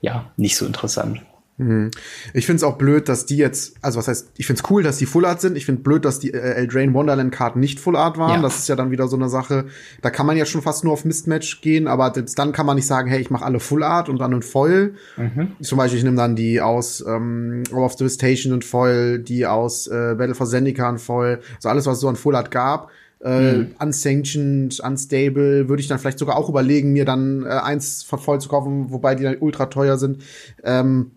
ja 0.00 0.26
nicht 0.36 0.56
so 0.56 0.66
interessant. 0.66 1.22
Mhm. 1.58 1.90
Ich 2.34 2.44
finde 2.44 2.58
es 2.58 2.62
auch 2.64 2.76
blöd, 2.76 3.08
dass 3.08 3.24
die 3.24 3.36
jetzt, 3.36 3.76
also 3.80 3.98
was 3.98 4.08
heißt, 4.08 4.32
ich 4.36 4.46
finde 4.46 4.62
es 4.62 4.70
cool, 4.70 4.82
dass 4.82 4.98
die 4.98 5.06
Full 5.06 5.24
Art 5.24 5.40
sind. 5.40 5.56
Ich 5.56 5.64
finde 5.64 5.82
blöd, 5.82 6.04
dass 6.04 6.18
die 6.18 6.34
äh, 6.34 6.38
Eldraine 6.38 6.92
Wonderland 6.92 7.32
Karten 7.32 7.60
nicht 7.60 7.80
Full 7.80 7.96
Art 7.96 8.18
waren. 8.18 8.36
Ja. 8.36 8.42
Das 8.42 8.58
ist 8.58 8.68
ja 8.68 8.76
dann 8.76 8.90
wieder 8.90 9.08
so 9.08 9.16
eine 9.16 9.28
Sache. 9.28 9.66
Da 10.02 10.10
kann 10.10 10.26
man 10.26 10.36
ja 10.36 10.44
schon 10.44 10.60
fast 10.60 10.84
nur 10.84 10.92
auf 10.92 11.04
Mismatch 11.04 11.62
gehen, 11.62 11.86
aber 11.86 12.10
dann 12.10 12.52
kann 12.52 12.66
man 12.66 12.76
nicht 12.76 12.86
sagen, 12.86 13.08
hey, 13.08 13.20
ich 13.20 13.30
mache 13.30 13.44
alle 13.44 13.60
Full 13.60 13.82
Art 13.82 14.08
und 14.08 14.18
dann 14.18 14.32
in 14.32 14.42
Foil. 14.42 14.94
Mhm. 15.16 15.52
Zum 15.62 15.78
Beispiel, 15.78 15.98
ich 15.98 16.04
nehme 16.04 16.16
dann 16.16 16.36
die 16.36 16.60
aus 16.60 17.04
ähm, 17.06 17.62
All 17.72 17.82
of 17.82 17.96
Devastation 17.96 18.52
und 18.52 18.64
Foil, 18.64 19.18
die 19.18 19.46
aus 19.46 19.86
äh, 19.86 20.14
Battle 20.16 20.34
for 20.34 20.46
Zendika 20.46 20.88
und 20.88 20.98
Foil, 20.98 21.40
also 21.56 21.68
alles, 21.70 21.86
was 21.86 21.94
es 21.94 22.00
so 22.00 22.08
an 22.08 22.16
Full 22.16 22.34
Art 22.34 22.50
gab. 22.50 22.90
Äh, 23.24 23.52
mhm. 23.54 23.74
unsanctioned, 23.80 24.78
unstable, 24.80 25.70
würde 25.70 25.80
ich 25.80 25.88
dann 25.88 25.98
vielleicht 25.98 26.18
sogar 26.18 26.36
auch 26.36 26.50
überlegen, 26.50 26.92
mir 26.92 27.06
dann 27.06 27.44
äh, 27.44 27.48
eins 27.48 28.02
von 28.02 28.18
voll 28.18 28.42
zu 28.42 28.50
kaufen, 28.50 28.90
wobei 28.90 29.14
die 29.14 29.24
dann 29.24 29.38
ultra 29.40 29.66
teuer 29.66 29.96
sind. 29.96 30.22
Ähm, 30.62 31.12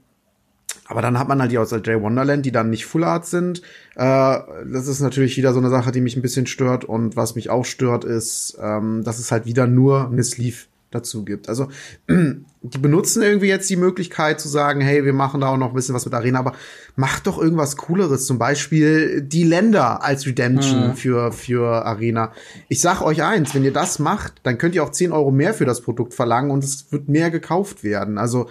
aber 0.89 1.03
dann 1.03 1.19
hat 1.19 1.27
man 1.27 1.39
halt 1.39 1.51
die 1.51 1.59
aus 1.59 1.69
Jay 1.69 2.01
Wonderland, 2.01 2.47
die 2.47 2.51
dann 2.51 2.71
nicht 2.71 2.87
Full 2.87 3.03
Art 3.03 3.27
sind. 3.27 3.61
Äh, 3.95 4.39
das 4.73 4.87
ist 4.87 5.01
natürlich 5.01 5.37
wieder 5.37 5.53
so 5.53 5.59
eine 5.59 5.69
Sache, 5.69 5.91
die 5.91 6.01
mich 6.01 6.15
ein 6.15 6.23
bisschen 6.23 6.47
stört. 6.47 6.83
Und 6.83 7.15
was 7.15 7.35
mich 7.35 7.51
auch 7.51 7.63
stört, 7.63 8.03
ist, 8.03 8.57
ähm, 8.59 9.03
dass 9.03 9.19
es 9.19 9.31
halt 9.31 9.45
wieder 9.45 9.67
nur 9.67 10.09
eine 10.09 10.23
Sleeve 10.23 10.57
dazu 10.89 11.23
gibt. 11.23 11.47
Also 11.47 11.67
die 12.09 12.77
benutzen 12.79 13.21
irgendwie 13.21 13.49
jetzt 13.49 13.69
die 13.69 13.75
Möglichkeit 13.75 14.41
zu 14.41 14.47
sagen, 14.47 14.81
hey, 14.81 15.05
wir 15.05 15.13
machen 15.13 15.41
da 15.41 15.49
auch 15.49 15.57
noch 15.57 15.69
ein 15.69 15.75
bisschen 15.75 15.93
was 15.93 16.05
mit 16.05 16.15
Arena, 16.15 16.39
aber 16.39 16.53
macht 16.95 17.27
doch 17.27 17.37
irgendwas 17.37 17.77
Cooleres. 17.77 18.25
Zum 18.25 18.39
Beispiel 18.39 19.21
die 19.21 19.43
Länder 19.43 20.03
als 20.03 20.25
Redemption 20.25 20.87
mhm. 20.87 20.95
für, 20.95 21.31
für 21.31 21.85
Arena. 21.85 22.31
Ich 22.67 22.81
sag 22.81 23.03
euch 23.03 23.21
eins, 23.21 23.53
wenn 23.53 23.63
ihr 23.63 23.73
das 23.73 23.99
macht, 23.99 24.41
dann 24.41 24.57
könnt 24.57 24.73
ihr 24.73 24.83
auch 24.83 24.91
10 24.91 25.11
Euro 25.11 25.29
mehr 25.29 25.53
für 25.53 25.65
das 25.65 25.81
Produkt 25.81 26.15
verlangen 26.15 26.49
und 26.49 26.63
es 26.63 26.91
wird 26.91 27.09
mehr 27.09 27.29
gekauft 27.29 27.83
werden. 27.83 28.17
Also 28.17 28.49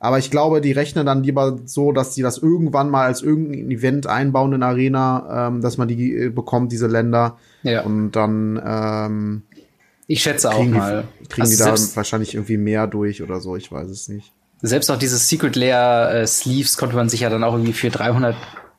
aber 0.00 0.18
ich 0.18 0.30
glaube, 0.30 0.60
die 0.60 0.72
rechnen 0.72 1.06
dann 1.06 1.22
lieber 1.22 1.58
so, 1.64 1.92
dass 1.92 2.14
sie 2.14 2.22
das 2.22 2.38
irgendwann 2.38 2.90
mal 2.90 3.06
als 3.06 3.22
irgendein 3.22 3.70
Event 3.70 4.06
einbauen 4.06 4.52
in 4.52 4.62
Arena, 4.62 5.48
ähm, 5.48 5.60
dass 5.60 5.76
man 5.76 5.88
die 5.88 6.14
äh, 6.14 6.28
bekommt, 6.28 6.70
diese 6.72 6.86
Länder. 6.86 7.36
Ja. 7.62 7.82
Und 7.82 8.12
dann 8.12 8.62
ähm, 8.64 9.42
ich 10.06 10.22
schätze 10.22 10.50
auch 10.50 10.64
mal. 10.64 11.04
Die, 11.20 11.26
kriegen 11.26 11.42
also 11.42 11.64
die 11.64 11.92
da 11.92 11.96
wahrscheinlich 11.96 12.34
irgendwie 12.34 12.56
mehr 12.56 12.86
durch 12.86 13.22
oder 13.22 13.40
so, 13.40 13.56
ich 13.56 13.70
weiß 13.70 13.90
es 13.90 14.08
nicht. 14.08 14.32
Selbst 14.62 14.90
auch 14.90 14.98
diese 14.98 15.18
Secret 15.18 15.54
Layer 15.54 16.12
äh, 16.14 16.26
Sleeves 16.26 16.76
konnte 16.76 16.96
man 16.96 17.08
sich 17.08 17.20
ja 17.20 17.30
dann 17.30 17.44
auch 17.44 17.52
irgendwie 17.52 17.74
für 17.74 17.90
300 17.90 18.34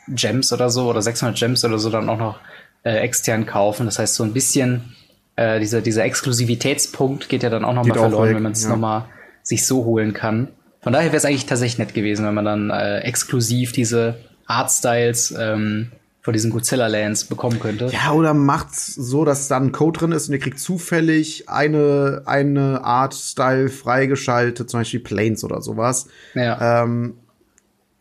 Gems 0.10 0.52
oder 0.52 0.70
so 0.70 0.90
oder 0.90 1.02
600 1.02 1.38
Gems 1.38 1.64
oder 1.64 1.78
so 1.78 1.90
dann 1.90 2.10
auch 2.10 2.18
noch 2.18 2.40
äh, 2.84 2.98
extern 2.98 3.46
kaufen. 3.46 3.86
Das 3.86 4.00
heißt, 4.00 4.16
so 4.16 4.24
ein 4.24 4.34
bisschen 4.34 4.96
äh, 5.36 5.60
dieser, 5.60 5.82
dieser 5.82 6.04
Exklusivitätspunkt 6.04 7.30
geht 7.30 7.44
ja 7.44 7.50
dann 7.50 7.64
auch 7.64 7.74
noch 7.74 7.86
mal 7.86 7.98
verloren, 7.98 8.36
wenn 8.36 8.44
man 8.44 8.52
es 8.54 8.64
ja. 8.64 8.70
noch 8.70 8.78
mal 8.78 9.06
sich 9.44 9.66
so 9.66 9.86
holen 9.86 10.14
kann. 10.14 10.50
Von 10.82 10.94
daher 10.94 11.08
wäre 11.08 11.18
es 11.18 11.26
eigentlich 11.26 11.46
tatsächlich 11.46 11.78
nett 11.78 11.94
gewesen, 11.94 12.26
wenn 12.26 12.34
man 12.34 12.46
dann 12.46 12.70
äh, 12.70 13.00
exklusiv 13.00 13.72
diese 13.72 14.16
Artstyles 14.46 15.34
ähm, 15.38 15.92
von 16.22 16.34
diesen 16.34 16.52
Godzilla 16.52 16.88
Lands 16.88 17.26
bekommen 17.26 17.60
könnte. 17.60 17.90
Ja, 17.92 18.12
oder 18.12 18.34
macht's 18.34 18.94
so, 18.94 19.26
dass 19.26 19.48
da 19.48 19.58
ein 19.58 19.72
Code 19.72 20.00
drin 20.00 20.12
ist 20.12 20.28
und 20.28 20.34
ihr 20.34 20.40
kriegt 20.40 20.60
zufällig 20.60 21.50
eine, 21.50 22.24
eine 22.26 22.84
Art-Style 22.84 23.70
freigeschaltet, 23.70 24.70
zum 24.70 24.82
Beispiel 24.82 25.00
Planes 25.00 25.44
oder 25.44 25.62
sowas. 25.62 26.08
Ja. 26.36 26.84
Ähm, 26.84 27.16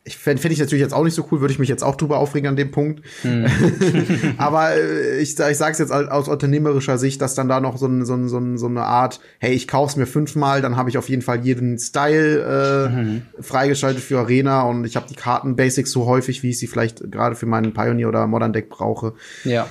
ich 0.09 0.17
fände 0.17 0.41
fänd 0.41 0.53
ich 0.53 0.59
natürlich 0.59 0.81
jetzt 0.83 0.95
auch 0.95 1.05
nicht 1.05 1.15
so 1.15 1.27
cool, 1.31 1.41
würde 1.41 1.53
ich 1.53 1.59
mich 1.59 1.69
jetzt 1.69 1.85
auch 1.85 1.95
drüber 1.95 2.19
aufregen 2.19 2.49
an 2.49 2.57
dem 2.57 2.71
Punkt. 2.71 3.05
Hm. 3.23 3.47
Aber 4.39 4.75
äh, 4.75 5.19
ich, 5.19 5.39
ich 5.39 5.57
sage 5.57 5.73
es 5.73 5.79
jetzt 5.79 5.93
aus 5.93 6.29
unternehmerischer 6.29 6.99
Sicht, 6.99 7.21
dass 7.21 7.35
dann 7.35 7.49
da 7.49 7.61
noch 7.61 7.77
so, 7.77 7.87
ein, 7.87 8.05
so, 8.05 8.15
ein, 8.15 8.29
so, 8.29 8.39
ein, 8.39 8.57
so 8.57 8.67
eine 8.67 8.85
Art, 8.85 9.21
hey, 9.39 9.53
ich 9.53 9.69
kauf's 9.69 9.97
mir 9.97 10.07
fünfmal, 10.07 10.63
dann 10.63 10.77
habe 10.77 10.89
ich 10.89 10.99
auf 10.99 11.09
jeden 11.09 11.23
Fall 11.23 11.45
jeden 11.45 11.79
Style 11.79 12.89
äh, 12.89 12.89
mhm. 12.89 13.23
freigeschaltet 13.41 14.03
für 14.03 14.19
Arena 14.19 14.63
und 14.63 14.85
ich 14.85 14.97
habe 14.97 15.07
die 15.09 15.15
Karten 15.15 15.57
Basics 15.57 15.93
so 15.93 16.07
häufig, 16.07 16.43
wie 16.43 16.51
ich 16.51 16.59
sie 16.59 16.67
vielleicht 16.67 17.11
gerade 17.13 17.37
für 17.37 17.47
meinen 17.47 17.75
Pioneer 17.75 18.09
oder 18.09 18.27
Modern 18.27 18.53
Deck 18.53 18.71
brauche. 18.71 19.13
Ja. 19.45 19.69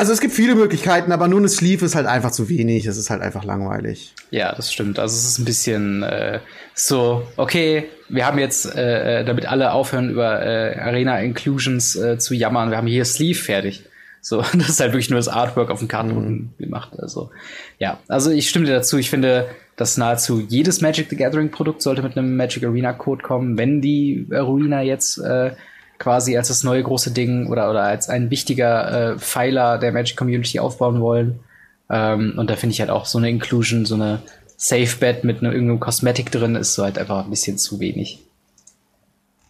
Also 0.00 0.14
es 0.14 0.22
gibt 0.22 0.32
viele 0.32 0.54
Möglichkeiten, 0.54 1.12
aber 1.12 1.28
nur 1.28 1.40
eine 1.40 1.48
Sleeve 1.50 1.84
ist 1.84 1.94
halt 1.94 2.06
einfach 2.06 2.30
zu 2.30 2.48
wenig. 2.48 2.86
Es 2.86 2.96
ist 2.96 3.10
halt 3.10 3.20
einfach 3.20 3.44
langweilig. 3.44 4.14
Ja, 4.30 4.54
das 4.54 4.72
stimmt. 4.72 4.98
Also 4.98 5.14
es 5.14 5.26
ist 5.26 5.38
ein 5.38 5.44
bisschen 5.44 6.02
äh, 6.02 6.40
so, 6.72 7.28
okay, 7.36 7.84
wir 8.08 8.24
haben 8.24 8.38
jetzt, 8.38 8.74
äh, 8.74 9.20
äh, 9.20 9.24
damit 9.26 9.44
alle 9.44 9.72
aufhören, 9.72 10.08
über 10.08 10.40
äh, 10.42 10.80
Arena 10.80 11.20
Inclusions 11.20 11.96
äh, 11.96 12.16
zu 12.16 12.32
jammern, 12.32 12.70
wir 12.70 12.78
haben 12.78 12.86
hier 12.86 13.04
Sleeve 13.04 13.38
fertig. 13.38 13.84
So, 14.22 14.38
das 14.54 14.70
ist 14.70 14.80
halt 14.80 14.92
wirklich 14.92 15.10
nur 15.10 15.18
das 15.18 15.28
Artwork 15.28 15.68
auf 15.70 15.80
dem 15.80 15.88
Kartenboden 15.88 16.54
mhm. 16.56 16.64
gemacht. 16.64 16.92
Also, 16.98 17.30
ja, 17.78 17.98
also 18.08 18.30
ich 18.30 18.48
stimme 18.48 18.64
dir 18.64 18.76
dazu. 18.76 18.96
Ich 18.96 19.10
finde, 19.10 19.50
dass 19.76 19.98
nahezu 19.98 20.40
jedes 20.40 20.80
Magic 20.80 21.10
the 21.10 21.16
Gathering 21.16 21.50
Produkt 21.50 21.82
sollte 21.82 22.02
mit 22.02 22.16
einem 22.16 22.38
Magic 22.38 22.64
Arena 22.64 22.94
Code 22.94 23.22
kommen, 23.22 23.58
wenn 23.58 23.82
die 23.82 24.26
Arena 24.30 24.80
jetzt 24.80 25.18
äh, 25.18 25.50
quasi 26.00 26.36
als 26.36 26.48
das 26.48 26.64
neue 26.64 26.82
große 26.82 27.12
Ding 27.12 27.46
oder, 27.46 27.70
oder 27.70 27.82
als 27.82 28.08
ein 28.08 28.30
wichtiger 28.30 29.12
äh, 29.12 29.18
Pfeiler 29.18 29.78
der 29.78 29.92
Magic 29.92 30.16
Community 30.16 30.58
aufbauen 30.58 31.00
wollen. 31.00 31.40
Ähm, 31.90 32.34
und 32.36 32.50
da 32.50 32.56
finde 32.56 32.72
ich 32.72 32.80
halt 32.80 32.90
auch 32.90 33.04
so 33.04 33.18
eine 33.18 33.28
Inclusion, 33.28 33.84
so 33.84 33.94
eine 33.94 34.22
Safe 34.56 34.96
Bet 34.98 35.24
mit 35.24 35.42
ne, 35.42 35.52
irgendeinem 35.52 35.78
Cosmetic 35.78 36.32
drin 36.32 36.56
ist 36.56 36.74
so 36.74 36.82
halt 36.84 36.98
einfach 36.98 37.24
ein 37.24 37.30
bisschen 37.30 37.58
zu 37.58 37.80
wenig. 37.80 38.18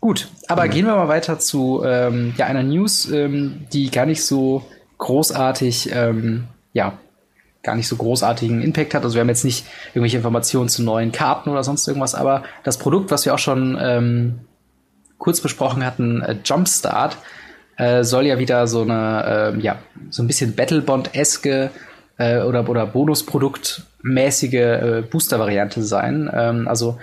Gut, 0.01 0.29
aber 0.49 0.67
mhm. 0.67 0.71
gehen 0.71 0.87
wir 0.87 0.97
mal 0.97 1.09
weiter 1.09 1.39
zu 1.39 1.83
ähm, 1.85 2.35
ja, 2.37 2.47
einer 2.47 2.65
News, 2.65 3.09
ähm, 3.11 3.67
die 3.73 3.91
gar 3.91 4.07
nicht 4.07 4.25
so 4.25 4.65
großartig, 4.99 5.91
ähm, 5.93 6.49
ja, 6.73 6.99
gar 7.63 7.77
nicht 7.77 7.87
so 7.87 7.95
großartigen 7.95 8.61
Impact 8.61 8.95
hat. 8.95 9.05
Also 9.05 9.15
wir 9.15 9.21
haben 9.21 9.29
jetzt 9.29 9.45
nicht 9.45 9.67
irgendwelche 9.91 10.17
Informationen 10.17 10.69
zu 10.69 10.83
neuen 10.83 11.13
Karten 11.13 11.51
oder 11.51 11.63
sonst 11.63 11.87
irgendwas, 11.87 12.17
aber 12.17 12.43
das 12.65 12.79
Produkt, 12.79 13.13
was 13.13 13.25
wir 13.25 13.35
auch 13.35 13.39
schon 13.39 13.79
ähm, 13.81 14.41
kurz 15.21 15.41
besprochen 15.41 15.87
hatten, 15.87 16.23
äh, 16.23 16.37
Jumpstart, 16.45 17.17
äh, 17.77 18.03
soll 18.03 18.27
ja 18.27 18.41
wieder 18.41 18.67
so 18.67 18.83
eine, 18.83 19.55
äh, 19.57 19.61
ja, 19.61 19.79
so 20.11 20.25
ein 20.25 20.27
bisschen 20.27 20.57
Battlebond-eske 20.57 21.71
äh, 22.19 22.43
oder, 22.43 22.69
oder 22.69 22.87
Bonusprodukt-mäßige 22.87 24.55
äh, 24.55 25.03
Booster-Variante 25.09 25.83
sein. 25.83 26.29
Ähm, 26.35 26.67
also 26.67 26.99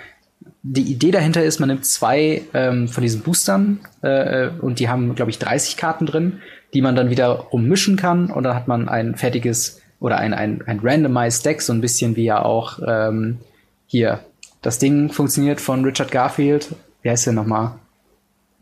die 0.63 0.91
Idee 0.91 1.11
dahinter 1.11 1.43
ist, 1.43 1.59
man 1.59 1.70
nimmt 1.70 1.86
zwei 1.86 2.41
ähm, 2.53 2.88
von 2.89 3.01
diesen 3.01 3.22
Boostern 3.22 3.80
äh, 4.01 4.49
und 4.61 4.80
die 4.80 4.89
haben, 4.89 5.15
glaube 5.15 5.32
ich, 5.32 5.39
30 5.39 5.78
Karten 5.78 6.05
drin, 6.05 6.41
die 6.74 6.82
man 6.82 6.95
dann 6.95 7.09
wieder 7.09 7.53
ummischen 7.53 7.95
kann 7.95 8.30
und 8.30 8.43
dann 8.43 8.55
hat 8.55 8.68
man 8.68 8.89
ein 8.89 9.15
fertiges 9.15 9.82
oder 9.99 10.18
ein, 10.18 10.34
ein, 10.34 10.61
ein 10.65 10.80
randomized 10.84 11.45
Deck, 11.45 11.61
so 11.61 11.74
ein 11.74 11.82
bisschen 11.82 12.15
wie 12.15 12.26
ja 12.26 12.43
auch 12.43 12.80
ähm, 12.86 13.39
hier 13.86 14.20
das 14.61 14.80
Ding 14.80 15.09
funktioniert 15.09 15.61
von 15.61 15.86
Richard 15.86 16.11
Garfield. 16.11 16.76
Wie 17.01 17.09
heißt 17.09 17.26
der 17.26 17.34
nochmal? 17.34 17.76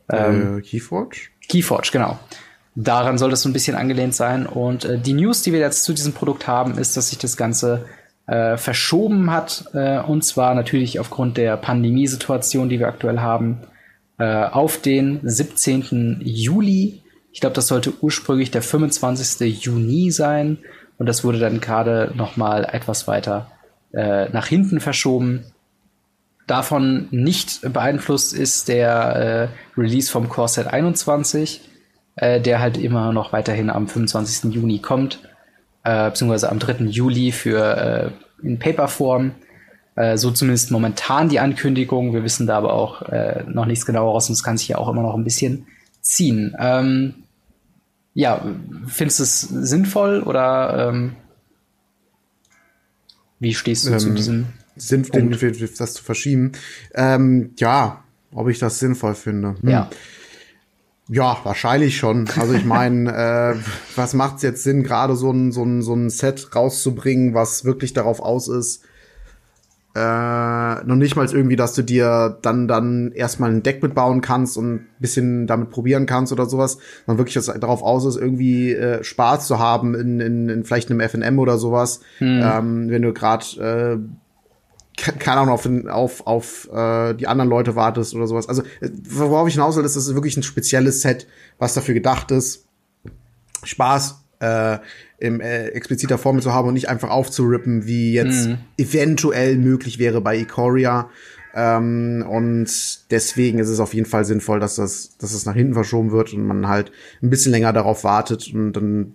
Ähm, 0.10 0.58
äh, 0.58 0.62
Keyforge? 0.62 1.18
Keyforge, 1.47 1.89
genau. 1.91 2.20
Daran 2.76 3.18
soll 3.18 3.30
das 3.30 3.41
so 3.41 3.49
ein 3.49 3.53
bisschen 3.53 3.76
angelehnt 3.76 4.16
sein. 4.16 4.45
Und 4.45 4.86
äh, 4.86 4.99
die 4.99 5.14
News, 5.14 5.41
die 5.41 5.53
wir 5.53 5.60
jetzt 5.60 5.84
zu 5.84 5.93
diesem 5.93 6.14
Produkt 6.14 6.47
haben, 6.47 6.78
ist, 6.78 6.97
dass 6.97 7.10
sich 7.10 7.18
das 7.18 7.38
Ganze 7.38 7.86
äh, 8.28 8.58
verschoben 8.58 9.32
hat. 9.32 9.66
Äh, 9.74 9.99
und 9.99 10.24
zwar 10.24 10.56
natürlich 10.56 10.99
aufgrund 10.99 11.38
der 11.38 11.58
Pandemiesituation, 11.58 12.70
die 12.70 12.80
wir 12.80 12.88
aktuell 12.88 13.20
haben, 13.20 13.60
äh, 14.18 14.26
auf 14.26 14.82
den 14.82 15.20
17. 15.24 16.22
Juli. 16.24 17.01
Ich 17.32 17.39
glaube, 17.41 17.56
das 17.56 17.68
sollte 17.68 17.93
ursprünglich 18.01 18.51
der 18.51 18.62
25. 18.62 19.64
Juni 19.64 20.12
sein. 20.12 20.58
Und 20.97 21.08
das 21.08 21.24
wurde 21.24 21.39
dann 21.39 21.60
gerade 21.60 22.14
noch 22.16 22.38
mal 22.38 22.66
etwas 22.66 23.08
weiter 23.08 23.51
äh, 23.93 24.30
nach 24.30 24.47
hinten 24.47 24.80
verschoben. 24.80 25.45
Davon 26.47 27.07
nicht 27.09 27.61
beeinflusst 27.73 28.33
ist 28.33 28.67
der 28.67 29.49
äh, 29.75 29.79
Release 29.79 30.11
vom 30.11 30.29
Core 30.29 30.47
Set 30.47 30.67
21, 30.67 31.61
äh, 32.15 32.39
der 32.39 32.59
halt 32.59 32.77
immer 32.77 33.13
noch 33.13 33.33
weiterhin 33.33 33.69
am 33.69 33.87
25. 33.87 34.53
Juni 34.53 34.79
kommt, 34.79 35.21
äh, 35.83 36.09
beziehungsweise 36.09 36.49
am 36.49 36.59
3. 36.59 36.85
Juli 36.85 37.31
für 37.31 38.13
äh, 38.41 38.45
in 38.45 38.59
Paperform. 38.59 39.31
Äh, 39.95 40.17
so 40.17 40.29
zumindest 40.29 40.69
momentan 40.71 41.29
die 41.29 41.39
Ankündigung. 41.39 42.13
Wir 42.13 42.23
wissen 42.23 42.45
da 42.45 42.57
aber 42.57 42.73
auch 42.73 43.01
äh, 43.03 43.43
noch 43.47 43.65
nichts 43.65 43.85
genaueres 43.85 44.29
und 44.29 44.33
es 44.33 44.43
kann 44.43 44.57
sich 44.57 44.67
ja 44.67 44.77
auch 44.77 44.89
immer 44.89 45.01
noch 45.01 45.15
ein 45.15 45.23
bisschen 45.23 45.65
ziehen. 46.01 46.55
Ähm, 46.59 47.15
ja, 48.13 48.45
findest 48.87 49.19
du 49.19 49.23
es 49.23 49.41
sinnvoll 49.41 50.21
oder 50.21 50.89
ähm, 50.89 51.15
wie 53.39 53.53
stehst 53.53 53.85
du 53.85 53.91
ähm, 53.91 53.99
zu 53.99 54.13
diesem 54.13 54.47
sinnvoll, 54.76 55.30
das 55.78 55.93
zu 55.93 56.03
verschieben. 56.03 56.51
Ähm, 56.93 57.51
ja, 57.57 58.03
ob 58.34 58.49
ich 58.49 58.59
das 58.59 58.80
sinnvoll 58.80 59.15
finde. 59.15 59.55
Hm. 59.61 59.69
Ja. 59.69 59.89
Ja, 61.07 61.38
wahrscheinlich 61.43 61.97
schon. 61.97 62.28
Also 62.39 62.53
ich 62.53 62.65
meine, 62.65 63.11
äh, 63.55 63.59
was 63.95 64.13
macht's 64.13 64.41
jetzt 64.41 64.63
Sinn, 64.63 64.84
gerade 64.84 65.15
so 65.15 65.32
ein, 65.32 65.51
so, 65.51 65.63
ein, 65.63 65.82
so 65.84 65.93
ein 65.93 66.09
Set 66.09 66.55
rauszubringen, 66.55 67.34
was 67.34 67.63
wirklich 67.63 67.93
darauf 67.93 68.19
aus 68.19 68.47
ist, 68.47 68.84
äh, 69.95 70.84
noch 70.84 70.97
nicht 70.97 71.15
mal 71.15 71.26
irgendwie, 71.26 71.55
dass 71.55 71.73
du 71.73 71.82
dir 71.82 72.38
dann 72.41 72.67
dann 72.67 73.13
erstmal 73.13 73.51
ein 73.51 73.63
Deck 73.63 73.82
mitbauen 73.82 74.19
kannst 74.19 74.57
und 74.57 74.73
ein 74.73 74.88
bisschen 74.99 75.47
damit 75.47 75.69
probieren 75.69 76.05
kannst 76.05 76.34
oder 76.34 76.47
sowas, 76.47 76.80
sondern 77.05 77.19
wirklich 77.19 77.36
dass 77.36 77.45
darauf 77.45 77.82
aus 77.82 78.03
ist, 78.03 78.17
irgendwie 78.17 78.73
äh, 78.73 79.03
Spaß 79.03 79.47
zu 79.47 79.57
haben 79.57 79.95
in, 79.95 80.19
in, 80.19 80.49
in 80.49 80.63
vielleicht 80.65 80.91
einem 80.91 80.99
FNM 80.99 81.39
oder 81.39 81.57
sowas. 81.57 82.01
Hm. 82.17 82.41
Ähm, 82.43 82.89
wenn 82.89 83.03
du 83.03 83.13
gerade 83.13 83.45
äh, 83.57 84.24
keine 84.97 85.41
Ahnung, 85.41 85.53
auf, 85.53 85.67
auf, 85.87 86.27
auf 86.27 86.69
äh, 86.73 87.13
die 87.13 87.27
anderen 87.27 87.49
Leute 87.49 87.75
wartest 87.75 88.15
oder 88.15 88.27
sowas. 88.27 88.47
Also, 88.47 88.63
äh, 88.81 88.89
worauf 89.09 89.47
ich 89.47 89.55
hinaus 89.55 89.75
will, 89.75 89.85
ist, 89.85 89.95
das 89.95 90.07
ist 90.07 90.15
wirklich 90.15 90.37
ein 90.37 90.43
spezielles 90.43 91.01
Set, 91.01 91.27
was 91.57 91.73
dafür 91.73 91.93
gedacht 91.93 92.31
ist, 92.31 92.65
Spaß 93.63 94.23
äh, 94.39 94.77
in 95.17 95.39
äh, 95.39 95.67
expliziter 95.67 96.17
Form 96.17 96.41
zu 96.41 96.53
haben 96.53 96.67
und 96.67 96.73
nicht 96.73 96.89
einfach 96.89 97.09
aufzurippen, 97.09 97.85
wie 97.85 98.13
jetzt 98.13 98.47
mhm. 98.47 98.57
eventuell 98.77 99.57
möglich 99.57 99.99
wäre 99.99 100.21
bei 100.21 100.37
Ikoria. 100.37 101.09
Ähm, 101.53 102.25
und 102.27 102.67
deswegen 103.11 103.59
ist 103.59 103.69
es 103.69 103.79
auf 103.79 103.93
jeden 103.93 104.07
Fall 104.07 104.25
sinnvoll, 104.25 104.59
dass 104.59 104.75
das, 104.75 105.17
dass 105.17 105.31
das 105.31 105.45
nach 105.45 105.55
hinten 105.55 105.73
verschoben 105.73 106.11
wird 106.11 106.33
und 106.33 106.45
man 106.45 106.67
halt 106.67 106.91
ein 107.23 107.29
bisschen 107.29 107.53
länger 107.53 107.71
darauf 107.71 108.03
wartet 108.03 108.53
und 108.53 108.73
dann 108.73 109.13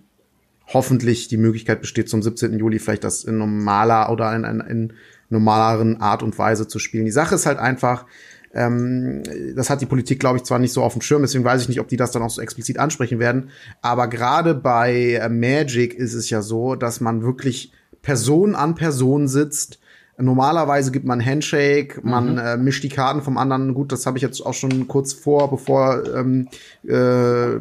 hoffentlich 0.73 1.27
die 1.27 1.37
Möglichkeit 1.37 1.81
besteht, 1.81 2.09
zum 2.09 2.21
17. 2.21 2.57
Juli 2.57 2.79
vielleicht 2.79 3.03
das 3.03 3.23
in 3.23 3.37
normaler 3.37 4.11
oder 4.11 4.35
in, 4.35 4.43
in, 4.43 4.59
in 4.61 4.93
normaleren 5.29 6.01
Art 6.01 6.23
und 6.23 6.37
Weise 6.37 6.67
zu 6.67 6.79
spielen. 6.79 7.05
Die 7.05 7.11
Sache 7.11 7.35
ist 7.35 7.45
halt 7.45 7.59
einfach, 7.59 8.05
ähm, 8.53 9.23
das 9.55 9.69
hat 9.69 9.81
die 9.81 9.85
Politik, 9.85 10.19
glaube 10.19 10.37
ich, 10.37 10.43
zwar 10.43 10.59
nicht 10.59 10.73
so 10.73 10.83
auf 10.83 10.93
dem 10.93 11.01
Schirm, 11.01 11.21
deswegen 11.21 11.45
weiß 11.45 11.61
ich 11.61 11.69
nicht, 11.69 11.79
ob 11.79 11.87
die 11.87 11.97
das 11.97 12.11
dann 12.11 12.21
auch 12.21 12.29
so 12.29 12.41
explizit 12.41 12.79
ansprechen 12.79 13.19
werden. 13.19 13.49
Aber 13.81 14.07
gerade 14.07 14.53
bei 14.55 15.13
äh, 15.13 15.29
Magic 15.29 15.93
ist 15.93 16.13
es 16.13 16.29
ja 16.29 16.41
so, 16.41 16.75
dass 16.75 16.99
man 16.99 17.23
wirklich 17.23 17.71
Person 18.01 18.55
an 18.55 18.75
Person 18.75 19.27
sitzt 19.27 19.79
Normalerweise 20.17 20.91
gibt 20.91 21.05
man 21.05 21.25
Handshake, 21.25 21.99
man 22.03 22.33
mhm. 22.33 22.37
äh, 22.37 22.57
mischt 22.57 22.83
die 22.83 22.89
Karten 22.89 23.21
vom 23.21 23.37
anderen. 23.37 23.73
Gut, 23.73 23.91
das 23.91 24.05
habe 24.05 24.17
ich 24.17 24.21
jetzt 24.21 24.45
auch 24.45 24.53
schon 24.53 24.87
kurz 24.87 25.13
vor, 25.13 25.49
bevor 25.49 26.03
ähm, 26.13 26.47
äh, 26.83 27.59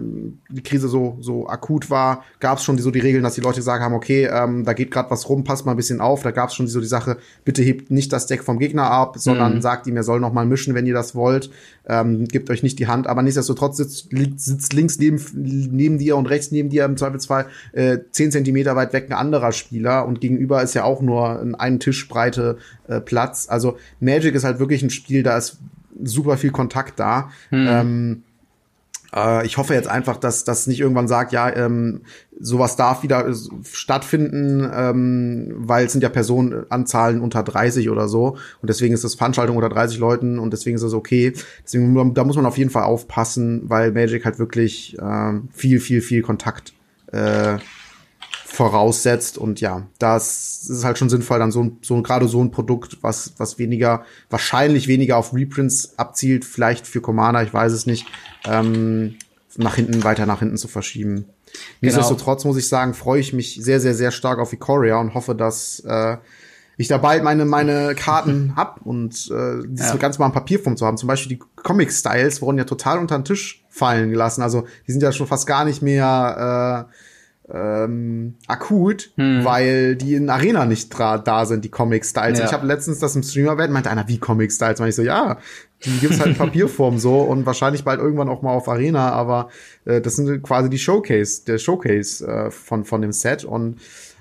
die 0.50 0.62
Krise 0.62 0.88
so 0.88 1.16
so 1.20 1.48
akut 1.48 1.90
war, 1.90 2.24
gab 2.40 2.58
es 2.58 2.64
schon 2.64 2.76
die, 2.76 2.82
so 2.82 2.90
die 2.90 3.00
Regeln, 3.00 3.22
dass 3.22 3.34
die 3.34 3.40
Leute 3.40 3.56
gesagt 3.56 3.82
haben, 3.82 3.94
okay, 3.94 4.28
ähm, 4.30 4.64
da 4.64 4.72
geht 4.72 4.90
gerade 4.90 5.10
was 5.10 5.28
rum, 5.28 5.44
passt 5.44 5.64
mal 5.64 5.72
ein 5.72 5.76
bisschen 5.76 6.00
auf. 6.00 6.22
Da 6.22 6.30
gab 6.30 6.50
es 6.50 6.54
schon 6.54 6.66
so 6.66 6.80
die 6.80 6.86
Sache, 6.86 7.16
bitte 7.44 7.62
hebt 7.62 7.90
nicht 7.90 8.12
das 8.12 8.26
Deck 8.26 8.44
vom 8.44 8.58
Gegner 8.58 8.90
ab, 8.90 9.16
sondern 9.18 9.56
mhm. 9.56 9.60
sagt 9.62 9.86
ihm, 9.86 9.96
er 9.96 10.02
soll 10.02 10.20
noch 10.20 10.32
mal 10.32 10.46
mischen, 10.46 10.74
wenn 10.74 10.86
ihr 10.86 10.94
das 10.94 11.14
wollt. 11.14 11.50
Ähm, 11.86 12.26
gebt 12.26 12.50
euch 12.50 12.62
nicht 12.62 12.78
die 12.78 12.86
Hand, 12.86 13.06
aber 13.06 13.22
nichtsdestotrotz 13.22 13.76
sitzt, 13.76 14.08
sitzt 14.36 14.72
links 14.72 14.98
neben, 14.98 15.20
neben 15.34 15.98
dir 15.98 16.16
und 16.16 16.26
rechts 16.26 16.50
neben 16.50 16.68
dir 16.68 16.84
im 16.84 16.96
Zweifelsfall 16.96 17.46
äh, 17.72 17.98
zehn 18.10 18.30
Zentimeter 18.30 18.76
weit 18.76 18.92
weg 18.92 19.06
ein 19.08 19.12
anderer 19.12 19.52
Spieler 19.52 20.06
und 20.06 20.20
gegenüber 20.20 20.62
ist 20.62 20.74
ja 20.74 20.84
auch 20.84 21.00
nur 21.00 21.40
ein 21.58 21.80
Tischbreite 22.40 22.58
äh, 22.88 23.00
Platz. 23.00 23.46
Also 23.48 23.78
Magic 24.00 24.34
ist 24.34 24.44
halt 24.44 24.58
wirklich 24.58 24.82
ein 24.82 24.90
Spiel, 24.90 25.22
da 25.22 25.36
ist 25.36 25.58
super 26.02 26.36
viel 26.36 26.50
Kontakt 26.50 26.98
da. 26.98 27.30
Hm. 27.50 27.66
Ähm, 27.68 28.22
äh, 29.14 29.44
ich 29.46 29.56
hoffe 29.56 29.74
jetzt 29.74 29.88
einfach, 29.88 30.16
dass 30.16 30.44
das 30.44 30.66
nicht 30.66 30.80
irgendwann 30.80 31.08
sagt, 31.08 31.32
ja, 31.32 31.54
ähm, 31.54 32.02
sowas 32.38 32.76
darf 32.76 33.02
wieder 33.02 33.28
äh, 33.28 33.34
stattfinden, 33.64 34.68
ähm, 34.72 35.52
weil 35.56 35.86
es 35.86 35.92
sind 35.92 36.02
ja 36.02 36.08
Personenanzahlen 36.08 37.20
unter 37.20 37.42
30 37.42 37.90
oder 37.90 38.08
so 38.08 38.38
und 38.62 38.70
deswegen 38.70 38.94
ist 38.94 39.04
das 39.04 39.16
Veranstaltung 39.16 39.56
unter 39.56 39.68
30 39.68 39.98
Leuten 39.98 40.38
und 40.38 40.52
deswegen 40.52 40.76
ist 40.76 40.84
das 40.84 40.94
okay. 40.94 41.34
Deswegen 41.64 42.14
da 42.14 42.24
muss 42.24 42.36
man 42.36 42.46
auf 42.46 42.56
jeden 42.56 42.70
Fall 42.70 42.84
aufpassen, 42.84 43.62
weil 43.64 43.92
Magic 43.92 44.24
halt 44.24 44.38
wirklich 44.38 44.96
äh, 44.98 45.32
viel, 45.52 45.80
viel, 45.80 46.00
viel 46.00 46.22
Kontakt 46.22 46.72
äh, 47.12 47.58
voraussetzt 48.52 49.38
und 49.38 49.60
ja, 49.60 49.86
das 49.98 50.66
ist 50.68 50.84
halt 50.84 50.98
schon 50.98 51.08
sinnvoll, 51.08 51.38
dann 51.38 51.52
so, 51.52 51.70
so 51.82 52.02
gerade 52.02 52.26
so 52.26 52.42
ein 52.42 52.50
Produkt, 52.50 52.98
was, 53.00 53.34
was 53.38 53.58
weniger, 53.58 54.04
wahrscheinlich 54.28 54.88
weniger 54.88 55.16
auf 55.16 55.32
Reprints 55.32 55.96
abzielt, 55.98 56.44
vielleicht 56.44 56.86
für 56.86 57.00
Commander, 57.00 57.44
ich 57.44 57.54
weiß 57.54 57.72
es 57.72 57.86
nicht, 57.86 58.06
ähm, 58.44 59.14
nach 59.56 59.76
hinten, 59.76 60.02
weiter 60.02 60.26
nach 60.26 60.40
hinten 60.40 60.56
zu 60.56 60.66
verschieben. 60.66 61.14
Genau. 61.14 61.58
Nichtsdestotrotz 61.80 62.44
muss 62.44 62.56
ich 62.56 62.68
sagen, 62.68 62.94
freue 62.94 63.20
ich 63.20 63.32
mich 63.32 63.60
sehr, 63.62 63.78
sehr, 63.78 63.94
sehr 63.94 64.10
stark 64.10 64.40
auf 64.40 64.52
Ikoria 64.52 64.98
und 64.98 65.14
hoffe, 65.14 65.36
dass 65.36 65.80
äh, 65.86 66.16
ich 66.76 66.88
da 66.88 66.98
bald 66.98 67.22
meine, 67.22 67.44
meine 67.44 67.94
Karten 67.94 68.54
hab 68.56 68.82
und 68.82 69.30
äh, 69.30 69.62
das 69.68 69.90
ja. 69.90 69.96
ganz 69.96 70.18
mal 70.18 70.26
in 70.26 70.32
Papierform 70.32 70.76
zu 70.76 70.86
haben. 70.86 70.96
Zum 70.96 71.06
Beispiel 71.06 71.36
die 71.36 71.42
Comic-Styles 71.54 72.42
wurden 72.42 72.58
ja 72.58 72.64
total 72.64 72.98
unter 72.98 73.16
den 73.16 73.24
Tisch 73.24 73.64
fallen 73.68 74.10
gelassen. 74.10 74.42
Also 74.42 74.64
die 74.88 74.92
sind 74.92 75.02
ja 75.02 75.12
schon 75.12 75.28
fast 75.28 75.46
gar 75.46 75.64
nicht 75.64 75.82
mehr 75.82 76.88
äh, 76.90 76.94
ähm, 77.52 78.34
akut, 78.46 79.10
hm. 79.16 79.44
weil 79.44 79.96
die 79.96 80.14
in 80.14 80.30
Arena 80.30 80.66
nicht 80.66 80.92
da 80.98 81.44
sind, 81.46 81.64
die 81.64 81.70
Comic-Styles. 81.70 82.38
Ja. 82.38 82.44
Ich 82.44 82.52
habe 82.52 82.66
letztens 82.66 82.98
das 82.98 83.16
im 83.16 83.22
Streamer 83.22 83.58
werden 83.58 83.72
meinte 83.72 83.90
einer, 83.90 84.08
wie 84.08 84.18
Comic-Styles? 84.18 84.78
Meinte 84.78 84.90
ich 84.90 84.96
so, 84.96 85.02
ja, 85.02 85.38
die 85.84 85.98
gibt's 85.98 86.18
halt 86.18 86.30
in 86.30 86.34
Papierform 86.38 86.98
so 86.98 87.20
und 87.20 87.46
wahrscheinlich 87.46 87.84
bald 87.84 88.00
irgendwann 88.00 88.28
auch 88.28 88.42
mal 88.42 88.52
auf 88.52 88.68
Arena, 88.68 89.10
aber 89.12 89.48
äh, 89.84 90.00
das 90.00 90.16
sind 90.16 90.42
quasi 90.42 90.70
die 90.70 90.78
Showcase, 90.78 91.44
der 91.44 91.58
Showcase 91.58 92.26
äh, 92.26 92.50
von, 92.50 92.84
von 92.84 93.02
dem 93.02 93.12
Set 93.12 93.44
und 93.44 93.80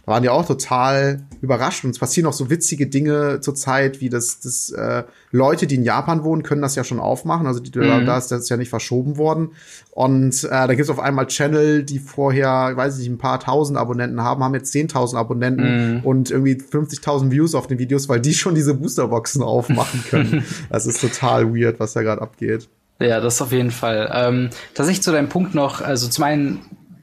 waren 0.09 0.23
ja 0.23 0.31
auch 0.31 0.45
total 0.45 1.21
überrascht. 1.41 1.85
Und 1.85 1.91
es 1.91 1.99
passieren 1.99 2.27
auch 2.27 2.33
so 2.33 2.49
witzige 2.49 2.87
Dinge 2.87 3.39
zurzeit, 3.41 4.01
wie 4.01 4.09
das, 4.09 4.39
das 4.39 4.71
äh, 4.71 5.03
Leute, 5.31 5.67
die 5.67 5.75
in 5.75 5.83
Japan 5.83 6.23
wohnen, 6.23 6.43
können 6.43 6.61
das 6.61 6.75
ja 6.75 6.83
schon 6.83 6.99
aufmachen. 6.99 7.47
Also 7.47 7.59
die, 7.59 7.77
mhm. 7.77 8.05
da 8.05 8.17
ist 8.17 8.31
das 8.31 8.49
ja 8.49 8.57
nicht 8.57 8.69
verschoben 8.69 9.17
worden. 9.17 9.51
Und 9.91 10.43
äh, 10.43 10.49
da 10.49 10.67
gibt 10.67 10.81
es 10.81 10.89
auf 10.89 10.99
einmal 10.99 11.27
Channel, 11.27 11.83
die 11.83 11.99
vorher, 11.99 12.75
weiß 12.75 12.95
ich 12.95 13.03
nicht, 13.03 13.11
ein 13.11 13.17
paar 13.17 13.39
tausend 13.39 13.77
Abonnenten 13.77 14.21
haben, 14.21 14.43
haben 14.43 14.55
jetzt 14.55 14.73
10.000 14.73 15.15
Abonnenten 15.15 15.97
mhm. 15.97 15.99
und 16.03 16.31
irgendwie 16.31 16.55
50.000 16.55 17.31
Views 17.31 17.55
auf 17.55 17.67
den 17.67 17.79
Videos, 17.79 18.09
weil 18.09 18.19
die 18.19 18.33
schon 18.33 18.55
diese 18.55 18.73
Boosterboxen 18.73 19.43
aufmachen 19.43 20.03
können. 20.09 20.43
das 20.69 20.85
ist 20.85 21.01
total 21.01 21.53
weird, 21.55 21.79
was 21.79 21.93
da 21.93 22.01
gerade 22.01 22.21
abgeht. 22.21 22.67
Ja, 22.99 23.21
das 23.21 23.41
auf 23.41 23.51
jeden 23.51 23.71
Fall. 23.71 24.11
Ähm, 24.13 24.49
tatsächlich 24.73 25.03
zu 25.03 25.11
deinem 25.11 25.29
Punkt 25.29 25.55
noch, 25.55 25.81
also 25.81 26.09
zum 26.09 26.23
einen 26.25 26.59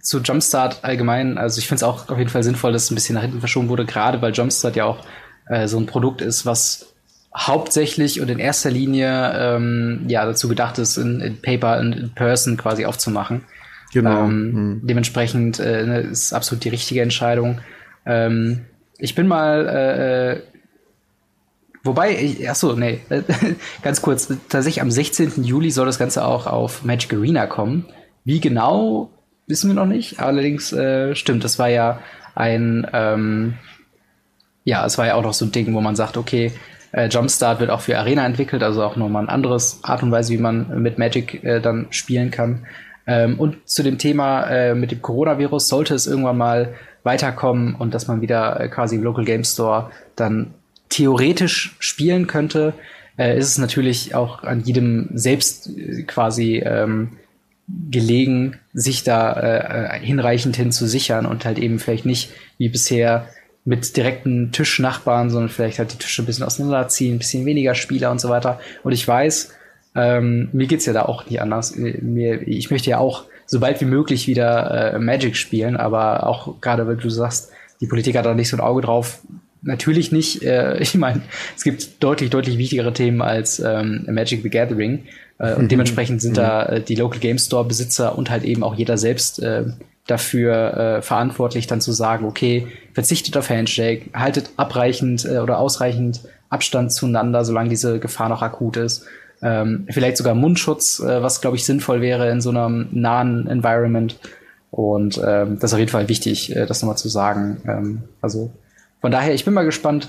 zu 0.06 0.20
Jumpstart 0.20 0.84
allgemein, 0.84 1.36
also 1.36 1.58
ich 1.58 1.66
finde 1.66 1.78
es 1.78 1.82
auch 1.82 2.08
auf 2.08 2.16
jeden 2.16 2.30
Fall 2.30 2.44
sinnvoll, 2.44 2.72
dass 2.72 2.84
es 2.84 2.90
ein 2.92 2.94
bisschen 2.94 3.16
nach 3.16 3.22
hinten 3.22 3.40
verschoben 3.40 3.68
wurde, 3.68 3.84
gerade 3.84 4.22
weil 4.22 4.32
Jumpstart 4.32 4.76
ja 4.76 4.84
auch 4.84 5.04
äh, 5.48 5.66
so 5.66 5.78
ein 5.78 5.86
Produkt 5.86 6.20
ist, 6.20 6.46
was 6.46 6.94
hauptsächlich 7.36 8.20
und 8.20 8.30
in 8.30 8.38
erster 8.38 8.70
Linie 8.70 9.32
ähm, 9.36 10.04
ja 10.06 10.24
dazu 10.24 10.46
gedacht 10.46 10.78
ist, 10.78 10.96
in, 10.96 11.20
in 11.20 11.42
Paper 11.42 11.80
in, 11.80 11.92
in, 11.92 12.14
Person 12.14 12.56
quasi 12.56 12.86
aufzumachen. 12.86 13.46
Genau. 13.92 14.26
Ähm, 14.26 14.52
hm. 14.52 14.80
Dementsprechend 14.84 15.58
äh, 15.58 15.84
ne, 15.84 16.00
ist 16.02 16.32
absolut 16.32 16.62
die 16.62 16.68
richtige 16.68 17.02
Entscheidung. 17.02 17.60
Ähm, 18.06 18.64
ich 18.98 19.16
bin 19.16 19.26
mal 19.26 19.66
äh, 19.66 20.56
Wobei, 21.82 22.36
ach 22.48 22.56
so, 22.56 22.72
nee, 22.72 23.00
ganz 23.82 24.02
kurz, 24.02 24.26
tatsächlich 24.48 24.82
am 24.82 24.90
16. 24.90 25.44
Juli 25.44 25.70
soll 25.70 25.86
das 25.86 25.98
Ganze 25.98 26.24
auch 26.24 26.46
auf 26.46 26.84
Magic 26.84 27.12
Arena 27.14 27.46
kommen. 27.46 27.86
Wie 28.24 28.40
genau 28.40 29.10
wissen 29.46 29.70
wir 29.70 29.74
noch 29.74 29.86
nicht. 29.86 30.20
Allerdings 30.20 30.72
äh, 30.72 31.14
stimmt, 31.14 31.44
das 31.44 31.58
war 31.58 31.68
ja 31.68 32.00
ein, 32.34 32.86
ähm, 32.92 33.54
ja, 34.64 34.84
es 34.84 34.98
war 34.98 35.06
ja 35.06 35.14
auch 35.14 35.22
noch 35.22 35.34
so 35.34 35.44
ein 35.44 35.52
Ding, 35.52 35.72
wo 35.74 35.80
man 35.80 35.96
sagt, 35.96 36.16
okay, 36.16 36.52
äh, 36.92 37.08
Jumpstart 37.08 37.60
wird 37.60 37.70
auch 37.70 37.80
für 37.80 37.98
Arena 37.98 38.24
entwickelt, 38.24 38.62
also 38.62 38.82
auch 38.82 38.96
nochmal 38.96 39.24
ein 39.24 39.28
anderes 39.28 39.80
Art 39.82 40.02
und 40.02 40.10
Weise, 40.10 40.32
wie 40.32 40.38
man 40.38 40.82
mit 40.82 40.98
Magic 40.98 41.44
äh, 41.44 41.60
dann 41.60 41.86
spielen 41.90 42.30
kann. 42.30 42.66
Ähm, 43.06 43.38
und 43.38 43.68
zu 43.68 43.82
dem 43.82 43.98
Thema 43.98 44.44
äh, 44.44 44.74
mit 44.74 44.90
dem 44.90 45.02
Coronavirus 45.02 45.68
sollte 45.68 45.94
es 45.94 46.06
irgendwann 46.06 46.38
mal 46.38 46.74
weiterkommen 47.04 47.74
und 47.76 47.94
dass 47.94 48.08
man 48.08 48.20
wieder 48.20 48.60
äh, 48.60 48.68
quasi 48.68 48.96
im 48.96 49.02
Local 49.02 49.24
Game 49.24 49.44
Store 49.44 49.90
dann 50.16 50.54
theoretisch 50.88 51.76
spielen 51.78 52.26
könnte, 52.26 52.74
äh, 53.16 53.38
ist 53.38 53.46
es 53.46 53.58
natürlich 53.58 54.14
auch 54.14 54.42
an 54.42 54.60
jedem 54.60 55.10
selbst 55.14 55.68
äh, 55.68 56.02
quasi 56.02 56.58
ähm, 56.58 57.12
gelegen, 57.68 58.58
sich 58.72 59.02
da 59.02 59.32
äh, 59.32 60.00
hinreichend 60.00 60.56
hin 60.56 60.70
zu 60.72 60.86
sichern 60.86 61.26
und 61.26 61.44
halt 61.44 61.58
eben 61.58 61.78
vielleicht 61.78 62.06
nicht 62.06 62.30
wie 62.58 62.68
bisher 62.68 63.28
mit 63.64 63.96
direkten 63.96 64.52
Tischnachbarn, 64.52 65.28
sondern 65.30 65.48
vielleicht 65.48 65.80
halt 65.80 65.92
die 65.92 65.98
Tische 65.98 66.22
ein 66.22 66.26
bisschen 66.26 66.44
auseinanderziehen, 66.44 67.16
ein 67.16 67.18
bisschen 67.18 67.44
weniger 67.44 67.74
Spieler 67.74 68.12
und 68.12 68.20
so 68.20 68.28
weiter. 68.28 68.60
Und 68.84 68.92
ich 68.92 69.06
weiß, 69.06 69.52
ähm, 69.96 70.48
mir 70.52 70.68
geht's 70.68 70.86
ja 70.86 70.92
da 70.92 71.02
auch 71.02 71.28
nicht 71.28 71.40
anders. 71.40 71.74
Mir, 71.74 72.46
ich 72.46 72.70
möchte 72.70 72.90
ja 72.90 72.98
auch 72.98 73.24
so 73.46 73.58
bald 73.58 73.80
wie 73.80 73.86
möglich 73.86 74.28
wieder 74.28 74.94
äh, 74.94 74.98
Magic 75.00 75.36
spielen, 75.36 75.76
aber 75.76 76.26
auch 76.26 76.60
gerade, 76.60 76.86
weil 76.86 76.96
du 76.96 77.10
sagst, 77.10 77.50
die 77.80 77.86
Politik 77.86 78.16
hat 78.16 78.26
da 78.26 78.34
nicht 78.34 78.48
so 78.48 78.56
ein 78.56 78.60
Auge 78.60 78.82
drauf. 78.82 79.20
Natürlich 79.62 80.12
nicht. 80.12 80.42
Äh, 80.44 80.78
ich 80.80 80.94
meine, 80.94 81.22
es 81.56 81.64
gibt 81.64 82.02
deutlich, 82.02 82.30
deutlich 82.30 82.58
wichtigere 82.58 82.92
Themen 82.92 83.20
als 83.20 83.58
ähm, 83.58 84.04
Magic 84.08 84.42
the 84.42 84.50
Gathering. 84.50 85.04
Äh, 85.38 85.54
und 85.54 85.64
mhm. 85.64 85.68
dementsprechend 85.68 86.22
sind 86.22 86.32
mhm. 86.32 86.36
da 86.36 86.62
äh, 86.66 86.80
die 86.80 86.94
Local 86.94 87.20
Game 87.20 87.38
Store 87.38 87.64
Besitzer 87.64 88.16
und 88.16 88.30
halt 88.30 88.44
eben 88.44 88.62
auch 88.62 88.74
jeder 88.74 88.98
selbst 88.98 89.42
äh, 89.42 89.64
dafür 90.06 90.76
äh, 90.76 91.02
verantwortlich, 91.02 91.66
dann 91.66 91.80
zu 91.80 91.92
sagen, 91.92 92.26
okay, 92.26 92.68
verzichtet 92.94 93.36
auf 93.36 93.50
Handshake, 93.50 94.10
haltet 94.14 94.50
abreichend 94.56 95.24
äh, 95.24 95.38
oder 95.38 95.58
ausreichend 95.58 96.20
Abstand 96.48 96.92
zueinander, 96.92 97.44
solange 97.44 97.68
diese 97.68 97.98
Gefahr 97.98 98.28
noch 98.28 98.42
akut 98.42 98.76
ist. 98.76 99.04
Ähm, 99.42 99.86
vielleicht 99.90 100.16
sogar 100.16 100.34
Mundschutz, 100.34 101.00
äh, 101.00 101.22
was 101.22 101.40
glaube 101.40 101.56
ich 101.56 101.64
sinnvoll 101.64 102.00
wäre 102.00 102.30
in 102.30 102.40
so 102.40 102.50
einem 102.50 102.88
nahen 102.92 103.48
Environment. 103.48 104.18
Und 104.70 105.20
ähm, 105.24 105.58
das 105.58 105.70
ist 105.70 105.74
auf 105.74 105.78
jeden 105.78 105.90
Fall 105.90 106.08
wichtig, 106.08 106.54
äh, 106.54 106.66
das 106.66 106.82
nochmal 106.82 106.98
zu 106.98 107.08
sagen. 107.08 107.60
Ähm, 107.66 108.02
also 108.20 108.52
von 109.00 109.10
daher, 109.10 109.34
ich 109.34 109.44
bin 109.44 109.54
mal 109.54 109.64
gespannt, 109.64 110.08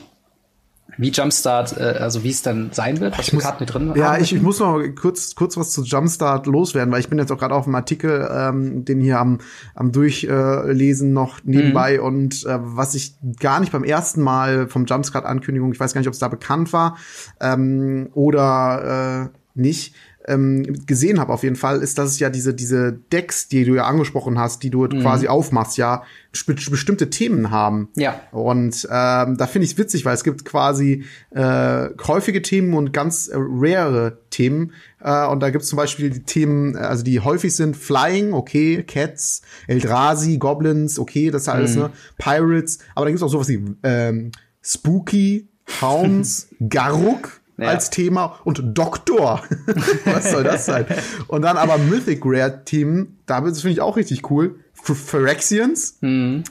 wie 0.97 1.09
Jumpstart, 1.09 1.77
äh, 1.77 1.97
also 1.99 2.23
wie 2.23 2.29
es 2.29 2.41
dann 2.41 2.71
sein 2.71 2.99
wird, 2.99 3.17
was 3.17 3.27
ich 3.27 3.33
muss, 3.33 3.43
Karten 3.43 3.63
mit 3.63 3.73
drin 3.73 3.93
Ja, 3.95 4.17
ich, 4.17 4.33
ich 4.33 4.41
muss 4.41 4.59
noch 4.59 4.81
kurz, 4.99 5.35
kurz 5.35 5.57
was 5.57 5.71
zu 5.71 5.83
Jumpstart 5.83 6.47
loswerden, 6.47 6.91
weil 6.91 6.99
ich 6.99 7.09
bin 7.09 7.19
jetzt 7.19 7.31
auch 7.31 7.37
gerade 7.37 7.55
auf 7.55 7.65
dem 7.65 7.75
Artikel, 7.75 8.27
ähm, 8.31 8.85
den 8.85 8.99
hier 9.01 9.19
am, 9.19 9.39
am 9.75 9.91
Durchlesen 9.91 11.13
noch 11.13 11.39
nebenbei 11.43 11.97
mhm. 11.97 12.03
und 12.03 12.45
äh, 12.45 12.57
was 12.59 12.95
ich 12.95 13.15
gar 13.39 13.59
nicht 13.59 13.71
beim 13.71 13.83
ersten 13.83 14.21
Mal 14.21 14.67
vom 14.67 14.85
Jumpstart-Ankündigung, 14.85 15.71
ich 15.71 15.79
weiß 15.79 15.93
gar 15.93 16.01
nicht, 16.01 16.07
ob 16.07 16.13
es 16.13 16.19
da 16.19 16.27
bekannt 16.27 16.73
war 16.73 16.97
ähm, 17.39 18.09
oder 18.13 19.29
äh, 19.33 19.37
nicht, 19.59 19.95
ähm, 20.27 20.85
gesehen 20.85 21.19
habe 21.19 21.31
auf 21.31 21.43
jeden 21.43 21.55
Fall, 21.55 21.81
ist, 21.81 21.97
dass 21.97 22.11
es 22.11 22.19
ja 22.19 22.29
diese, 22.29 22.53
diese 22.53 22.91
Decks, 22.91 23.47
die 23.47 23.63
du 23.63 23.75
ja 23.75 23.85
angesprochen 23.85 24.37
hast, 24.37 24.61
die 24.61 24.69
du 24.69 24.83
mhm. 24.83 25.01
quasi 25.01 25.27
aufmachst, 25.27 25.77
ja, 25.77 26.03
bestimmte 26.45 27.09
Themen 27.09 27.49
haben. 27.49 27.89
Ja. 27.95 28.21
Und 28.31 28.87
ähm, 28.91 29.37
da 29.37 29.47
finde 29.47 29.65
ich 29.65 29.71
es 29.71 29.77
witzig, 29.77 30.05
weil 30.05 30.13
es 30.13 30.23
gibt 30.23 30.45
quasi 30.45 31.05
äh, 31.31 31.89
häufige 32.05 32.41
Themen 32.41 32.73
und 32.73 32.91
ganz 32.91 33.29
äh, 33.29 33.37
rare 33.37 34.19
Themen. 34.29 34.73
Äh, 35.01 35.25
und 35.27 35.39
da 35.39 35.49
gibt 35.49 35.63
es 35.63 35.69
zum 35.69 35.77
Beispiel 35.77 36.09
die 36.09 36.23
Themen, 36.23 36.75
also 36.75 37.03
die 37.03 37.21
häufig 37.21 37.55
sind 37.55 37.77
Flying, 37.77 38.33
okay, 38.33 38.83
Cats, 38.83 39.41
Eldrazi, 39.67 40.37
Goblins, 40.37 40.99
okay, 40.99 41.31
das 41.31 41.47
alles, 41.47 41.75
mhm. 41.75 41.83
ne? 41.83 41.91
Pirates, 42.17 42.79
aber 42.95 43.05
da 43.05 43.11
gibt 43.11 43.19
es 43.19 43.23
auch 43.23 43.31
sowas 43.31 43.47
wie 43.47 43.63
ähm, 43.83 44.31
Spooky, 44.61 45.47
Hounds, 45.81 46.49
Garuk 46.69 47.36
ja. 47.57 47.69
als 47.69 47.89
Thema 47.89 48.39
und 48.43 48.77
Doktor. 48.77 49.43
Was 50.05 50.31
soll 50.31 50.43
das 50.43 50.65
sein? 50.65 50.85
Und 51.27 51.41
dann 51.41 51.57
aber 51.57 51.77
Mythic 51.77 52.21
Rare 52.23 52.63
Team, 52.65 53.17
da 53.25 53.41
das 53.41 53.61
finde 53.61 53.73
ich 53.73 53.81
auch 53.81 53.97
richtig 53.97 54.29
cool. 54.29 54.59
Phyrexians, 54.73 55.97
mhm. 56.01 56.43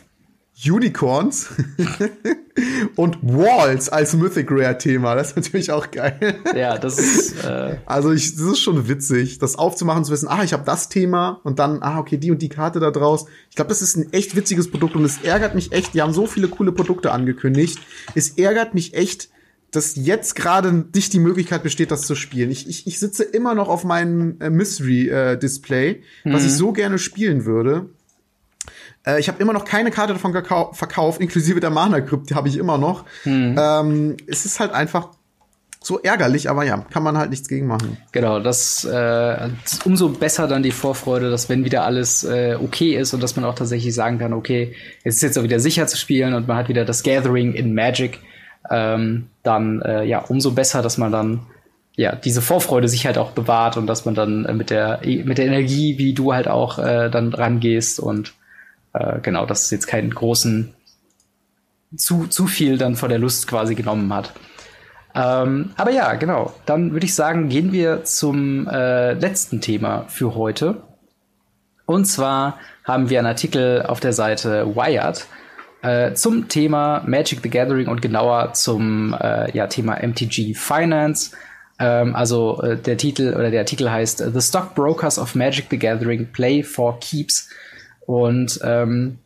Unicorns 0.65 1.49
und 2.97 3.19
Walls 3.23 3.91
als 3.91 4.15
Mythic 4.15 4.51
Rare 4.51 4.79
Thema. 4.79 5.15
Das 5.15 5.29
ist 5.29 5.37
natürlich 5.37 5.71
auch 5.71 5.91
geil. 5.91 6.37
Ja, 6.55 6.79
das 6.79 6.99
ist. 6.99 7.45
Äh 7.45 7.77
also 7.85 8.11
ich, 8.13 8.35
das 8.37 8.43
ist 8.43 8.61
schon 8.61 8.89
witzig, 8.89 9.39
das 9.39 9.57
aufzumachen, 9.57 10.05
zu 10.05 10.13
wissen, 10.13 10.29
ah, 10.29 10.43
ich 10.43 10.55
habe 10.55 10.65
das 10.65 10.89
Thema 10.89 11.41
und 11.45 11.59
dann, 11.59 11.83
ah, 11.83 11.99
okay, 11.99 12.17
die 12.17 12.31
und 12.31 12.41
die 12.41 12.49
Karte 12.49 12.81
da 12.81 12.91
draus. 12.91 13.27
Ich 13.51 13.57
glaube, 13.57 13.69
das 13.69 13.83
ist 13.83 13.97
ein 13.97 14.13
echt 14.13 14.35
witziges 14.35 14.71
Produkt 14.71 14.97
und 14.97 15.05
es 15.05 15.23
ärgert 15.23 15.55
mich 15.55 15.73
echt. 15.73 15.93
Die 15.93 16.01
haben 16.01 16.15
so 16.15 16.27
viele 16.27 16.49
coole 16.49 16.73
Produkte 16.73 17.13
angekündigt. 17.13 17.79
Es 18.15 18.31
ärgert 18.31 18.73
mich 18.73 18.95
echt, 18.95 19.29
dass 19.77 19.95
jetzt 19.97 20.35
gerade 20.35 20.73
nicht 20.95 21.13
die 21.13 21.19
Möglichkeit 21.19 21.63
besteht, 21.63 21.91
das 21.91 22.03
zu 22.03 22.15
spielen. 22.15 22.51
Ich, 22.51 22.69
ich, 22.69 22.87
ich 22.87 22.99
sitze 22.99 23.23
immer 23.23 23.55
noch 23.55 23.69
auf 23.69 23.85
meinem 23.85 24.39
Mystery-Display, 24.39 25.91
äh, 25.91 26.01
mhm. 26.25 26.33
was 26.33 26.45
ich 26.45 26.53
mhm. 26.53 26.57
so 26.57 26.73
gerne 26.73 26.99
spielen 26.99 27.45
würde. 27.45 27.91
Äh, 29.07 29.21
ich 29.21 29.29
habe 29.29 29.41
immer 29.41 29.53
noch 29.53 29.65
keine 29.65 29.91
Karte 29.91 30.15
davon 30.15 30.33
verkauft, 30.33 31.21
inklusive 31.21 31.61
der 31.61 31.71
Mana-Crypt, 31.71 32.31
die 32.31 32.35
habe 32.35 32.49
ich 32.49 32.57
immer 32.57 32.79
noch. 32.79 33.05
Mhm. 33.25 33.57
Ähm, 33.59 34.17
es 34.27 34.47
ist 34.47 34.61
halt 34.61 34.73
einfach 34.73 35.11
so 35.83 36.01
ärgerlich, 36.01 36.51
aber 36.51 36.65
ja, 36.65 36.79
kann 36.79 37.05
man 37.05 37.17
halt 37.17 37.31
nichts 37.31 37.49
gegen 37.49 37.67
machen. 37.67 37.97
Genau, 38.11 38.41
das 38.41 38.85
äh, 38.85 39.49
umso 39.85 40.09
besser 40.09 40.49
dann 40.49 40.63
die 40.63 40.73
Vorfreude, 40.73 41.31
dass 41.31 41.49
wenn 41.49 41.65
wieder 41.65 41.85
alles 41.85 42.25
äh, 42.25 42.57
okay 42.61 42.97
ist 42.97 43.15
und 43.15 43.23
dass 43.23 43.37
man 43.37 43.45
auch 43.45 43.55
tatsächlich 43.55 43.95
sagen 43.95 44.19
kann, 44.19 44.33
okay, 44.33 44.75
es 45.05 45.17
ist 45.17 45.23
jetzt 45.23 45.39
auch 45.39 45.45
wieder 45.45 45.61
sicher 45.61 45.87
zu 45.87 45.97
spielen 45.97 46.35
und 46.35 46.49
man 46.49 46.57
hat 46.57 46.69
wieder 46.69 46.85
das 46.85 47.05
Gathering 47.05 47.53
in 47.53 47.73
Magic 47.73 48.19
ähm, 48.71 49.29
dann 49.43 49.83
äh, 49.83 50.05
ja 50.05 50.21
umso 50.21 50.53
besser, 50.53 50.83
dass 50.83 50.99
man 50.99 51.13
dann 51.13 51.47
ja 51.95 52.15
diese 52.15 52.43
Vorfreude 52.43 52.89
sich 52.89 53.07
halt 53.07 53.19
auch 53.19 53.31
bewahrt 53.31 53.77
und 53.77 53.87
dass 53.87 54.05
man 54.05 54.15
dann 54.15 54.45
äh, 54.45 54.55
mit 54.55 54.71
der 54.71 55.01
mit 55.05 55.39
der 55.39 55.47
Energie, 55.47 55.99
wie 55.99 56.13
du 56.15 56.33
halt 56.33 56.49
auch 56.49 56.79
äh, 56.79 57.11
dann 57.11 57.33
rangehst 57.33 58.01
und 58.01 58.35
äh, 58.93 59.21
genau, 59.21 59.47
dass 59.47 59.65
es 59.65 59.71
jetzt 59.71 59.87
keinen 59.87 60.11
großen 60.11 60.75
zu 61.97 62.27
zu 62.27 62.47
viel 62.47 62.79
dann 62.79 62.97
vor 62.97 63.09
der 63.09 63.19
Lust 63.19 63.47
quasi 63.47 63.75
genommen 63.75 64.13
hat. 64.13 64.33
Ähm, 65.17 65.71
aber 65.77 65.93
ja, 65.93 66.15
genau. 66.15 66.53
Dann 66.67 66.93
würde 66.93 67.07
ich 67.07 67.15
sagen, 67.15 67.49
gehen 67.49 67.73
wir 67.73 68.05
zum 68.05 68.69
äh, 68.69 69.15
letzten 69.15 69.63
Thema 69.63 70.05
für 70.09 70.35
heute. 70.35 70.83
Und 71.87 72.05
zwar 72.05 72.59
haben 72.85 73.09
wir 73.09 73.19
einen 73.19 73.29
Artikel 73.29 73.83
auf 73.83 74.01
der 74.01 74.13
Seite 74.13 74.77
Wired 74.77 75.27
äh, 75.83 76.15
zum 76.15 76.49
Thema 76.49 77.03
Magic 77.07 77.41
the 77.43 77.51
Gathering 77.51 77.89
und 77.89 78.03
genauer 78.03 78.53
zum 78.55 79.15
äh, 79.21 79.51
ja, 79.57 79.67
Thema 79.67 79.97
MTG 80.01 80.55
Finance. 80.55 81.33
Ähm, 81.79 82.15
also 82.15 82.63
äh, 82.63 82.77
der 82.77 82.97
Titel 82.97 83.35
oder 83.35 83.51
der 83.51 83.61
Artikel 83.61 83.91
heißt 83.91 84.19
The 84.33 84.41
Stockbrokers 84.41 85.19
of 85.19 85.35
Magic 85.35 85.67
the 85.71 85.79
Gathering 85.79 86.27
Play 86.33 86.63
for 86.63 86.99
Keeps. 87.01 87.49
Und 88.07 88.61
ähm, 88.63 89.19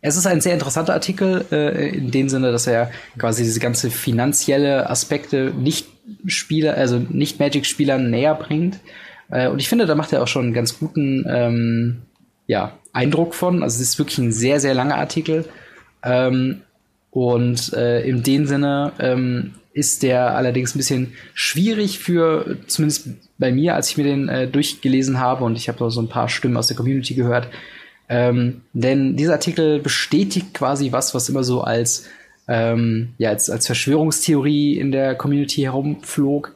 es 0.00 0.16
ist 0.16 0.26
ein 0.26 0.40
sehr 0.40 0.54
interessanter 0.54 0.94
Artikel 0.94 1.44
äh, 1.50 1.88
in 1.88 2.10
dem 2.10 2.28
Sinne, 2.28 2.52
dass 2.52 2.66
er 2.66 2.90
quasi 3.18 3.42
diese 3.42 3.58
ganze 3.58 3.90
finanzielle 3.90 4.88
Aspekte 4.88 5.52
nicht 5.56 5.88
Spieler, 6.26 6.74
also 6.74 6.98
nicht 6.98 7.40
Magic-Spielern 7.40 8.08
näher 8.08 8.34
bringt. 8.34 8.78
Äh, 9.30 9.48
und 9.48 9.58
ich 9.58 9.68
finde, 9.68 9.86
da 9.86 9.94
macht 9.94 10.12
er 10.12 10.22
auch 10.22 10.28
schon 10.28 10.44
einen 10.44 10.54
ganz 10.54 10.78
guten 10.78 11.26
ähm, 11.28 12.02
ja, 12.48 12.72
Eindruck 12.92 13.36
von. 13.36 13.62
Also 13.62 13.76
es 13.76 13.90
ist 13.90 13.98
wirklich 14.00 14.18
ein 14.18 14.32
sehr, 14.32 14.58
sehr 14.58 14.74
langer 14.74 14.96
Artikel. 14.96 15.44
Ähm, 16.02 16.62
und 17.12 17.72
äh, 17.74 18.02
in 18.02 18.24
dem 18.24 18.46
Sinne 18.46 18.92
ähm, 18.98 19.54
ist 19.72 20.02
der 20.02 20.34
allerdings 20.34 20.74
ein 20.74 20.78
bisschen 20.78 21.12
schwierig 21.34 22.00
für, 22.00 22.56
zumindest 22.66 23.10
bei 23.38 23.52
mir, 23.52 23.76
als 23.76 23.90
ich 23.90 23.96
mir 23.96 24.04
den 24.04 24.28
äh, 24.28 24.48
durchgelesen 24.48 25.20
habe 25.20 25.44
und 25.44 25.56
ich 25.56 25.68
habe 25.68 25.90
so 25.90 26.00
ein 26.00 26.08
paar 26.08 26.28
Stimmen 26.28 26.56
aus 26.56 26.66
der 26.66 26.76
Community 26.76 27.14
gehört. 27.14 27.48
Ähm, 28.08 28.62
denn 28.72 29.16
dieser 29.16 29.34
Artikel 29.34 29.78
bestätigt 29.80 30.54
quasi 30.54 30.90
was, 30.90 31.14
was 31.14 31.28
immer 31.28 31.44
so 31.44 31.60
als, 31.60 32.06
ähm, 32.48 33.10
ja, 33.18 33.28
als, 33.28 33.50
als 33.50 33.66
Verschwörungstheorie 33.66 34.78
in 34.78 34.90
der 34.90 35.14
Community 35.14 35.62
herumflog. 35.62 36.54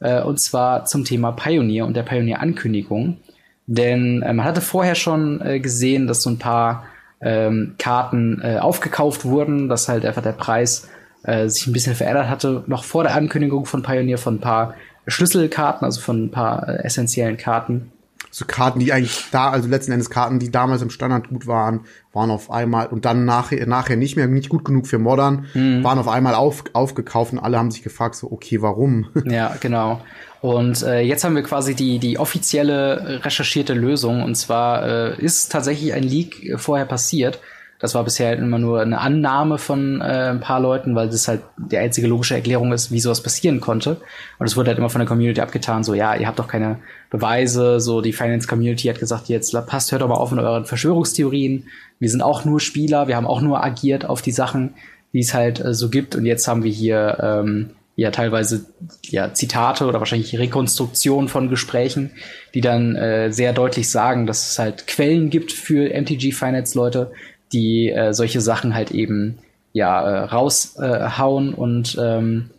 Äh, 0.00 0.22
und 0.22 0.40
zwar 0.40 0.86
zum 0.86 1.04
Thema 1.04 1.32
Pioneer 1.32 1.86
und 1.86 1.94
der 1.94 2.02
Pioneer-Ankündigung. 2.02 3.18
Denn 3.66 4.22
äh, 4.22 4.32
man 4.32 4.44
hatte 4.44 4.60
vorher 4.60 4.94
schon 4.94 5.40
äh, 5.40 5.60
gesehen, 5.60 6.06
dass 6.06 6.22
so 6.22 6.30
ein 6.30 6.38
paar 6.38 6.84
ähm, 7.20 7.74
Karten 7.78 8.40
äh, 8.42 8.58
aufgekauft 8.58 9.24
wurden, 9.24 9.68
dass 9.68 9.88
halt 9.88 10.04
einfach 10.04 10.22
der 10.22 10.32
Preis 10.32 10.88
äh, 11.22 11.48
sich 11.48 11.66
ein 11.66 11.72
bisschen 11.72 11.94
verändert 11.94 12.28
hatte, 12.28 12.64
noch 12.66 12.84
vor 12.84 13.02
der 13.02 13.14
Ankündigung 13.14 13.64
von 13.64 13.82
Pioneer 13.82 14.18
von 14.18 14.36
ein 14.36 14.40
paar 14.40 14.74
Schlüsselkarten, 15.06 15.84
also 15.84 16.00
von 16.00 16.24
ein 16.24 16.30
paar 16.30 16.68
äh, 16.68 16.84
essentiellen 16.84 17.36
Karten. 17.36 17.90
So 18.30 18.46
Karten, 18.46 18.80
die 18.80 18.92
eigentlich 18.92 19.26
da, 19.30 19.50
also 19.50 19.68
letzten 19.68 19.92
Endes 19.92 20.10
Karten, 20.10 20.40
die 20.40 20.50
damals 20.50 20.82
im 20.82 20.90
Standard 20.90 21.28
gut 21.28 21.46
waren, 21.46 21.82
waren 22.12 22.32
auf 22.32 22.50
einmal 22.50 22.88
und 22.88 23.04
dann 23.04 23.24
nachher, 23.24 23.64
nachher 23.66 23.96
nicht 23.96 24.16
mehr, 24.16 24.26
nicht 24.26 24.48
gut 24.48 24.64
genug 24.64 24.88
für 24.88 24.98
Modern, 24.98 25.46
mhm. 25.54 25.84
waren 25.84 26.00
auf 26.00 26.08
einmal 26.08 26.34
auf, 26.34 26.64
aufgekauft 26.72 27.32
und 27.32 27.38
alle 27.38 27.58
haben 27.58 27.70
sich 27.70 27.84
gefragt, 27.84 28.16
so, 28.16 28.32
okay, 28.32 28.60
warum? 28.60 29.06
Ja, 29.24 29.54
genau. 29.60 30.00
Und 30.44 30.82
äh, 30.82 31.00
jetzt 31.00 31.24
haben 31.24 31.36
wir 31.36 31.42
quasi 31.42 31.74
die, 31.74 31.98
die 31.98 32.18
offizielle 32.18 33.24
recherchierte 33.24 33.72
Lösung. 33.72 34.22
Und 34.22 34.34
zwar 34.34 34.86
äh, 34.86 35.16
ist 35.18 35.50
tatsächlich 35.50 35.94
ein 35.94 36.02
Leak 36.02 36.56
vorher 36.58 36.84
passiert. 36.84 37.38
Das 37.78 37.94
war 37.94 38.04
bisher 38.04 38.28
halt 38.28 38.40
immer 38.40 38.58
nur 38.58 38.82
eine 38.82 39.00
Annahme 39.00 39.56
von 39.56 40.02
äh, 40.02 40.04
ein 40.04 40.40
paar 40.40 40.60
Leuten, 40.60 40.94
weil 40.94 41.08
das 41.08 41.28
halt 41.28 41.40
die 41.56 41.78
einzige 41.78 42.08
logische 42.08 42.34
Erklärung 42.34 42.74
ist, 42.74 42.92
wie 42.92 43.00
sowas 43.00 43.22
passieren 43.22 43.60
konnte. 43.60 44.02
Und 44.38 44.44
es 44.44 44.54
wurde 44.54 44.68
halt 44.68 44.76
immer 44.76 44.90
von 44.90 44.98
der 44.98 45.08
Community 45.08 45.40
abgetan, 45.40 45.82
so 45.82 45.94
ja, 45.94 46.14
ihr 46.14 46.26
habt 46.26 46.38
doch 46.38 46.48
keine 46.48 46.78
Beweise. 47.08 47.80
So 47.80 48.02
die 48.02 48.12
Finance 48.12 48.46
Community 48.46 48.88
hat 48.88 49.00
gesagt, 49.00 49.30
jetzt 49.30 49.56
passt, 49.66 49.92
hört 49.92 50.06
mal 50.06 50.12
auf 50.12 50.30
mit 50.30 50.44
euren 50.44 50.66
Verschwörungstheorien. 50.66 51.68
Wir 52.00 52.10
sind 52.10 52.20
auch 52.20 52.44
nur 52.44 52.60
Spieler, 52.60 53.08
wir 53.08 53.16
haben 53.16 53.26
auch 53.26 53.40
nur 53.40 53.64
agiert 53.64 54.04
auf 54.04 54.20
die 54.20 54.32
Sachen, 54.32 54.74
die 55.14 55.20
es 55.20 55.32
halt 55.32 55.64
äh, 55.64 55.72
so 55.72 55.88
gibt. 55.88 56.14
Und 56.14 56.26
jetzt 56.26 56.46
haben 56.46 56.64
wir 56.64 56.70
hier 56.70 57.16
ähm, 57.22 57.70
ja 57.96 58.10
teilweise 58.10 58.66
ja 59.02 59.32
Zitate 59.34 59.86
oder 59.86 60.00
wahrscheinlich 60.00 60.36
Rekonstruktionen 60.38 61.28
von 61.28 61.48
Gesprächen, 61.48 62.10
die 62.54 62.60
dann 62.60 62.96
äh, 62.96 63.32
sehr 63.32 63.52
deutlich 63.52 63.90
sagen, 63.90 64.26
dass 64.26 64.50
es 64.50 64.58
halt 64.58 64.86
Quellen 64.86 65.30
gibt 65.30 65.52
für 65.52 65.88
MTG 65.88 66.32
Finance 66.32 66.76
Leute, 66.76 67.12
die 67.52 67.90
äh, 67.90 68.12
solche 68.12 68.40
Sachen 68.40 68.74
halt 68.74 68.90
eben 68.90 69.38
ja 69.72 70.02
äh, 70.02 70.18
raushauen 70.24 71.54
und 71.54 71.96
ähm, 72.00 72.50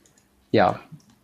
ja 0.52 0.80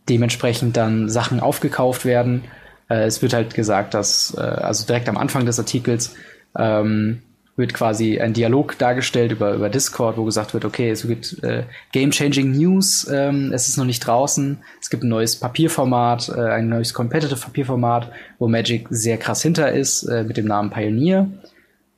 dementsprechend 0.10 0.76
dann 0.76 1.10
Sachen 1.10 1.40
aufgekauft 1.40 2.06
werden. 2.06 2.44
Äh, 2.90 3.06
es 3.06 3.22
wird 3.22 3.34
halt 3.34 3.54
gesagt, 3.54 3.94
dass 3.94 4.36
äh, 4.38 4.42
also 4.42 4.86
direkt 4.86 5.08
am 5.08 5.18
Anfang 5.18 5.46
des 5.46 5.58
Artikels 5.58 6.16
ähm, 6.58 7.22
wird 7.56 7.74
quasi 7.74 8.20
ein 8.20 8.34
Dialog 8.34 8.78
dargestellt 8.78 9.32
über, 9.32 9.54
über 9.54 9.70
Discord, 9.70 10.18
wo 10.18 10.24
gesagt 10.24 10.54
wird, 10.54 10.66
okay, 10.66 10.90
es 10.90 11.06
gibt 11.06 11.44
äh, 11.44 11.64
Game-Changing 11.92 12.52
News, 12.52 13.08
ähm, 13.12 13.52
es 13.54 13.68
ist 13.68 13.78
noch 13.78 13.86
nicht 13.86 14.00
draußen, 14.00 14.58
es 14.80 14.90
gibt 14.90 15.04
ein 15.04 15.10
neues 15.10 15.36
Papierformat, 15.36 16.30
äh, 16.30 16.42
ein 16.42 16.70
neues 16.70 16.94
Competitive 16.94 17.40
Papierformat, 17.40 18.12
wo 18.40 18.48
Magic 18.48 18.88
sehr 18.90 19.18
krass 19.18 19.42
hinter 19.42 19.72
ist, 19.72 20.04
äh, 20.04 20.24
mit 20.24 20.38
dem 20.38 20.46
Namen 20.46 20.70
Pioneer. 20.70 21.28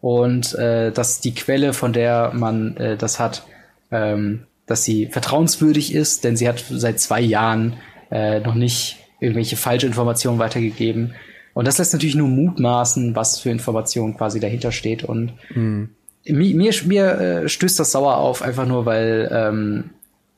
Und 0.02 0.54
äh, 0.56 0.92
dass 0.92 1.22
die 1.22 1.34
Quelle, 1.34 1.72
von 1.74 1.94
der 1.94 2.34
man 2.34 2.76
äh, 2.78 2.98
das 2.98 3.20
hat, 3.20 3.44
ähm, 3.92 4.48
dass 4.66 4.84
sie 4.84 5.08
vertrauenswürdig 5.08 5.94
ist, 5.94 6.24
denn 6.24 6.36
sie 6.36 6.48
hat 6.48 6.64
seit 6.70 7.00
zwei 7.00 7.22
Jahren 7.22 7.76
äh, 8.12 8.40
noch 8.40 8.56
nicht 8.56 8.98
irgendwelche 9.20 9.56
falsche 9.56 9.88
Informationen 9.88 10.40
weitergegeben. 10.40 11.16
Und 11.54 11.68
das 11.68 11.78
lässt 11.78 11.94
natürlich 11.94 12.16
nur 12.16 12.28
mutmaßen, 12.28 13.16
was 13.16 13.40
für 13.40 13.50
Information 13.50 14.18
quasi 14.18 14.40
dahinter 14.40 14.72
steht. 14.72 15.04
Und 15.04 15.34
mhm. 15.54 15.90
mir, 16.26 16.56
mir, 16.56 16.74
mir 16.86 17.06
äh, 17.20 17.50
stößt 17.50 17.80
das 17.80 17.92
sauer 17.92 18.18
auf, 18.18 18.42
einfach 18.42 18.66
nur, 18.66 18.86
weil 18.86 19.30
ähm, 19.32 19.90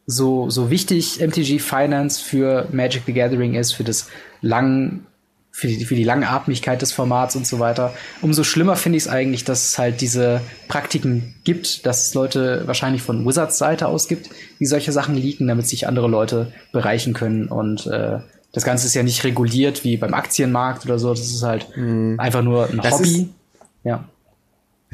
so, 0.06 0.50
so 0.50 0.70
wichtig 0.70 1.20
MTG 1.20 1.60
Finance 1.60 2.22
für 2.24 2.68
Magic 2.72 3.04
the 3.06 3.14
Gathering 3.14 3.56
ist, 3.56 3.72
für 3.72 3.84
das 3.84 4.08
lang, 4.42 5.06
für 5.52 5.68
die, 5.68 5.86
für 5.86 5.96
die 5.96 6.04
Langatmigkeit 6.04 6.82
des 6.82 6.92
Formats 6.92 7.36
und 7.36 7.48
so 7.48 7.60
weiter. 7.60 7.94
Umso 8.22 8.44
schlimmer 8.44 8.76
finde 8.76 8.98
ich 8.98 9.06
es 9.06 9.10
eigentlich, 9.10 9.46
dass 9.46 9.70
es 9.70 9.78
halt 9.80 10.02
diese 10.02 10.42
Praktiken 10.68 11.36
gibt, 11.44 11.86
dass 11.86 12.08
es 12.08 12.14
Leute 12.14 12.64
wahrscheinlich 12.66 13.02
von 13.02 13.26
Wizards 13.26 13.58
Seite 13.58 13.88
aus 13.88 14.08
gibt, 14.08 14.30
die 14.60 14.66
solche 14.66 14.92
Sachen 14.92 15.16
leaken, 15.16 15.48
damit 15.48 15.68
sich 15.68 15.88
andere 15.88 16.08
Leute 16.08 16.52
bereichen 16.72 17.14
können. 17.14 17.48
Und 17.48 17.88
äh, 17.88 18.20
das 18.56 18.64
Ganze 18.64 18.88
ist 18.88 18.96
ja 18.96 19.04
nicht 19.04 19.24
reguliert 19.24 19.84
wie 19.84 19.98
beim 19.98 20.14
Aktienmarkt 20.14 20.86
oder 20.86 20.98
so. 20.98 21.10
Das 21.10 21.20
ist 21.20 21.44
halt 21.44 21.68
mhm. 21.78 22.16
einfach 22.18 22.42
nur 22.42 22.70
ein 22.70 22.80
das 22.82 22.94
Hobby. 22.94 23.30
ja 23.84 24.06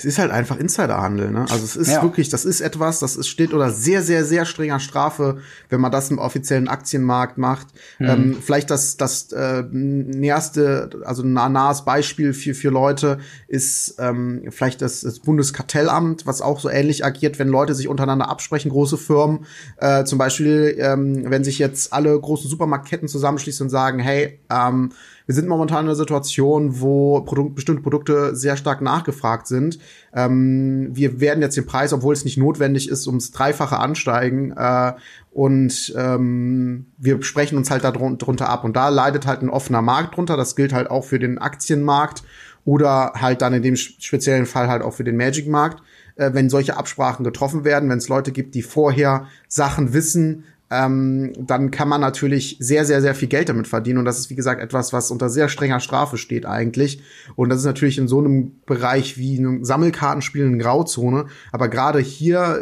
es 0.02 0.06
ist 0.06 0.18
halt 0.18 0.32
einfach 0.32 0.58
Insiderhandel, 0.58 1.30
ne? 1.30 1.42
Also 1.42 1.64
es 1.64 1.76
ist 1.76 1.92
ja. 1.92 2.02
wirklich, 2.02 2.30
das 2.30 2.44
ist 2.44 2.60
etwas, 2.60 2.98
das 2.98 3.16
ist, 3.16 3.28
steht 3.28 3.54
oder 3.54 3.70
sehr, 3.70 4.02
sehr, 4.02 4.26
sehr 4.26 4.46
strenger 4.46 4.80
Strafe, 4.80 5.38
wenn 5.70 5.80
man 5.80 5.92
das 5.92 6.10
im 6.10 6.18
offiziellen 6.18 6.68
Aktienmarkt 6.68 7.38
macht. 7.38 7.68
Mhm. 8.00 8.10
Ähm, 8.10 8.38
vielleicht 8.42 8.72
das, 8.72 8.98
das 8.98 9.32
äh, 9.32 9.64
näherste, 9.72 10.90
also 11.06 11.22
ein 11.22 11.34
nahes 11.34 11.86
Beispiel 11.86 12.34
für, 12.34 12.56
für 12.56 12.70
Leute 12.70 13.20
ist 13.48 13.96
ähm, 14.00 14.46
vielleicht 14.50 14.82
das, 14.82 15.02
das 15.02 15.20
Bundeskartellamt, 15.20 16.26
was 16.26 16.42
auch 16.42 16.60
so 16.60 16.70
ähnlich 16.70 17.06
agiert, 17.06 17.38
wenn 17.38 17.50
Leute 17.50 17.76
sich 17.76 17.88
untereinander 17.88 18.28
absprechen, 18.28 18.72
große 18.72 18.98
Firmen. 18.98 19.46
Äh, 19.78 20.06
zum 20.06 20.18
Beispiel, 20.18 20.78
ähm, 20.80 21.30
wenn 21.30 21.44
sich 21.44 21.60
jetzt 21.60 21.94
alle 21.94 22.20
großen 22.20 22.50
Supermarktketten 22.50 23.08
zusammenschließen 23.08 23.66
und 23.66 23.70
sagen, 23.70 24.00
hey, 24.00 24.40
ähm, 24.50 24.94
wir 25.26 25.36
sind 25.36 25.48
momentan 25.48 25.86
in 25.86 25.90
einer 25.90 25.96
Situation, 25.96 26.82
wo 26.82 27.22
Produ 27.22 27.50
bestimmte 27.50 27.82
Produkte 27.82 28.36
sehr 28.36 28.58
stark 28.58 28.82
nachgefragt 28.82 29.48
sind. 29.48 29.80
Ähm, 30.14 30.90
wir 30.92 31.20
werden 31.20 31.42
jetzt 31.42 31.58
den 31.58 31.66
Preis, 31.66 31.94
obwohl 31.94 32.14
es 32.14 32.26
nicht 32.26 32.38
notwendig 32.38 32.90
ist, 32.90 33.08
ums 33.08 33.32
Dreifache 33.32 33.78
ansteigen. 33.78 34.52
Äh, 34.52 34.94
und 35.32 35.94
ähm, 35.98 36.88
wir 36.98 37.22
sprechen 37.24 37.58
uns 37.58 37.72
halt 37.72 37.84
darunter 37.84 38.50
ab. 38.50 38.64
Und 38.64 38.76
da 38.76 38.90
leidet 38.90 39.26
halt 39.26 39.42
ein 39.42 39.50
offener 39.50 39.82
Markt 39.82 40.18
drunter. 40.18 40.38
Das 40.38 40.56
gilt 40.56 40.74
halt 40.74 40.90
auch 40.90 41.06
für 41.06 41.20
den 41.20 41.38
Aktienmarkt 41.38 42.24
oder 42.66 43.14
halt 43.16 43.42
dann 43.42 43.54
in 43.54 43.64
dem 43.64 43.76
speziellen 43.76 44.46
Fall 44.46 44.68
halt 44.68 44.84
auch 44.84 44.94
für 44.94 45.04
den 45.04 45.18
Magic-Markt 45.18 45.82
äh, 46.16 46.34
wenn 46.34 46.50
solche 46.50 46.78
Absprachen 46.78 47.24
getroffen 47.24 47.64
werden, 47.64 47.90
wenn 47.90 47.98
es 47.98 48.10
Leute 48.10 48.32
gibt, 48.32 48.56
die 48.56 48.62
vorher 48.62 49.28
Sachen 49.48 49.94
wissen, 49.94 50.44
ähm, 50.72 51.34
dann 51.38 51.70
kann 51.70 51.90
man 51.90 52.00
natürlich 52.00 52.56
sehr, 52.60 52.86
sehr, 52.86 53.02
sehr 53.02 53.14
viel 53.14 53.28
Geld 53.28 53.50
damit 53.50 53.68
verdienen. 53.68 54.00
Und 54.00 54.06
das 54.06 54.20
ist, 54.20 54.30
wie 54.30 54.36
gesagt, 54.36 54.62
etwas, 54.62 54.94
was 54.94 55.12
unter 55.12 55.30
sehr 55.30 55.50
strenger 55.50 55.82
Strafe 55.82 56.18
steht 56.18 56.46
eigentlich. 56.46 57.04
Und 57.36 57.50
das 57.50 57.60
ist 57.60 57.66
natürlich 57.66 57.98
in 57.98 58.08
so 58.08 58.20
einem 58.20 58.54
Bereich 58.66 59.18
wie 59.18 59.38
einem 59.38 59.66
Sammelkartenspiel 59.66 60.46
eine 60.46 60.58
Grauzone. 60.58 61.26
Aber 61.52 61.68
gerade 61.68 62.00
hier 62.00 62.62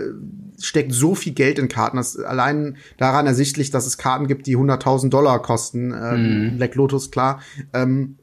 steckt 0.60 0.92
so 0.92 1.14
viel 1.14 1.34
Geld 1.34 1.60
in 1.60 1.68
Karten, 1.70 1.98
dass 1.98 2.18
allein 2.18 2.78
daran 2.98 3.28
ersichtlich, 3.28 3.70
dass 3.70 3.86
es 3.86 4.00
Karten 4.00 4.26
gibt, 4.26 4.48
die 4.48 4.58
100.000 4.58 5.10
Dollar 5.10 5.40
kosten. 5.44 5.94
Ähm, 5.94 6.54
mhm. 6.54 6.58
Black 6.58 6.74
Lotus, 6.74 7.12
klar. 7.12 7.42
Ähm, 7.74 8.16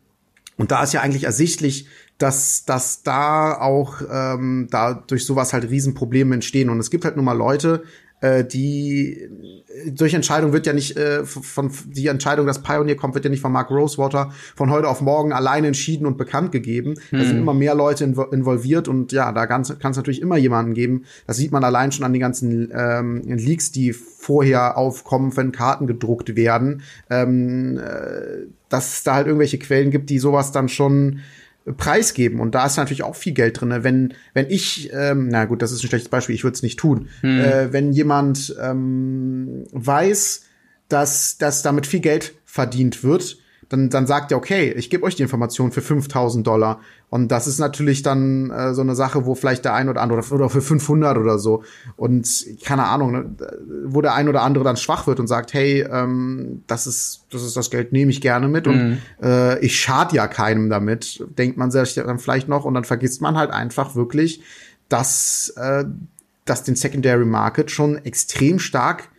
und 0.57 0.73
da 0.73 0.83
ist 0.83 0.95
ja 0.95 1.01
eigentlich 1.01 1.25
ersichtlich, 1.25 1.87
dass, 2.19 2.65
dass 2.65 3.03
da 3.03 3.57
auch 3.61 4.01
ähm, 4.11 4.69
da 4.71 4.95
durch 4.95 5.27
sowas 5.27 5.53
halt 5.53 5.71
Riesenprobleme 5.71 6.35
entstehen. 6.35 6.71
Und 6.71 6.81
es 6.81 6.91
gibt 6.91 7.05
halt 7.05 7.15
nun 7.15 7.25
mal 7.25 7.37
Leute, 7.37 7.85
äh, 8.21 8.45
die 8.45 9.29
durch 9.91 10.15
Entscheidung 10.15 10.53
wird 10.53 10.67
ja 10.67 10.73
nicht 10.73 10.97
äh, 10.97 11.25
von 11.25 11.71
die 11.87 12.07
Entscheidung, 12.07 12.47
dass 12.47 12.63
Pioneer 12.63 12.97
kommt, 12.97 13.15
wird 13.15 13.25
ja 13.25 13.31
nicht 13.31 13.43
von 13.43 13.53
Mark 13.53 13.71
Rosewater 13.71 14.33
von 14.55 14.71
heute 14.71 14.89
auf 14.89 15.01
morgen 15.01 15.33
allein 15.33 15.65
entschieden 15.65 16.07
und 16.07 16.17
bekannt 16.17 16.53
gegeben. 16.53 16.95
Mhm. 17.11 17.19
Da 17.19 17.25
sind 17.25 17.35
hm. 17.35 17.43
immer 17.43 17.55
mehr 17.55 17.75
Leute 17.75 18.05
involviert 18.05 18.89
und 18.89 19.13
ja, 19.13 19.33
da 19.33 19.47
kann 19.47 19.63
es 19.63 19.69
natürlich 19.83 20.23
immer 20.23 20.37
jemanden 20.37 20.73
geben. 20.75 21.05
Das 21.27 21.37
sieht 21.37 21.53
man 21.53 21.63
allein 21.63 21.93
schon 21.93 22.05
an 22.05 22.13
den 22.13 22.21
ganzen 22.21 22.73
ähm, 22.73 23.23
Leaks, 23.27 23.71
die 23.71 23.93
vorher 23.93 24.79
aufkommen, 24.79 25.37
wenn 25.37 25.53
Karten 25.53 25.87
gedruckt 25.87 26.37
werden, 26.37 26.83
ähm, 27.11 27.79
äh, 27.79 28.47
dass 28.69 28.95
es 28.95 29.03
da 29.05 29.15
halt 29.15 29.27
irgendwelche 29.27 29.59
Quellen 29.59 29.91
gibt, 29.91 30.11
die 30.11 30.19
sowas 30.19 30.53
dann 30.53 30.69
schon 30.69 31.21
preisgeben. 31.77 32.41
Und 32.41 32.55
da 32.55 32.67
ist 32.67 32.77
natürlich 32.77 33.03
auch 33.03 33.17
viel 33.17 33.33
Geld 33.33 33.61
drin. 33.61 33.75
Wenn, 33.83 34.15
wenn 34.35 34.47
ich, 34.49 34.91
ähm, 34.93 35.29
na 35.29 35.45
gut, 35.47 35.63
das 35.63 35.73
ist 35.73 35.83
ein 35.83 35.89
schlechtes 35.89 36.09
Beispiel, 36.09 36.35
ich 36.35 36.45
würde 36.45 36.55
es 36.55 36.63
nicht 36.63 36.79
tun. 36.79 37.09
Hm. 37.21 37.41
Äh, 37.41 37.73
wenn 37.73 37.93
jemand 37.93 38.55
ähm, 38.63 39.65
weiß, 39.73 40.45
dass, 40.89 41.39
dass 41.39 41.63
damit 41.63 41.87
viel 41.87 42.01
Geld 42.01 42.35
verdient 42.45 43.03
wird, 43.03 43.39
dann, 43.69 43.91
dann 43.91 44.07
sagt 44.07 44.31
er, 44.31 44.39
okay, 44.39 44.73
ich 44.77 44.91
gebe 44.91 45.03
euch 45.03 45.17
die 45.17 45.23
Information 45.23 45.73
für 45.73 45.83
5000 45.83 46.47
Dollar. 46.47 46.81
Und 47.09 47.29
das 47.31 47.47
ist 47.47 47.61
natürlich 47.61 48.03
dann 48.03 48.51
äh, 48.51 48.75
so 48.75 48.83
eine 48.83 48.97
Sache, 48.97 49.27
wo 49.27 49.37
vielleicht 49.37 49.65
der 49.65 49.75
ein 49.75 49.89
oder 49.89 50.03
andere, 50.03 50.23
oder 50.35 50.51
für 50.51 50.61
500 50.61 51.17
oder 51.17 51.39
so. 51.39 51.63
Und 51.97 52.47
keine 52.65 52.85
Ahnung, 52.85 53.13
ne, 53.13 53.37
wo 53.85 54.01
der 54.01 54.15
ein 54.15 54.29
oder 54.29 54.43
andere 54.43 54.65
dann 54.65 54.77
schwach 54.77 55.07
wird 55.07 55.21
und 55.21 55.29
sagt, 55.29 55.55
hey, 55.55 55.87
ähm, 55.89 56.65
das 56.67 56.87
ist, 56.89 57.27
das 57.31 57.43
ist 57.43 57.57
das 57.57 57.71
Geld, 57.71 57.93
nehme 57.93 58.11
ich 58.11 58.21
gerne 58.21 58.49
mit. 58.49 58.67
Mhm. 58.67 58.73
Und 58.73 58.99
äh, 59.23 59.59
ich 59.61 59.79
schad 59.79 60.13
ja 60.13 60.27
keinem 60.27 60.69
damit, 60.69 61.25
denkt 61.39 61.57
man 61.57 61.71
sich 61.71 61.95
dann 61.95 62.19
vielleicht 62.19 62.49
noch. 62.49 62.65
Und 62.65 62.75
dann 62.75 62.85
vergisst 62.85 63.23
man 63.23 63.37
halt 63.37 63.53
einfach 63.53 63.95
wirklich, 63.95 64.43
dass, 64.89 65.55
äh, 65.57 65.85
dass 66.45 66.65
den 66.65 66.75
Secondary 66.75 67.25
Market 67.25 67.71
schon 67.71 67.99
extrem 68.05 68.59
stark 68.59 69.11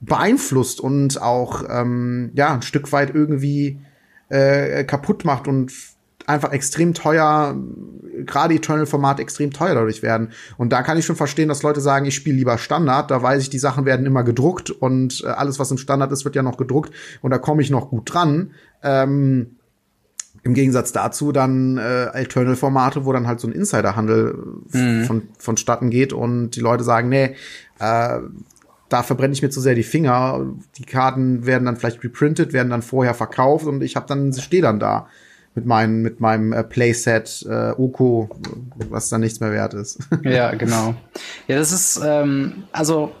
beeinflusst 0.00 0.80
und 0.80 1.20
auch 1.20 1.64
ähm, 1.68 2.32
ja 2.34 2.52
ein 2.52 2.62
Stück 2.62 2.92
weit 2.92 3.14
irgendwie 3.14 3.80
äh, 4.28 4.84
kaputt 4.84 5.24
macht 5.24 5.48
und 5.48 5.72
einfach 6.30 6.52
extrem 6.52 6.94
teuer, 6.94 7.56
gerade 8.26 8.54
Eternal-Format 8.54 9.20
extrem 9.20 9.52
teuer 9.52 9.74
dadurch 9.74 10.02
werden. 10.02 10.30
Und 10.56 10.72
da 10.72 10.82
kann 10.82 10.98
ich 10.98 11.06
schon 11.06 11.16
verstehen, 11.16 11.48
dass 11.48 11.62
Leute 11.62 11.80
sagen, 11.80 12.06
ich 12.06 12.14
spiele 12.14 12.36
lieber 12.36 12.58
Standard, 12.58 13.10
da 13.10 13.22
weiß 13.22 13.42
ich, 13.42 13.50
die 13.50 13.58
Sachen 13.58 13.84
werden 13.84 14.06
immer 14.06 14.24
gedruckt 14.24 14.70
und 14.70 15.22
äh, 15.24 15.28
alles, 15.28 15.58
was 15.58 15.70
im 15.70 15.78
Standard 15.78 16.12
ist, 16.12 16.24
wird 16.24 16.36
ja 16.36 16.42
noch 16.42 16.56
gedruckt 16.56 16.92
und 17.22 17.30
da 17.30 17.38
komme 17.38 17.62
ich 17.62 17.70
noch 17.70 17.90
gut 17.90 18.12
dran. 18.12 18.52
Ähm, 18.82 19.56
Im 20.42 20.54
Gegensatz 20.54 20.92
dazu 20.92 21.32
dann 21.32 21.78
äh, 21.78 22.06
Eternal-Formate, 22.06 23.04
wo 23.04 23.12
dann 23.12 23.26
halt 23.26 23.40
so 23.40 23.48
ein 23.48 23.52
Insider-Handel 23.52 24.38
mhm. 24.72 25.04
von, 25.04 25.22
vonstatten 25.38 25.90
geht 25.90 26.12
und 26.12 26.50
die 26.52 26.60
Leute 26.60 26.84
sagen, 26.84 27.08
nee, 27.08 27.34
äh, 27.78 28.18
da 28.90 29.04
verbrenne 29.04 29.32
ich 29.32 29.40
mir 29.40 29.50
zu 29.50 29.60
sehr 29.60 29.76
die 29.76 29.84
Finger. 29.84 30.46
Die 30.76 30.84
Karten 30.84 31.46
werden 31.46 31.64
dann 31.64 31.76
vielleicht 31.76 32.02
reprintet, 32.02 32.52
werden 32.52 32.70
dann 32.70 32.82
vorher 32.82 33.14
verkauft 33.14 33.66
und 33.66 33.82
ich 33.82 33.96
habe 33.96 34.06
dann 34.06 34.32
stehe 34.32 34.62
dann 34.62 34.80
da 34.80 35.06
mit 35.54 35.66
meinem 35.66 36.02
mit 36.02 36.20
meinem 36.20 36.52
äh, 36.52 36.62
Playset 36.62 37.44
äh, 37.48 37.72
Oko, 37.72 38.30
was 38.88 39.08
dann 39.08 39.20
nichts 39.20 39.40
mehr 39.40 39.52
wert 39.52 39.74
ist. 39.74 39.98
ja, 40.22 40.54
genau. 40.54 40.94
Ja, 41.48 41.56
das 41.56 41.72
ist 41.72 42.00
ähm, 42.04 42.64
also 42.72 43.12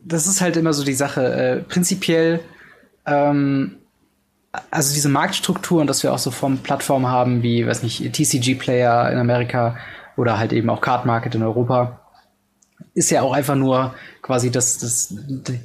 das 0.00 0.26
ist 0.26 0.40
halt 0.40 0.56
immer 0.56 0.72
so 0.72 0.84
die 0.84 0.94
Sache. 0.94 1.24
Äh, 1.24 1.56
prinzipiell 1.62 2.40
ähm, 3.06 3.76
also 4.70 4.94
diese 4.94 5.08
Marktstruktur 5.08 5.80
und 5.80 5.86
dass 5.86 6.02
wir 6.02 6.12
auch 6.12 6.18
so 6.18 6.30
von 6.30 6.58
Plattformen 6.58 7.08
haben 7.08 7.42
wie, 7.42 7.66
weiß 7.66 7.82
nicht, 7.82 8.12
TCG 8.12 8.54
Player 8.54 9.10
in 9.10 9.18
Amerika 9.18 9.76
oder 10.16 10.38
halt 10.38 10.52
eben 10.52 10.70
auch 10.70 10.80
Card 10.80 11.04
Market 11.04 11.34
in 11.34 11.42
Europa 11.42 12.00
ist 12.94 13.10
ja 13.10 13.22
auch 13.22 13.32
einfach 13.32 13.54
nur 13.54 13.94
quasi 14.22 14.50
das, 14.50 14.78
das, 14.78 15.14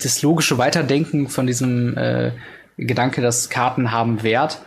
das 0.03 0.21
logische 0.21 0.57
Weiterdenken 0.57 1.29
von 1.29 1.47
diesem 1.47 1.97
äh, 1.97 2.31
Gedanke, 2.77 3.21
dass 3.21 3.49
Karten 3.49 3.91
haben 3.91 4.21
Wert. 4.23 4.61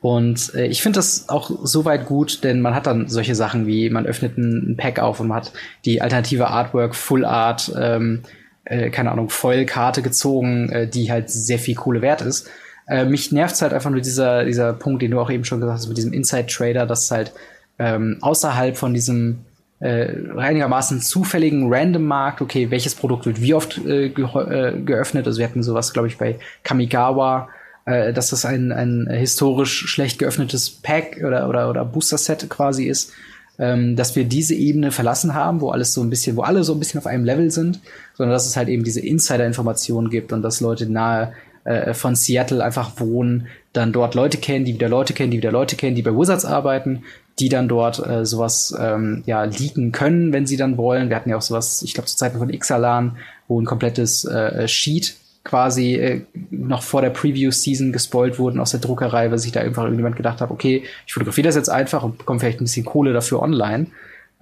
Und 0.00 0.54
äh, 0.54 0.66
ich 0.66 0.80
finde 0.80 0.98
das 0.98 1.28
auch 1.28 1.50
soweit 1.64 2.06
gut, 2.06 2.44
denn 2.44 2.60
man 2.60 2.74
hat 2.74 2.86
dann 2.86 3.08
solche 3.08 3.34
Sachen 3.34 3.66
wie, 3.66 3.90
man 3.90 4.06
öffnet 4.06 4.38
ein, 4.38 4.72
ein 4.72 4.76
Pack 4.76 5.00
auf 5.00 5.18
und 5.18 5.28
man 5.28 5.38
hat 5.38 5.52
die 5.84 6.00
alternative 6.00 6.48
Artwork, 6.48 6.94
Full 6.94 7.24
Art, 7.24 7.72
ähm, 7.76 8.22
äh, 8.64 8.90
keine 8.90 9.10
Ahnung, 9.10 9.28
Foil-Karte 9.28 10.02
gezogen, 10.02 10.70
äh, 10.70 10.88
die 10.88 11.10
halt 11.10 11.30
sehr 11.30 11.58
viel 11.58 11.74
Kohle 11.74 12.00
wert 12.00 12.22
ist. 12.22 12.48
Äh, 12.86 13.06
mich 13.06 13.32
nervt 13.32 13.60
halt 13.60 13.72
einfach 13.72 13.90
nur 13.90 14.00
dieser, 14.00 14.44
dieser 14.44 14.72
Punkt, 14.72 15.02
den 15.02 15.10
du 15.10 15.20
auch 15.20 15.30
eben 15.30 15.44
schon 15.44 15.60
gesagt 15.60 15.78
hast, 15.78 15.88
mit 15.88 15.96
diesem 15.96 16.12
Inside-Trader, 16.12 16.86
dass 16.86 17.10
halt 17.10 17.32
ähm, 17.78 18.18
außerhalb 18.20 18.76
von 18.76 18.94
diesem 18.94 19.40
äh, 19.80 20.12
einigermaßen 20.36 21.00
zufälligen 21.00 21.72
Random-Markt, 21.72 22.40
okay, 22.40 22.70
welches 22.70 22.94
Produkt 22.94 23.26
wird 23.26 23.40
wie 23.40 23.54
oft 23.54 23.78
äh, 23.78 24.06
äh, 24.06 24.80
geöffnet. 24.80 25.26
Also 25.26 25.38
wir 25.38 25.46
hatten 25.46 25.62
sowas, 25.62 25.92
glaube 25.92 26.08
ich, 26.08 26.18
bei 26.18 26.38
Kamigawa, 26.62 27.48
äh, 27.88 28.12
dass 28.12 28.30
das 28.30 28.44
ein, 28.44 28.70
ein 28.70 29.08
historisch 29.08 29.86
schlecht 29.86 30.18
geöffnetes 30.18 30.68
Pack 30.70 31.22
oder, 31.26 31.48
oder, 31.48 31.70
oder 31.70 31.84
Booster-Set 31.84 32.50
quasi 32.50 32.84
ist. 32.84 33.12
Ähm, 33.60 33.96
dass 33.96 34.14
wir 34.14 34.22
diese 34.22 34.54
Ebene 34.54 34.92
verlassen 34.92 35.34
haben, 35.34 35.60
wo 35.60 35.70
alles 35.70 35.92
so 35.92 36.00
ein 36.00 36.10
bisschen, 36.10 36.36
wo 36.36 36.42
alle 36.42 36.62
so 36.62 36.74
ein 36.74 36.78
bisschen 36.78 36.98
auf 36.98 37.06
einem 37.06 37.24
Level 37.24 37.50
sind, 37.50 37.80
sondern 38.14 38.32
dass 38.32 38.46
es 38.46 38.56
halt 38.56 38.68
eben 38.68 38.84
diese 38.84 39.00
Insider-Informationen 39.00 40.10
gibt 40.10 40.32
und 40.32 40.42
dass 40.42 40.60
Leute 40.60 40.88
nahe 40.88 41.32
äh, 41.64 41.92
von 41.92 42.14
Seattle 42.14 42.62
einfach 42.62 43.00
wohnen, 43.00 43.48
dann 43.72 43.92
dort 43.92 44.14
Leute 44.14 44.38
kennen, 44.38 44.64
die 44.64 44.74
wieder 44.74 44.88
Leute 44.88 45.12
kennen, 45.12 45.32
die 45.32 45.38
wieder 45.38 45.50
Leute 45.50 45.74
kennen, 45.74 45.96
die 45.96 46.02
bei 46.02 46.14
Wizards 46.14 46.44
arbeiten, 46.44 47.02
die 47.40 47.48
dann 47.48 47.66
dort 47.68 48.06
äh, 48.06 48.24
sowas 48.24 48.72
ähm, 48.78 49.24
ja 49.26 49.42
leaken 49.42 49.90
können, 49.90 50.32
wenn 50.32 50.46
sie 50.46 50.56
dann 50.56 50.76
wollen. 50.76 51.08
Wir 51.08 51.16
hatten 51.16 51.30
ja 51.30 51.36
auch 51.36 51.42
sowas, 51.42 51.82
ich 51.82 51.94
glaube 51.94 52.06
zu 52.06 52.16
Zeiten 52.16 52.38
von 52.38 52.50
Ixalan, 52.50 53.16
wo 53.48 53.60
ein 53.60 53.64
komplettes 53.64 54.24
äh, 54.24 54.68
Sheet 54.68 55.16
quasi 55.48 55.94
äh, 55.94 56.22
noch 56.50 56.82
vor 56.82 57.02
der 57.02 57.10
Preview-Season 57.10 57.92
gespoilt 57.92 58.38
wurden 58.38 58.60
aus 58.60 58.70
der 58.70 58.80
Druckerei, 58.80 59.30
weil 59.30 59.38
sich 59.38 59.52
da 59.52 59.60
einfach 59.60 59.82
irgendjemand 59.84 60.16
gedacht 60.16 60.40
hat, 60.40 60.50
okay, 60.50 60.84
ich 61.06 61.12
fotografiere 61.12 61.46
das 61.46 61.56
jetzt 61.56 61.70
einfach 61.70 62.02
und 62.02 62.18
bekomme 62.18 62.40
vielleicht 62.40 62.60
ein 62.60 62.64
bisschen 62.64 62.84
Kohle 62.84 63.12
dafür 63.12 63.42
online. 63.42 63.86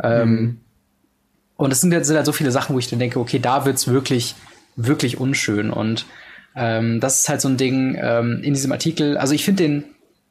Ähm, 0.03 0.31
mhm. 0.31 0.57
Und 1.57 1.73
es 1.73 1.81
sind, 1.81 2.05
sind 2.05 2.17
halt 2.17 2.27
so 2.27 2.33
viele 2.33 2.51
Sachen, 2.51 2.75
wo 2.75 2.79
ich 2.79 2.89
dann 2.89 2.99
denke, 2.99 3.19
okay, 3.19 3.39
da 3.39 3.65
wird's 3.65 3.89
wirklich 3.89 4.35
wirklich 4.77 5.19
unschön. 5.19 5.71
Und 5.71 6.07
ähm, 6.55 7.01
das 7.01 7.21
ist 7.21 7.29
halt 7.29 7.41
so 7.41 7.49
ein 7.49 7.57
Ding 7.57 7.99
ähm, 8.01 8.41
in 8.43 8.55
diesem 8.55 8.73
Artikel. 8.73 9.17
Also 9.17 9.35
ich 9.35 9.45
finde 9.45 9.65
den 9.65 9.85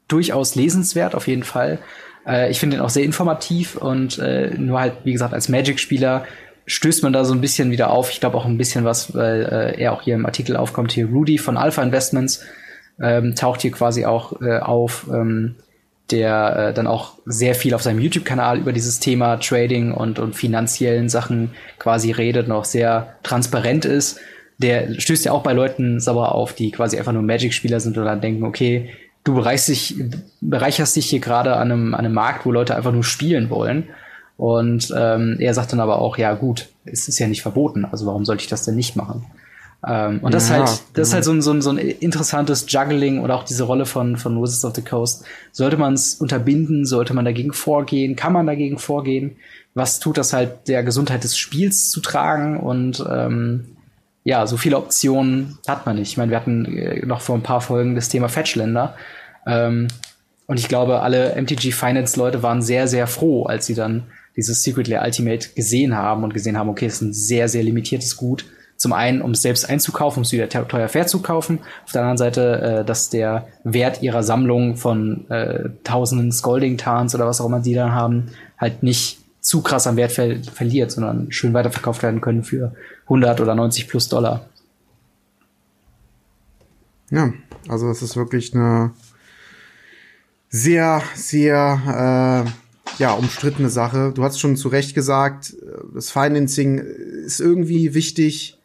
durchaus 0.08 0.56
lesenswert, 0.56 1.16
auf 1.16 1.28
jeden 1.28 1.44
Fall. 1.44 1.80
Äh, 2.26 2.52
ich 2.52 2.60
finde 2.60 2.78
den 2.78 2.86
auch 2.86 2.90
sehr 2.90 3.04
informativ 3.04 3.76
und 3.76 4.20
äh, 4.20 4.52
nur 4.58 4.80
halt, 4.80 4.94
wie 5.04 5.12
gesagt, 5.12 5.34
als 5.34 5.50
Magic-Spieler 5.50 6.26
stößt 6.66 7.04
man 7.04 7.14
da 7.14 7.26
so 7.26 7.34
ein 7.34 7.42
bisschen 7.42 7.72
wieder 7.72 7.92
auf. 7.92 8.12
Ich 8.12 8.20
glaube 8.20 8.38
auch 8.38 8.46
ein 8.46 8.58
bisschen 8.58 8.86
was, 8.86 9.14
weil 9.14 9.44
äh, 9.44 9.82
er 9.82 9.94
auch 9.94 10.02
hier 10.02 10.16
im 10.16 10.26
Artikel 10.26 10.58
aufkommt. 10.58 10.92
Hier 10.92 11.08
Rudy 11.08 11.38
von 11.38 11.58
Alpha 11.58 11.82
Investments 11.82 12.44
ähm, 13.00 13.36
taucht 13.36 13.62
hier 13.62 13.72
quasi 13.72 14.06
auch 14.06 14.42
äh, 14.42 14.60
auf, 14.60 15.08
ähm, 15.12 15.56
der 16.12 16.56
äh, 16.70 16.74
dann 16.74 16.88
auch 16.88 17.14
sehr 17.26 17.56
viel 17.56 17.74
auf 17.74 17.82
seinem 17.82 18.00
YouTube-Kanal 18.00 18.60
über 18.60 18.74
dieses 18.74 19.00
Thema 19.00 19.38
Trading 19.38 19.92
und, 19.92 20.20
und 20.20 20.36
finanziellen 20.36 21.10
Sachen 21.10 21.52
quasi 21.80 22.12
redet 22.12 22.48
und 22.48 22.52
auch 22.52 22.66
sehr 22.66 23.16
transparent 23.24 23.86
ist. 23.86 24.20
Der 24.58 25.00
stößt 25.00 25.26
ja 25.26 25.32
auch 25.34 25.44
bei 25.44 25.54
Leuten 25.54 26.00
sauer 26.00 26.34
auf, 26.34 26.54
die 26.54 26.72
quasi 26.72 26.98
einfach 26.98 27.12
nur 27.12 27.24
Magic-Spieler 27.24 27.80
sind 27.80 27.98
oder 27.98 28.16
denken, 28.16 28.44
okay, 28.44 28.90
du 29.24 29.36
bereicherst 29.36 29.68
dich, 29.68 29.96
bereicherst 30.42 30.96
dich 30.96 31.08
hier 31.08 31.20
gerade 31.20 31.56
an 31.56 31.72
einem, 31.72 31.94
an 31.94 32.06
einem 32.06 32.14
Markt, 32.14 32.46
wo 32.46 32.52
Leute 32.52 32.76
einfach 32.76 32.94
nur 32.94 33.04
spielen 33.04 33.50
wollen. 33.50 33.90
Und 34.38 34.94
ähm, 34.96 35.38
er 35.40 35.54
sagt 35.54 35.72
dann 35.72 35.80
aber 35.80 36.00
auch, 36.00 36.18
ja 36.18 36.34
gut, 36.34 36.68
es 36.84 37.08
ist 37.08 37.20
ja 37.20 37.28
nicht 37.28 37.42
verboten, 37.42 37.86
also 37.86 38.06
warum 38.06 38.26
sollte 38.26 38.44
ich 38.44 38.50
das 38.50 38.66
denn 38.66 38.76
nicht 38.76 38.96
machen? 38.96 39.26
Ähm, 39.88 40.20
und 40.22 40.34
das 40.34 40.50
ja, 40.50 40.64
ist 40.64 40.70
halt, 40.70 40.82
das 40.94 41.08
ist 41.10 41.14
halt 41.14 41.24
so 41.24 41.32
ein, 41.32 41.42
so, 41.42 41.52
ein, 41.52 41.62
so 41.62 41.70
ein 41.70 41.78
interessantes 41.78 42.66
Juggling 42.68 43.22
oder 43.22 43.36
auch 43.36 43.44
diese 43.44 43.64
Rolle 43.64 43.86
von, 43.86 44.18
von 44.18 44.42
Wizards 44.42 44.66
of 44.66 44.76
the 44.76 44.82
Coast. 44.82 45.24
Sollte 45.52 45.78
man 45.78 45.94
es 45.94 46.16
unterbinden? 46.16 46.86
Sollte 46.86 47.14
man 47.14 47.26
dagegen 47.26 47.54
vorgehen? 47.54 48.16
Kann 48.16 48.34
man 48.34 48.48
dagegen 48.48 48.80
vorgehen? 48.80 49.36
Was 49.74 50.00
tut 50.00 50.18
das 50.18 50.34
halt 50.34 50.68
der 50.68 50.84
Gesundheit 50.84 51.24
des 51.24 51.38
Spiels 51.38 51.92
zu 51.92 52.02
tragen? 52.02 52.60
Und 52.60 53.06
ähm, 53.10 53.76
ja, 54.24 54.48
so 54.48 54.58
viele 54.58 54.78
Optionen 54.78 55.60
hat 55.68 55.86
man 55.86 55.98
nicht. 55.98 56.10
Ich 56.10 56.18
meine, 56.18 56.32
wir 56.32 56.38
hatten 56.38 56.66
äh, 56.66 57.06
noch 57.06 57.22
vor 57.22 57.36
ein 57.36 57.44
paar 57.44 57.62
Folgen 57.62 57.94
das 57.94 58.10
Thema 58.10 58.28
Fetchländer. 58.28 58.96
Ähm, 59.46 59.88
und 60.48 60.60
ich 60.60 60.68
glaube, 60.68 61.02
alle 61.02 61.36
MTG 61.40 61.72
Finance 61.72 62.18
Leute 62.18 62.42
waren 62.42 62.62
sehr, 62.62 62.88
sehr 62.88 63.06
froh, 63.06 63.44
als 63.44 63.68
sie 63.68 63.76
dann 63.76 64.04
dieses 64.36 64.64
Secret 64.64 64.88
Lair 64.88 65.04
Ultimate 65.04 65.50
gesehen 65.56 65.96
haben 65.96 66.24
und 66.24 66.34
gesehen 66.34 66.58
haben, 66.58 66.70
okay, 66.70 66.86
es 66.86 66.96
ist 66.96 67.02
ein 67.02 67.14
sehr, 67.14 67.48
sehr 67.48 67.64
limitiertes 67.64 68.18
Gut. 68.18 68.46
Zum 68.78 68.92
einen, 68.92 69.22
um 69.22 69.32
es 69.32 69.42
selbst 69.42 69.70
einzukaufen, 69.70 70.20
um 70.20 70.24
es 70.24 70.34
wieder 70.34 70.50
teuer 70.50 70.90
fair 70.90 71.08
zu 71.08 71.22
kaufen. 71.22 71.60
Auf 71.86 71.94
der 71.94 72.02
anderen 72.02 72.18
Seite, 72.18 72.62
äh, 72.62 72.86
dass 72.86 73.10
der 73.10 73.48
Wert 73.64 74.02
ihrer 74.02 74.22
Sammlung 74.22 74.76
von 74.76 75.30
äh, 75.30 75.70
tausenden 75.84 76.32
Scolding-Tarns 76.32 77.16
oder 77.16 77.26
was 77.26 77.40
auch 77.40 77.46
immer 77.46 77.62
die 77.62 77.74
dann 77.74 77.94
haben, 77.94 78.32
halt 78.58 78.84
nicht 78.84 79.20
zu 79.40 79.62
krass 79.62 79.88
am 79.88 79.96
Wert 79.96 80.12
ver 80.12 80.44
verliert, 80.44 80.92
sondern 80.92 81.32
schön 81.32 81.54
weiterverkauft 81.54 82.04
werden 82.04 82.20
können 82.20 82.44
für 82.44 82.74
100 83.04 83.40
oder 83.40 83.56
90 83.56 83.88
plus 83.88 84.10
Dollar. 84.10 84.46
Ja, 87.12 87.32
also 87.70 87.90
es 87.90 88.02
ist 88.02 88.18
wirklich 88.18 88.54
eine 88.54 88.92
sehr, 90.50 91.02
sehr 91.14 92.46
äh, 92.46 92.65
ja, 92.98 93.14
umstrittene 93.14 93.70
Sache. 93.70 94.12
Du 94.14 94.24
hast 94.24 94.40
schon 94.40 94.56
zu 94.56 94.70
Recht 94.70 94.96
gesagt, 94.96 95.56
das 95.94 96.12
Financing 96.12 96.78
ist 96.78 97.40
irgendwie 97.40 97.94
wichtig 97.94 98.60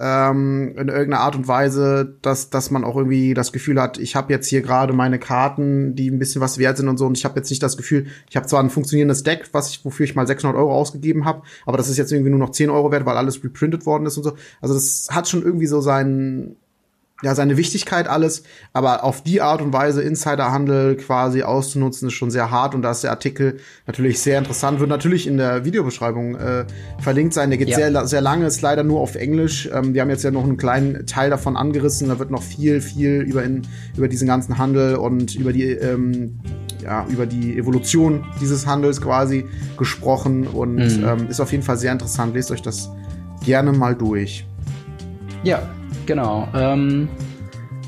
ähm, 0.00 0.74
in 0.78 0.88
irgendeiner 0.88 1.20
Art 1.20 1.36
und 1.36 1.46
Weise, 1.46 2.16
dass, 2.22 2.48
dass 2.48 2.70
man 2.70 2.84
auch 2.84 2.96
irgendwie 2.96 3.34
das 3.34 3.52
Gefühl 3.52 3.80
hat, 3.80 3.98
ich 3.98 4.16
habe 4.16 4.32
jetzt 4.32 4.48
hier 4.48 4.62
gerade 4.62 4.94
meine 4.94 5.18
Karten, 5.18 5.94
die 5.94 6.10
ein 6.10 6.18
bisschen 6.18 6.40
was 6.40 6.56
wert 6.56 6.78
sind 6.78 6.88
und 6.88 6.96
so, 6.96 7.06
und 7.06 7.18
ich 7.18 7.26
habe 7.26 7.38
jetzt 7.38 7.50
nicht 7.50 7.62
das 7.62 7.76
Gefühl, 7.76 8.06
ich 8.28 8.36
habe 8.36 8.46
zwar 8.46 8.62
ein 8.62 8.70
funktionierendes 8.70 9.24
Deck, 9.24 9.50
was 9.52 9.70
ich, 9.70 9.84
wofür 9.84 10.04
ich 10.04 10.14
mal 10.14 10.26
600 10.26 10.58
Euro 10.58 10.74
ausgegeben 10.74 11.26
habe, 11.26 11.42
aber 11.66 11.76
das 11.76 11.90
ist 11.90 11.98
jetzt 11.98 12.12
irgendwie 12.12 12.30
nur 12.30 12.38
noch 12.38 12.50
10 12.50 12.70
Euro 12.70 12.90
wert, 12.90 13.04
weil 13.04 13.18
alles 13.18 13.44
reprintet 13.44 13.84
worden 13.84 14.06
ist 14.06 14.16
und 14.16 14.24
so. 14.24 14.32
Also 14.62 14.74
das 14.74 15.08
hat 15.10 15.28
schon 15.28 15.42
irgendwie 15.42 15.66
so 15.66 15.82
seinen 15.82 16.56
ja, 17.22 17.34
seine 17.34 17.56
Wichtigkeit 17.56 18.08
alles, 18.08 18.42
aber 18.72 19.04
auf 19.04 19.22
die 19.22 19.40
Art 19.40 19.60
und 19.60 19.72
Weise 19.72 20.02
Insiderhandel 20.02 20.96
quasi 20.96 21.42
auszunutzen, 21.42 22.08
ist 22.08 22.14
schon 22.14 22.30
sehr 22.30 22.50
hart 22.50 22.74
und 22.74 22.82
da 22.82 22.92
ist 22.92 23.04
der 23.04 23.10
Artikel 23.10 23.58
natürlich 23.86 24.20
sehr 24.20 24.38
interessant, 24.38 24.80
wird 24.80 24.88
natürlich 24.88 25.26
in 25.26 25.36
der 25.36 25.64
Videobeschreibung 25.64 26.36
äh, 26.36 26.64
verlinkt 26.98 27.34
sein. 27.34 27.50
Der 27.50 27.58
geht 27.58 27.68
ja. 27.68 27.76
sehr, 27.76 28.06
sehr 28.06 28.20
lange, 28.20 28.46
ist 28.46 28.62
leider 28.62 28.84
nur 28.84 29.00
auf 29.00 29.16
Englisch. 29.16 29.68
Ähm, 29.72 29.92
wir 29.94 30.00
haben 30.00 30.10
jetzt 30.10 30.24
ja 30.24 30.30
noch 30.30 30.44
einen 30.44 30.56
kleinen 30.56 31.06
Teil 31.06 31.30
davon 31.30 31.56
angerissen, 31.56 32.08
da 32.08 32.18
wird 32.18 32.30
noch 32.30 32.42
viel, 32.42 32.80
viel 32.80 33.20
über, 33.20 33.44
in, 33.44 33.62
über 33.96 34.08
diesen 34.08 34.26
ganzen 34.26 34.58
Handel 34.58 34.96
und 34.96 35.34
über 35.34 35.52
die, 35.52 35.64
ähm, 35.64 36.40
ja, 36.82 37.06
über 37.08 37.26
die 37.26 37.58
Evolution 37.58 38.24
dieses 38.40 38.66
Handels 38.66 39.00
quasi 39.00 39.44
gesprochen 39.76 40.46
und 40.46 40.76
mhm. 40.76 41.04
ähm, 41.04 41.28
ist 41.28 41.40
auf 41.40 41.52
jeden 41.52 41.62
Fall 41.62 41.76
sehr 41.76 41.92
interessant. 41.92 42.34
Lest 42.34 42.50
euch 42.50 42.62
das 42.62 42.88
gerne 43.44 43.72
mal 43.72 43.94
durch. 43.94 44.46
Ja, 45.42 45.62
Genau. 46.06 46.48
Ähm, 46.54 47.08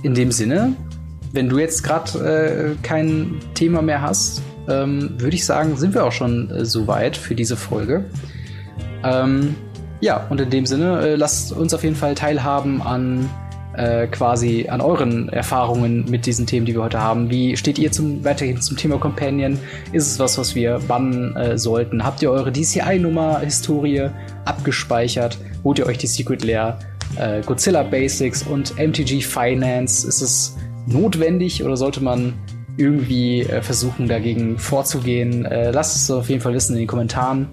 in 0.03 0.15
dem 0.15 0.33
Sinne, 0.33 0.75
wenn 1.33 1.49
du 1.49 1.59
jetzt 1.59 1.83
gerade 1.83 2.77
äh, 2.79 2.83
kein 2.83 3.41
Thema 3.55 3.83
mehr 3.83 4.03
hast, 4.03 4.43
ähm, 4.69 5.15
würde 5.19 5.35
ich 5.35 5.45
sagen, 5.45 5.77
sind 5.77 5.95
wir 5.95 6.05
auch 6.05 6.13
schon 6.13 6.51
äh, 6.51 6.65
soweit 6.65 7.17
für 7.17 7.35
diese 7.35 7.57
Folge. 7.57 8.05
Ähm, 9.05 9.55
ja, 10.01 10.27
und 10.31 10.41
in 10.41 10.51
dem 10.51 10.67
Sinne, 10.67 11.01
äh, 11.01 11.15
lasst 11.17 11.53
uns 11.53 11.75
auf 11.75 11.83
jeden 11.83 11.97
Fall 11.97 12.15
teilhaben 12.15 12.83
an 12.83 13.29
äh, 13.75 14.07
quasi 14.07 14.69
an 14.69 14.81
euren 14.81 15.29
Erfahrungen 15.31 16.05
mit 16.09 16.27
diesen 16.27 16.47
Themen, 16.47 16.67
die 16.67 16.75
wir 16.75 16.83
heute 16.83 17.01
haben. 17.01 17.31
Wie 17.31 17.57
steht 17.57 17.79
ihr 17.79 17.91
zum, 17.91 18.23
weiterhin 18.25 18.61
zum 18.61 18.77
Thema 18.77 18.99
Companion? 18.99 19.59
Ist 19.93 20.07
es 20.07 20.19
was, 20.19 20.37
was 20.39 20.55
wir 20.55 20.79
bannen 20.87 21.35
äh, 21.37 21.57
sollten? 21.57 22.05
Habt 22.05 22.23
ihr 22.23 22.31
eure 22.31 22.53
DCI-Nummer, 22.53 23.41
Historie 23.41 24.11
abgespeichert? 24.45 25.39
Holt 25.65 25.79
ihr 25.79 25.87
euch 25.87 25.99
die 25.99 26.07
Secret 26.07 26.45
Lair? 26.45 26.79
Äh, 27.17 27.43
Godzilla 27.43 27.83
Basics 27.83 28.43
und 28.43 28.79
MTG 28.79 29.21
Finance. 29.21 30.07
Ist 30.07 30.21
es 30.21 30.57
notwendig 30.87 31.63
oder 31.63 31.77
sollte 31.77 32.03
man 32.03 32.35
irgendwie 32.77 33.43
äh, 33.43 33.63
versuchen, 33.63 34.09
dagegen 34.09 34.59
vorzugehen? 34.59 35.45
Äh, 35.45 35.71
lasst 35.71 35.97
es 35.97 36.11
auf 36.11 36.29
jeden 36.29 36.41
Fall 36.41 36.55
wissen 36.55 36.73
in 36.75 36.81
den 36.81 36.89
Kommentaren. 36.89 37.49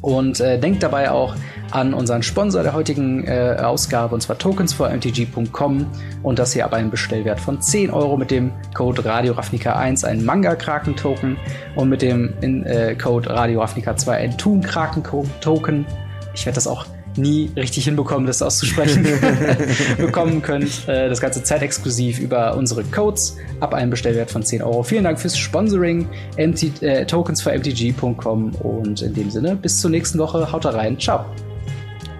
Und 0.00 0.40
äh, 0.40 0.58
denkt 0.58 0.82
dabei 0.82 1.10
auch 1.10 1.34
an 1.70 1.94
unseren 1.94 2.22
Sponsor 2.22 2.62
der 2.62 2.74
heutigen 2.74 3.26
äh, 3.26 3.56
Ausgabe, 3.58 4.14
und 4.14 4.20
zwar 4.20 4.36
tokens4mtg.com 4.36 5.86
und 6.22 6.38
das 6.38 6.52
hier 6.52 6.66
ab 6.66 6.74
einem 6.74 6.90
Bestellwert 6.90 7.40
von 7.40 7.60
10 7.60 7.90
Euro 7.90 8.18
mit 8.18 8.30
dem 8.30 8.52
Code 8.74 9.02
RadioRafnica1 9.02 10.04
ein 10.04 10.24
Manga-Kraken-Token 10.24 11.38
und 11.74 11.88
mit 11.88 12.02
dem 12.02 12.34
in, 12.42 12.64
Code 12.98 13.34
RadioRafnica2 13.34 14.10
ein 14.10 14.36
Toon-Kraken-Token. 14.36 15.86
Ich 16.34 16.44
werde 16.44 16.56
das 16.56 16.66
auch 16.66 16.84
nie 17.16 17.50
richtig 17.56 17.84
hinbekommen, 17.84 18.26
das 18.26 18.42
auszusprechen, 18.42 19.06
bekommen 19.98 20.42
könnt. 20.42 20.88
Äh, 20.88 21.08
das 21.08 21.20
Ganze 21.20 21.42
zeitexklusiv 21.42 22.18
über 22.18 22.56
unsere 22.56 22.84
Codes 22.84 23.36
ab 23.60 23.74
einem 23.74 23.90
Bestellwert 23.90 24.30
von 24.30 24.42
10 24.42 24.62
Euro. 24.62 24.82
Vielen 24.82 25.04
Dank 25.04 25.20
fürs 25.20 25.36
Sponsoring. 25.36 26.08
MT, 26.36 26.82
äh, 26.82 27.06
Tokens 27.06 27.42
für 27.42 27.52
MTG.com 27.52 28.54
und 28.56 29.02
in 29.02 29.14
dem 29.14 29.30
Sinne 29.30 29.56
bis 29.56 29.80
zur 29.80 29.90
nächsten 29.90 30.18
Woche. 30.18 30.50
Haut 30.50 30.66
rein. 30.66 30.98
Ciao. 30.98 31.24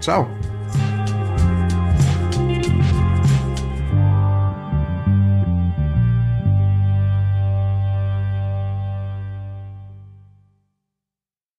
Ciao. 0.00 0.26